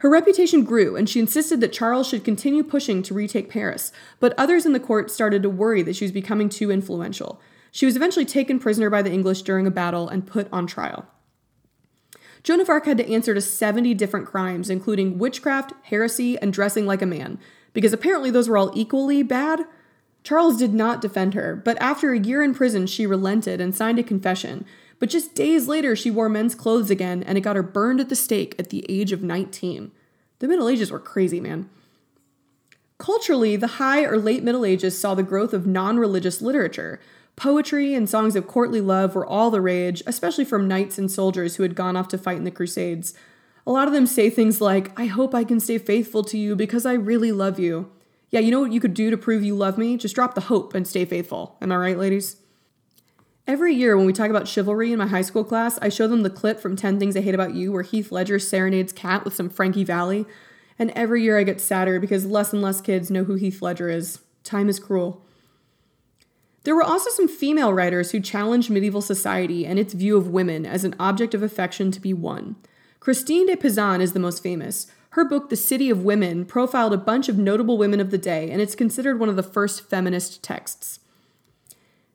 Her 0.00 0.08
reputation 0.08 0.64
grew, 0.64 0.96
and 0.96 1.08
she 1.08 1.20
insisted 1.20 1.60
that 1.60 1.74
Charles 1.74 2.08
should 2.08 2.24
continue 2.24 2.62
pushing 2.62 3.02
to 3.02 3.12
retake 3.12 3.50
Paris, 3.50 3.92
but 4.18 4.32
others 4.38 4.64
in 4.64 4.72
the 4.72 4.80
court 4.80 5.10
started 5.10 5.42
to 5.42 5.50
worry 5.50 5.82
that 5.82 5.94
she 5.94 6.06
was 6.06 6.12
becoming 6.12 6.48
too 6.48 6.70
influential. 6.70 7.38
She 7.70 7.84
was 7.84 7.96
eventually 7.96 8.24
taken 8.24 8.58
prisoner 8.58 8.88
by 8.88 9.02
the 9.02 9.12
English 9.12 9.42
during 9.42 9.66
a 9.66 9.70
battle 9.70 10.08
and 10.08 10.26
put 10.26 10.48
on 10.50 10.66
trial. 10.66 11.06
Joan 12.42 12.60
of 12.60 12.70
Arc 12.70 12.86
had 12.86 12.96
to 12.96 13.12
answer 13.12 13.34
to 13.34 13.42
70 13.42 13.92
different 13.92 14.26
crimes, 14.26 14.70
including 14.70 15.18
witchcraft, 15.18 15.74
heresy, 15.82 16.38
and 16.38 16.50
dressing 16.50 16.86
like 16.86 17.02
a 17.02 17.06
man, 17.06 17.38
because 17.74 17.92
apparently 17.92 18.30
those 18.30 18.48
were 18.48 18.56
all 18.56 18.72
equally 18.74 19.22
bad. 19.22 19.66
Charles 20.24 20.56
did 20.56 20.72
not 20.72 21.02
defend 21.02 21.34
her, 21.34 21.54
but 21.54 21.76
after 21.78 22.12
a 22.12 22.18
year 22.18 22.42
in 22.42 22.54
prison, 22.54 22.86
she 22.86 23.06
relented 23.06 23.60
and 23.60 23.74
signed 23.74 23.98
a 23.98 24.02
confession, 24.02 24.64
but 25.00 25.08
just 25.08 25.34
days 25.34 25.66
later, 25.66 25.96
she 25.96 26.10
wore 26.10 26.28
men's 26.28 26.54
clothes 26.54 26.90
again 26.90 27.24
and 27.24 27.36
it 27.36 27.40
got 27.40 27.56
her 27.56 27.62
burned 27.62 28.00
at 28.00 28.10
the 28.10 28.14
stake 28.14 28.54
at 28.58 28.68
the 28.68 28.86
age 28.88 29.10
of 29.10 29.22
19. 29.22 29.90
The 30.38 30.48
Middle 30.48 30.68
Ages 30.68 30.90
were 30.90 31.00
crazy, 31.00 31.40
man. 31.40 31.68
Culturally, 32.98 33.56
the 33.56 33.66
high 33.66 34.04
or 34.04 34.18
late 34.18 34.44
Middle 34.44 34.64
Ages 34.64 34.98
saw 34.98 35.14
the 35.14 35.22
growth 35.22 35.54
of 35.54 35.66
non 35.66 35.98
religious 35.98 36.42
literature. 36.42 37.00
Poetry 37.34 37.94
and 37.94 38.08
songs 38.08 38.36
of 38.36 38.46
courtly 38.46 38.82
love 38.82 39.14
were 39.14 39.26
all 39.26 39.50
the 39.50 39.62
rage, 39.62 40.02
especially 40.06 40.44
from 40.44 40.68
knights 40.68 40.98
and 40.98 41.10
soldiers 41.10 41.56
who 41.56 41.62
had 41.62 41.74
gone 41.74 41.96
off 41.96 42.08
to 42.08 42.18
fight 42.18 42.36
in 42.36 42.44
the 42.44 42.50
Crusades. 42.50 43.14
A 43.66 43.72
lot 43.72 43.88
of 43.88 43.94
them 43.94 44.06
say 44.06 44.28
things 44.28 44.60
like, 44.60 44.98
I 45.00 45.06
hope 45.06 45.34
I 45.34 45.44
can 45.44 45.60
stay 45.60 45.78
faithful 45.78 46.22
to 46.24 46.36
you 46.36 46.54
because 46.54 46.84
I 46.84 46.92
really 46.92 47.32
love 47.32 47.58
you. 47.58 47.90
Yeah, 48.30 48.40
you 48.40 48.50
know 48.50 48.60
what 48.60 48.72
you 48.72 48.80
could 48.80 48.94
do 48.94 49.10
to 49.10 49.16
prove 49.16 49.42
you 49.42 49.56
love 49.56 49.78
me? 49.78 49.96
Just 49.96 50.14
drop 50.14 50.34
the 50.34 50.42
hope 50.42 50.74
and 50.74 50.86
stay 50.86 51.06
faithful. 51.06 51.56
Am 51.62 51.72
I 51.72 51.76
right, 51.76 51.98
ladies? 51.98 52.36
Every 53.50 53.74
year 53.74 53.96
when 53.96 54.06
we 54.06 54.12
talk 54.12 54.30
about 54.30 54.46
chivalry 54.46 54.92
in 54.92 55.00
my 55.00 55.08
high 55.08 55.22
school 55.22 55.42
class, 55.42 55.76
I 55.82 55.88
show 55.88 56.06
them 56.06 56.22
the 56.22 56.30
clip 56.30 56.60
from 56.60 56.76
10 56.76 57.00
Things 57.00 57.16
I 57.16 57.20
Hate 57.20 57.34
About 57.34 57.52
You 57.52 57.72
where 57.72 57.82
Heath 57.82 58.12
Ledger 58.12 58.38
serenades 58.38 58.92
Kat 58.92 59.24
with 59.24 59.34
some 59.34 59.50
Frankie 59.50 59.82
Valli. 59.82 60.24
And 60.78 60.92
every 60.92 61.24
year 61.24 61.36
I 61.36 61.42
get 61.42 61.60
sadder 61.60 61.98
because 61.98 62.24
less 62.24 62.52
and 62.52 62.62
less 62.62 62.80
kids 62.80 63.10
know 63.10 63.24
who 63.24 63.34
Heath 63.34 63.60
Ledger 63.60 63.90
is. 63.90 64.20
Time 64.44 64.68
is 64.68 64.78
cruel. 64.78 65.24
There 66.62 66.76
were 66.76 66.84
also 66.84 67.10
some 67.10 67.26
female 67.26 67.72
writers 67.72 68.12
who 68.12 68.20
challenged 68.20 68.70
medieval 68.70 69.02
society 69.02 69.66
and 69.66 69.80
its 69.80 69.94
view 69.94 70.16
of 70.16 70.28
women 70.28 70.64
as 70.64 70.84
an 70.84 70.94
object 71.00 71.34
of 71.34 71.42
affection 71.42 71.90
to 71.90 72.00
be 72.00 72.14
won. 72.14 72.54
Christine 73.00 73.48
de 73.48 73.56
Pizan 73.56 74.00
is 74.00 74.12
the 74.12 74.20
most 74.20 74.44
famous. 74.44 74.86
Her 75.14 75.24
book, 75.24 75.50
The 75.50 75.56
City 75.56 75.90
of 75.90 76.04
Women, 76.04 76.44
profiled 76.44 76.92
a 76.92 76.96
bunch 76.96 77.28
of 77.28 77.36
notable 77.36 77.78
women 77.78 77.98
of 77.98 78.12
the 78.12 78.16
day, 78.16 78.48
and 78.48 78.62
it's 78.62 78.76
considered 78.76 79.18
one 79.18 79.28
of 79.28 79.34
the 79.34 79.42
first 79.42 79.90
feminist 79.90 80.40
texts. 80.40 80.99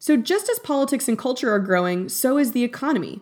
So, 0.05 0.15
just 0.15 0.49
as 0.49 0.59
politics 0.59 1.07
and 1.07 1.17
culture 1.17 1.51
are 1.51 1.57
growing, 1.57 2.09
so 2.09 2.37
is 2.37 2.51
the 2.51 2.63
economy. 2.63 3.21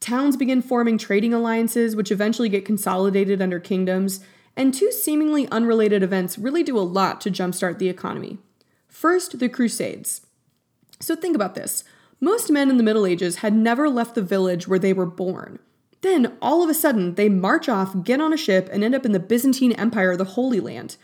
Towns 0.00 0.36
begin 0.36 0.60
forming 0.60 0.98
trading 0.98 1.32
alliances, 1.32 1.94
which 1.94 2.10
eventually 2.10 2.48
get 2.48 2.64
consolidated 2.64 3.40
under 3.40 3.60
kingdoms, 3.60 4.18
and 4.56 4.74
two 4.74 4.90
seemingly 4.90 5.46
unrelated 5.50 6.02
events 6.02 6.36
really 6.36 6.64
do 6.64 6.76
a 6.76 6.80
lot 6.80 7.20
to 7.20 7.30
jumpstart 7.30 7.78
the 7.78 7.88
economy. 7.88 8.38
First, 8.88 9.38
the 9.38 9.48
Crusades. 9.48 10.22
So, 10.98 11.14
think 11.14 11.36
about 11.36 11.54
this 11.54 11.84
most 12.18 12.50
men 12.50 12.70
in 12.70 12.76
the 12.76 12.82
Middle 12.82 13.06
Ages 13.06 13.36
had 13.36 13.54
never 13.54 13.88
left 13.88 14.16
the 14.16 14.20
village 14.20 14.66
where 14.66 14.80
they 14.80 14.92
were 14.92 15.06
born. 15.06 15.60
Then, 16.00 16.36
all 16.42 16.60
of 16.60 16.68
a 16.68 16.74
sudden, 16.74 17.14
they 17.14 17.28
march 17.28 17.68
off, 17.68 18.02
get 18.02 18.20
on 18.20 18.32
a 18.32 18.36
ship, 18.36 18.68
and 18.72 18.82
end 18.82 18.96
up 18.96 19.06
in 19.06 19.12
the 19.12 19.20
Byzantine 19.20 19.74
Empire, 19.74 20.16
the 20.16 20.24
Holy 20.24 20.58
Land. 20.58 20.96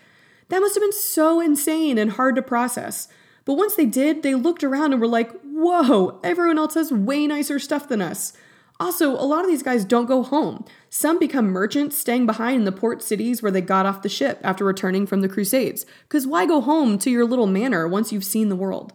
That 0.49 0.59
must 0.59 0.75
have 0.75 0.83
been 0.83 0.91
so 0.91 1.39
insane 1.41 1.97
and 1.97 2.11
hard 2.11 2.35
to 2.35 2.43
process. 2.43 3.07
But 3.45 3.55
once 3.55 3.75
they 3.75 3.87
did, 3.87 4.23
they 4.23 4.35
looked 4.35 4.63
around 4.63 4.93
and 4.93 5.01
were 5.01 5.09
like, 5.09 5.33
whoa, 5.43 6.21
everyone 6.23 6.59
else 6.59 6.75
has 6.75 6.93
way 6.93 7.27
nicer 7.27 7.59
stuff 7.59 7.89
than 7.89 8.01
us. 8.01 8.33
Also, 8.81 9.11
a 9.13 9.27
lot 9.27 9.45
of 9.45 9.51
these 9.51 9.63
guys 9.63 9.85
don't 9.85 10.07
go 10.07 10.23
home. 10.23 10.65
Some 10.91 11.19
become 11.19 11.47
merchants, 11.51 11.97
staying 11.97 12.27
behind 12.27 12.57
in 12.57 12.65
the 12.65 12.73
port 12.73 13.03
cities 13.03 13.43
where 13.43 13.53
they 13.53 13.61
got 13.61 13.87
off 13.87 14.03
the 14.03 14.09
ship 14.09 14.41
after 14.43 14.65
returning 14.65 15.07
from 15.07 15.21
the 15.21 15.29
Crusades. 15.29 15.87
Because 16.09 16.27
why 16.27 16.47
go 16.47 16.61
home 16.61 16.99
to 16.99 17.11
your 17.11 17.25
little 17.25 17.47
manor 17.47 17.87
once 17.87 18.13
you've 18.13 18.25
seen 18.25 18.49
the 18.49 18.57
world? 18.57 18.93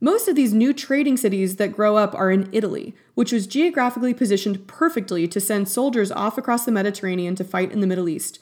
Most 0.00 0.28
of 0.28 0.36
these 0.36 0.54
new 0.54 0.72
trading 0.72 1.16
cities 1.16 1.56
that 1.56 1.74
grow 1.74 1.96
up 1.96 2.14
are 2.14 2.30
in 2.30 2.48
Italy, 2.52 2.94
which 3.14 3.32
was 3.32 3.48
geographically 3.48 4.14
positioned 4.14 4.68
perfectly 4.68 5.26
to 5.26 5.40
send 5.40 5.68
soldiers 5.68 6.12
off 6.12 6.38
across 6.38 6.64
the 6.64 6.70
Mediterranean 6.70 7.34
to 7.34 7.42
fight 7.42 7.72
in 7.72 7.80
the 7.80 7.86
Middle 7.86 8.08
East. 8.08 8.38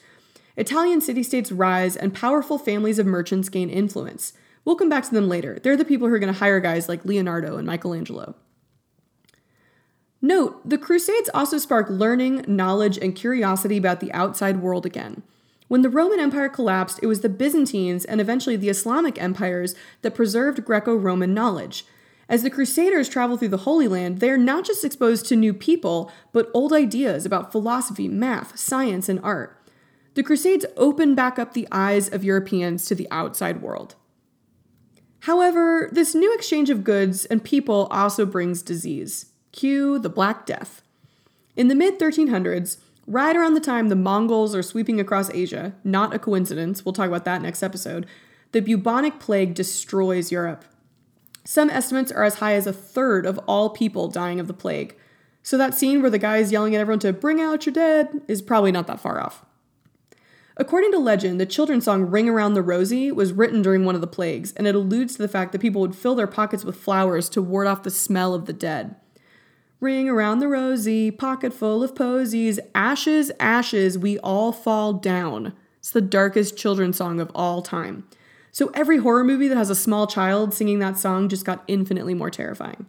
Italian 0.55 1.01
city 1.01 1.23
states 1.23 1.51
rise 1.51 1.95
and 1.95 2.13
powerful 2.13 2.59
families 2.59 2.99
of 2.99 3.07
merchants 3.07 3.49
gain 3.49 3.71
influence. 3.71 4.33
We'll 4.67 4.75
come 4.75 4.89
back 4.89 5.05
to 5.05 5.13
them 5.13 5.29
later. 5.29 5.59
They're 5.63 5.77
the 5.77 5.85
people 5.85 6.09
who 6.09 6.13
are 6.13 6.19
going 6.19 6.33
to 6.33 6.39
hire 6.39 6.59
guys 6.59 6.89
like 6.89 7.05
Leonardo 7.05 7.55
and 7.55 7.65
Michelangelo. 7.65 8.35
Note, 10.21 10.67
the 10.67 10.77
Crusades 10.77 11.29
also 11.33 11.57
sparked 11.57 11.89
learning, 11.89 12.43
knowledge, 12.49 12.97
and 12.97 13.15
curiosity 13.15 13.77
about 13.77 14.01
the 14.01 14.11
outside 14.11 14.61
world 14.61 14.85
again. 14.85 15.23
When 15.69 15.83
the 15.83 15.89
Roman 15.89 16.19
Empire 16.19 16.49
collapsed, 16.49 16.99
it 17.01 17.07
was 17.07 17.21
the 17.21 17.29
Byzantines 17.29 18.03
and 18.03 18.19
eventually 18.19 18.57
the 18.57 18.67
Islamic 18.67 19.17
empires 19.21 19.73
that 20.01 20.15
preserved 20.15 20.65
Greco 20.65 20.95
Roman 20.95 21.33
knowledge. 21.33 21.85
As 22.27 22.43
the 22.43 22.49
Crusaders 22.49 23.07
travel 23.07 23.37
through 23.37 23.47
the 23.47 23.57
Holy 23.59 23.87
Land, 23.87 24.19
they 24.19 24.29
are 24.29 24.37
not 24.37 24.65
just 24.65 24.83
exposed 24.83 25.27
to 25.27 25.37
new 25.37 25.53
people, 25.53 26.11
but 26.33 26.51
old 26.53 26.73
ideas 26.73 27.25
about 27.25 27.53
philosophy, 27.53 28.09
math, 28.09 28.59
science, 28.59 29.07
and 29.07 29.21
art. 29.23 29.65
The 30.15 30.23
Crusades 30.23 30.65
opened 30.75 31.15
back 31.15 31.39
up 31.39 31.53
the 31.53 31.69
eyes 31.71 32.09
of 32.09 32.25
Europeans 32.25 32.85
to 32.87 32.95
the 32.95 33.07
outside 33.11 33.61
world. 33.61 33.95
However, 35.27 35.89
this 35.91 36.15
new 36.15 36.33
exchange 36.33 36.69
of 36.69 36.85
goods 36.85 37.25
and 37.25 37.43
people 37.43 37.89
also 37.91 38.25
brings 38.25 38.61
disease. 38.61 39.25
Cue 39.51 39.99
the 39.99 40.07
Black 40.07 40.45
Death. 40.45 40.81
In 41.57 41.67
the 41.67 41.75
mid 41.75 41.99
1300s, 41.99 42.77
right 43.05 43.35
around 43.35 43.53
the 43.53 43.59
time 43.59 43.89
the 43.89 43.95
Mongols 43.97 44.55
are 44.55 44.63
sweeping 44.63 45.01
across 45.01 45.29
Asia, 45.31 45.73
not 45.83 46.15
a 46.15 46.19
coincidence, 46.19 46.85
we'll 46.85 46.93
talk 46.93 47.09
about 47.09 47.25
that 47.25 47.41
next 47.41 47.61
episode, 47.61 48.05
the 48.53 48.61
bubonic 48.61 49.19
plague 49.19 49.53
destroys 49.53 50.31
Europe. 50.31 50.63
Some 51.43 51.69
estimates 51.71 52.13
are 52.13 52.23
as 52.23 52.35
high 52.35 52.53
as 52.53 52.65
a 52.65 52.71
third 52.71 53.25
of 53.25 53.37
all 53.49 53.69
people 53.71 54.07
dying 54.07 54.39
of 54.39 54.47
the 54.47 54.53
plague. 54.53 54.95
So 55.43 55.57
that 55.57 55.75
scene 55.75 56.01
where 56.01 56.09
the 56.09 56.17
guy 56.17 56.37
is 56.37 56.53
yelling 56.53 56.73
at 56.73 56.79
everyone 56.79 56.99
to 56.99 57.11
bring 57.11 57.41
out 57.41 57.65
your 57.65 57.73
dead 57.73 58.21
is 58.29 58.41
probably 58.41 58.71
not 58.71 58.87
that 58.87 59.01
far 59.01 59.21
off. 59.21 59.43
According 60.59 60.91
to 60.93 60.97
legend, 60.97 61.39
the 61.39 61.45
children's 61.45 61.85
song 61.85 62.05
Ring 62.05 62.27
Around 62.27 62.55
the 62.55 62.63
Rosie 62.63 63.11
was 63.11 63.31
written 63.31 63.61
during 63.61 63.85
one 63.85 63.93
of 63.93 64.01
the 64.01 64.07
plagues, 64.07 64.53
and 64.53 64.65
it 64.65 64.73
alludes 64.73 65.15
to 65.15 65.21
the 65.21 65.27
fact 65.27 65.51
that 65.51 65.61
people 65.61 65.81
would 65.81 65.95
fill 65.95 66.15
their 66.15 66.25
pockets 66.25 66.65
with 66.65 66.75
flowers 66.75 67.29
to 67.29 67.43
ward 67.43 67.67
off 67.67 67.83
the 67.83 67.91
smell 67.91 68.33
of 68.33 68.47
the 68.47 68.53
dead. 68.53 68.95
Ring 69.79 70.09
around 70.09 70.39
the 70.39 70.47
rosy, 70.47 71.11
pocket 71.11 71.53
full 71.53 71.83
of 71.83 71.93
posies, 71.93 72.59
ashes, 72.73 73.31
ashes, 73.39 73.99
we 73.99 74.17
all 74.19 74.51
fall 74.51 74.93
down. 74.93 75.53
It's 75.77 75.91
the 75.91 76.01
darkest 76.01 76.57
children's 76.57 76.97
song 76.97 77.19
of 77.19 77.31
all 77.35 77.61
time. 77.61 78.07
So 78.51 78.71
every 78.73 78.97
horror 78.97 79.23
movie 79.23 79.47
that 79.49 79.57
has 79.57 79.69
a 79.69 79.75
small 79.75 80.07
child 80.07 80.55
singing 80.55 80.79
that 80.79 80.97
song 80.97 81.29
just 81.29 81.45
got 81.45 81.63
infinitely 81.67 82.15
more 82.15 82.31
terrifying. 82.31 82.87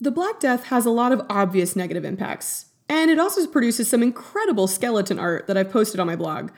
The 0.00 0.10
Black 0.10 0.40
Death 0.40 0.64
has 0.64 0.86
a 0.86 0.90
lot 0.90 1.12
of 1.12 1.26
obvious 1.28 1.76
negative 1.76 2.06
impacts, 2.06 2.71
and 2.88 3.10
it 3.10 3.18
also 3.18 3.46
produces 3.46 3.88
some 3.88 4.02
incredible 4.02 4.66
skeleton 4.66 5.18
art 5.18 5.46
that 5.46 5.56
I've 5.56 5.70
posted 5.70 6.00
on 6.00 6.06
my 6.06 6.16
blog. 6.16 6.50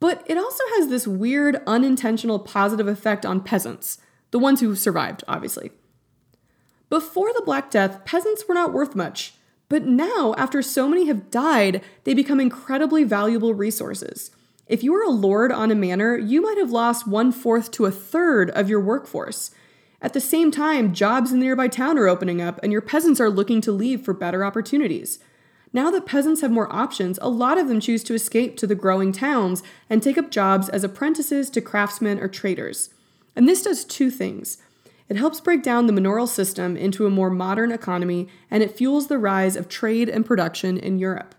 But 0.00 0.22
it 0.26 0.36
also 0.36 0.62
has 0.76 0.88
this 0.88 1.06
weird, 1.06 1.62
unintentional 1.66 2.38
positive 2.38 2.88
effect 2.88 3.24
on 3.24 3.40
peasants, 3.40 3.98
the 4.30 4.38
ones 4.38 4.60
who 4.60 4.74
survived, 4.74 5.24
obviously. 5.28 5.70
Before 6.90 7.32
the 7.32 7.42
Black 7.44 7.70
Death, 7.70 8.04
peasants 8.04 8.44
were 8.48 8.54
not 8.54 8.72
worth 8.72 8.94
much. 8.94 9.34
But 9.68 9.84
now, 9.84 10.34
after 10.36 10.62
so 10.62 10.88
many 10.88 11.06
have 11.06 11.30
died, 11.30 11.82
they 12.04 12.14
become 12.14 12.38
incredibly 12.38 13.02
valuable 13.04 13.54
resources. 13.54 14.30
If 14.66 14.82
you 14.82 14.92
were 14.92 15.02
a 15.02 15.10
lord 15.10 15.52
on 15.52 15.70
a 15.70 15.74
manor, 15.74 16.16
you 16.16 16.40
might 16.40 16.58
have 16.58 16.70
lost 16.70 17.06
one 17.06 17.32
fourth 17.32 17.70
to 17.72 17.86
a 17.86 17.90
third 17.90 18.50
of 18.50 18.68
your 18.68 18.80
workforce. 18.80 19.50
At 20.00 20.12
the 20.12 20.20
same 20.20 20.50
time, 20.50 20.92
jobs 20.92 21.32
in 21.32 21.40
the 21.40 21.46
nearby 21.46 21.68
town 21.68 21.98
are 21.98 22.08
opening 22.08 22.42
up, 22.42 22.60
and 22.62 22.72
your 22.72 22.82
peasants 22.82 23.20
are 23.20 23.30
looking 23.30 23.60
to 23.62 23.72
leave 23.72 24.02
for 24.02 24.12
better 24.12 24.44
opportunities. 24.44 25.18
Now 25.74 25.90
that 25.90 26.06
peasants 26.06 26.40
have 26.40 26.52
more 26.52 26.72
options, 26.72 27.18
a 27.20 27.28
lot 27.28 27.58
of 27.58 27.66
them 27.66 27.80
choose 27.80 28.04
to 28.04 28.14
escape 28.14 28.56
to 28.58 28.66
the 28.66 28.76
growing 28.76 29.10
towns 29.10 29.60
and 29.90 30.00
take 30.00 30.16
up 30.16 30.30
jobs 30.30 30.68
as 30.68 30.84
apprentices 30.84 31.50
to 31.50 31.60
craftsmen 31.60 32.20
or 32.20 32.28
traders. 32.28 32.90
And 33.34 33.48
this 33.48 33.64
does 33.64 33.84
two 33.84 34.08
things. 34.08 34.58
It 35.08 35.16
helps 35.16 35.40
break 35.40 35.64
down 35.64 35.86
the 35.86 35.92
manorial 35.92 36.28
system 36.28 36.76
into 36.76 37.06
a 37.06 37.10
more 37.10 37.28
modern 37.28 37.72
economy, 37.72 38.28
and 38.52 38.62
it 38.62 38.76
fuels 38.76 39.08
the 39.08 39.18
rise 39.18 39.56
of 39.56 39.68
trade 39.68 40.08
and 40.08 40.24
production 40.24 40.78
in 40.78 41.00
Europe. 41.00 41.34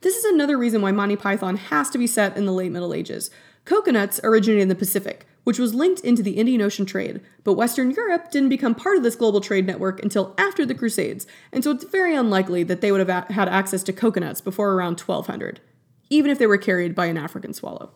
This 0.00 0.16
is 0.16 0.24
another 0.24 0.56
reason 0.56 0.80
why 0.80 0.92
Monty 0.92 1.16
Python 1.16 1.56
has 1.56 1.90
to 1.90 1.98
be 1.98 2.06
set 2.06 2.36
in 2.36 2.46
the 2.46 2.52
late 2.52 2.70
Middle 2.70 2.94
Ages. 2.94 3.32
Coconuts 3.64 4.20
originated 4.22 4.62
in 4.62 4.68
the 4.68 4.76
Pacific, 4.76 5.26
which 5.48 5.58
was 5.58 5.74
linked 5.74 6.00
into 6.00 6.22
the 6.22 6.32
Indian 6.32 6.60
Ocean 6.60 6.84
trade, 6.84 7.22
but 7.42 7.54
Western 7.54 7.90
Europe 7.90 8.30
didn't 8.30 8.50
become 8.50 8.74
part 8.74 8.98
of 8.98 9.02
this 9.02 9.16
global 9.16 9.40
trade 9.40 9.66
network 9.66 9.98
until 10.02 10.34
after 10.36 10.66
the 10.66 10.74
Crusades, 10.74 11.26
and 11.50 11.64
so 11.64 11.70
it's 11.70 11.84
very 11.84 12.14
unlikely 12.14 12.62
that 12.64 12.82
they 12.82 12.92
would 12.92 13.08
have 13.08 13.30
had 13.30 13.48
access 13.48 13.82
to 13.84 13.94
coconuts 13.94 14.42
before 14.42 14.74
around 14.74 15.00
1200, 15.00 15.60
even 16.10 16.30
if 16.30 16.38
they 16.38 16.46
were 16.46 16.58
carried 16.58 16.94
by 16.94 17.06
an 17.06 17.16
African 17.16 17.54
swallow. 17.54 17.92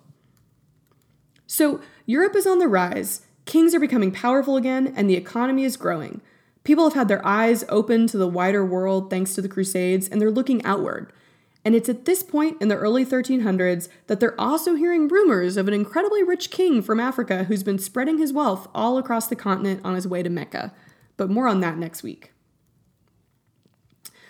So, 1.47 1.83
Europe 2.07 2.35
is 2.37 2.47
on 2.47 2.59
the 2.59 2.69
rise, 2.69 3.27
Kings 3.45 3.75
are 3.75 3.81
becoming 3.81 4.13
powerful 4.13 4.57
again, 4.57 4.91
and 4.97 5.11
the 5.11 5.17
economy 5.17 5.65
is 5.65 5.77
growing. 5.77 6.23
People 6.65 6.85
have 6.85 6.95
had 6.95 7.09
their 7.09 7.27
eyes 7.27 7.67
open 7.69 8.07
to 8.07 8.17
the 8.17 8.27
wider 8.27 8.65
world 8.65 9.11
thanks 9.11 9.35
to 9.35 9.43
the 9.43 9.49
Crusades, 9.51 10.09
and 10.09 10.23
they're 10.23 10.31
looking 10.31 10.65
outward. 10.65 11.13
And 11.65 11.75
it's 11.75 11.89
at 11.89 12.05
this 12.05 12.23
point 12.23 12.61
in 12.61 12.69
the 12.69 12.77
early 12.77 13.07
1300s 13.07 13.89
that 14.09 14.19
they're 14.19 14.41
also 14.41 14.75
hearing 14.75 15.09
rumors 15.09 15.57
of 15.57 15.69
an 15.69 15.75
incredibly 15.75 16.23
rich 16.25 16.51
king 16.51 16.83
from 16.83 16.99
Africa 16.99 17.45
who's 17.45 17.63
been 17.63 17.79
spreading 17.79 18.19
his 18.19 18.33
wealth 18.33 18.69
all 18.75 18.99
across 18.99 19.29
the 19.29 19.37
continent 19.37 19.81
on 19.85 19.95
his 19.95 20.09
way 20.09 20.23
to 20.23 20.31
Mecca. 20.31 20.73
But 21.17 21.31
more 21.31 21.47
on 21.47 21.61
that 21.61 21.79
next 21.79 22.03
week. 22.03 22.33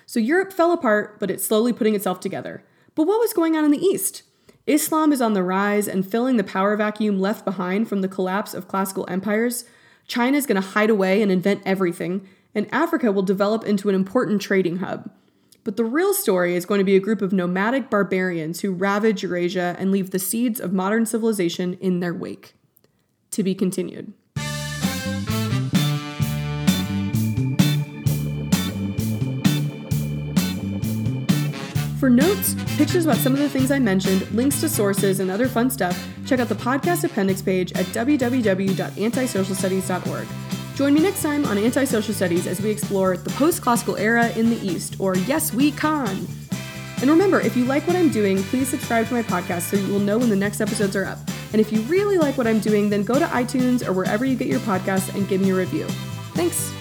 So 0.05 0.21
Europe 0.21 0.53
fell 0.53 0.73
apart, 0.73 1.19
but 1.19 1.31
it's 1.31 1.45
slowly 1.45 1.73
putting 1.73 1.95
itself 1.95 2.21
together. 2.21 2.65
But 2.95 3.07
what 3.07 3.21
was 3.21 3.33
going 3.33 3.57
on 3.57 3.65
in 3.65 3.71
the 3.71 3.83
East? 3.83 4.25
Islam 4.67 5.13
is 5.13 5.23
on 5.23 5.33
the 5.33 5.43
rise 5.43 5.89
and 5.89 6.07
filling 6.07 6.37
the 6.37 6.45
power 6.45 6.77
vacuum 6.77 7.19
left 7.19 7.45
behind 7.45 7.89
from 7.89 8.03
the 8.03 8.09
collapse 8.09 8.53
of 8.53 8.69
classical 8.69 9.07
empires. 9.09 9.65
China 10.07 10.37
is 10.37 10.47
going 10.47 10.61
to 10.61 10.69
hide 10.69 10.91
away 10.91 11.23
and 11.23 11.33
invent 11.33 11.63
everything, 11.65 12.29
and 12.55 12.73
Africa 12.73 13.11
will 13.11 13.23
develop 13.23 13.65
into 13.65 13.89
an 13.89 13.95
important 13.95 14.43
trading 14.43 14.77
hub. 14.77 15.11
But 15.65 15.77
the 15.77 15.85
real 15.85 16.13
story 16.13 16.57
is 16.57 16.67
going 16.67 16.79
to 16.79 16.85
be 16.85 16.97
a 16.97 17.01
group 17.01 17.23
of 17.23 17.33
nomadic 17.33 17.89
barbarians 17.89 18.61
who 18.61 18.73
ravage 18.73 19.23
Eurasia 19.23 19.77
and 19.79 19.93
leave 19.93 20.11
the 20.11 20.19
seeds 20.19 20.59
of 20.59 20.73
modern 20.73 21.07
civilization 21.07 21.75
in 21.75 22.01
their 22.01 22.13
wake. 22.13 22.55
To 23.31 23.43
be 23.43 23.55
continued. 23.55 24.13
For 31.99 32.11
notes, 32.11 32.55
pictures 32.77 33.05
about 33.05 33.19
some 33.19 33.33
of 33.33 33.39
the 33.39 33.49
things 33.49 33.71
I 33.71 33.79
mentioned, 33.79 34.29
links 34.33 34.61
to 34.61 34.69
sources, 34.69 35.21
and 35.21 35.31
other 35.31 35.47
fun 35.47 35.71
stuff, 35.71 36.09
check 36.27 36.41
out 36.41 36.49
the 36.49 36.57
podcast 36.57 37.05
appendix 37.05 37.41
page 37.41 37.73
at 37.75 37.87
www.antisocialstudies.org. 37.87 40.27
Join 40.75 40.95
me 40.95 41.01
next 41.01 41.23
time 41.23 41.45
on 41.45 41.59
Antisocial 41.59 42.15
Studies 42.15 42.47
as 42.47 42.61
we 42.61 42.71
explore 42.71 43.17
the 43.19 43.31
post 43.31 43.61
classical 43.61 43.97
era 43.97 44.31
in 44.31 44.49
the 44.49 44.57
East, 44.57 44.97
or 44.99 45.15
Yes, 45.17 45.53
We 45.53 45.71
Khan. 45.71 46.27
And 47.03 47.11
remember, 47.11 47.41
if 47.41 47.57
you 47.57 47.65
like 47.67 47.87
what 47.87 47.97
I'm 47.97 48.11
doing, 48.11 48.43
please 48.45 48.69
subscribe 48.69 49.07
to 49.09 49.15
my 49.15 49.23
podcast 49.23 49.63
so 49.63 49.77
you 49.77 49.93
will 49.93 50.01
know 50.01 50.19
when 50.19 50.31
the 50.31 50.37
next 50.37 50.61
episodes 50.61 50.97
are 50.97 51.05
up. 51.05 51.19
And 51.53 51.61
if 51.61 51.71
you 51.73 51.83
really 51.83 52.17
like 52.17 52.39
what 52.39 52.47
I'm 52.47 52.61
doing, 52.61 52.89
then 52.89 53.03
go 53.03 53.19
to 53.19 53.27
iTunes 53.27 53.87
or 53.87 53.93
wherever 53.93 54.25
you 54.25 54.35
get 54.35 54.49
your 54.49 54.61
podcasts 54.61 55.15
and 55.15 55.29
give 55.29 55.43
me 55.43 55.51
a 55.51 55.55
review. 55.55 55.85
Thanks. 56.35 56.73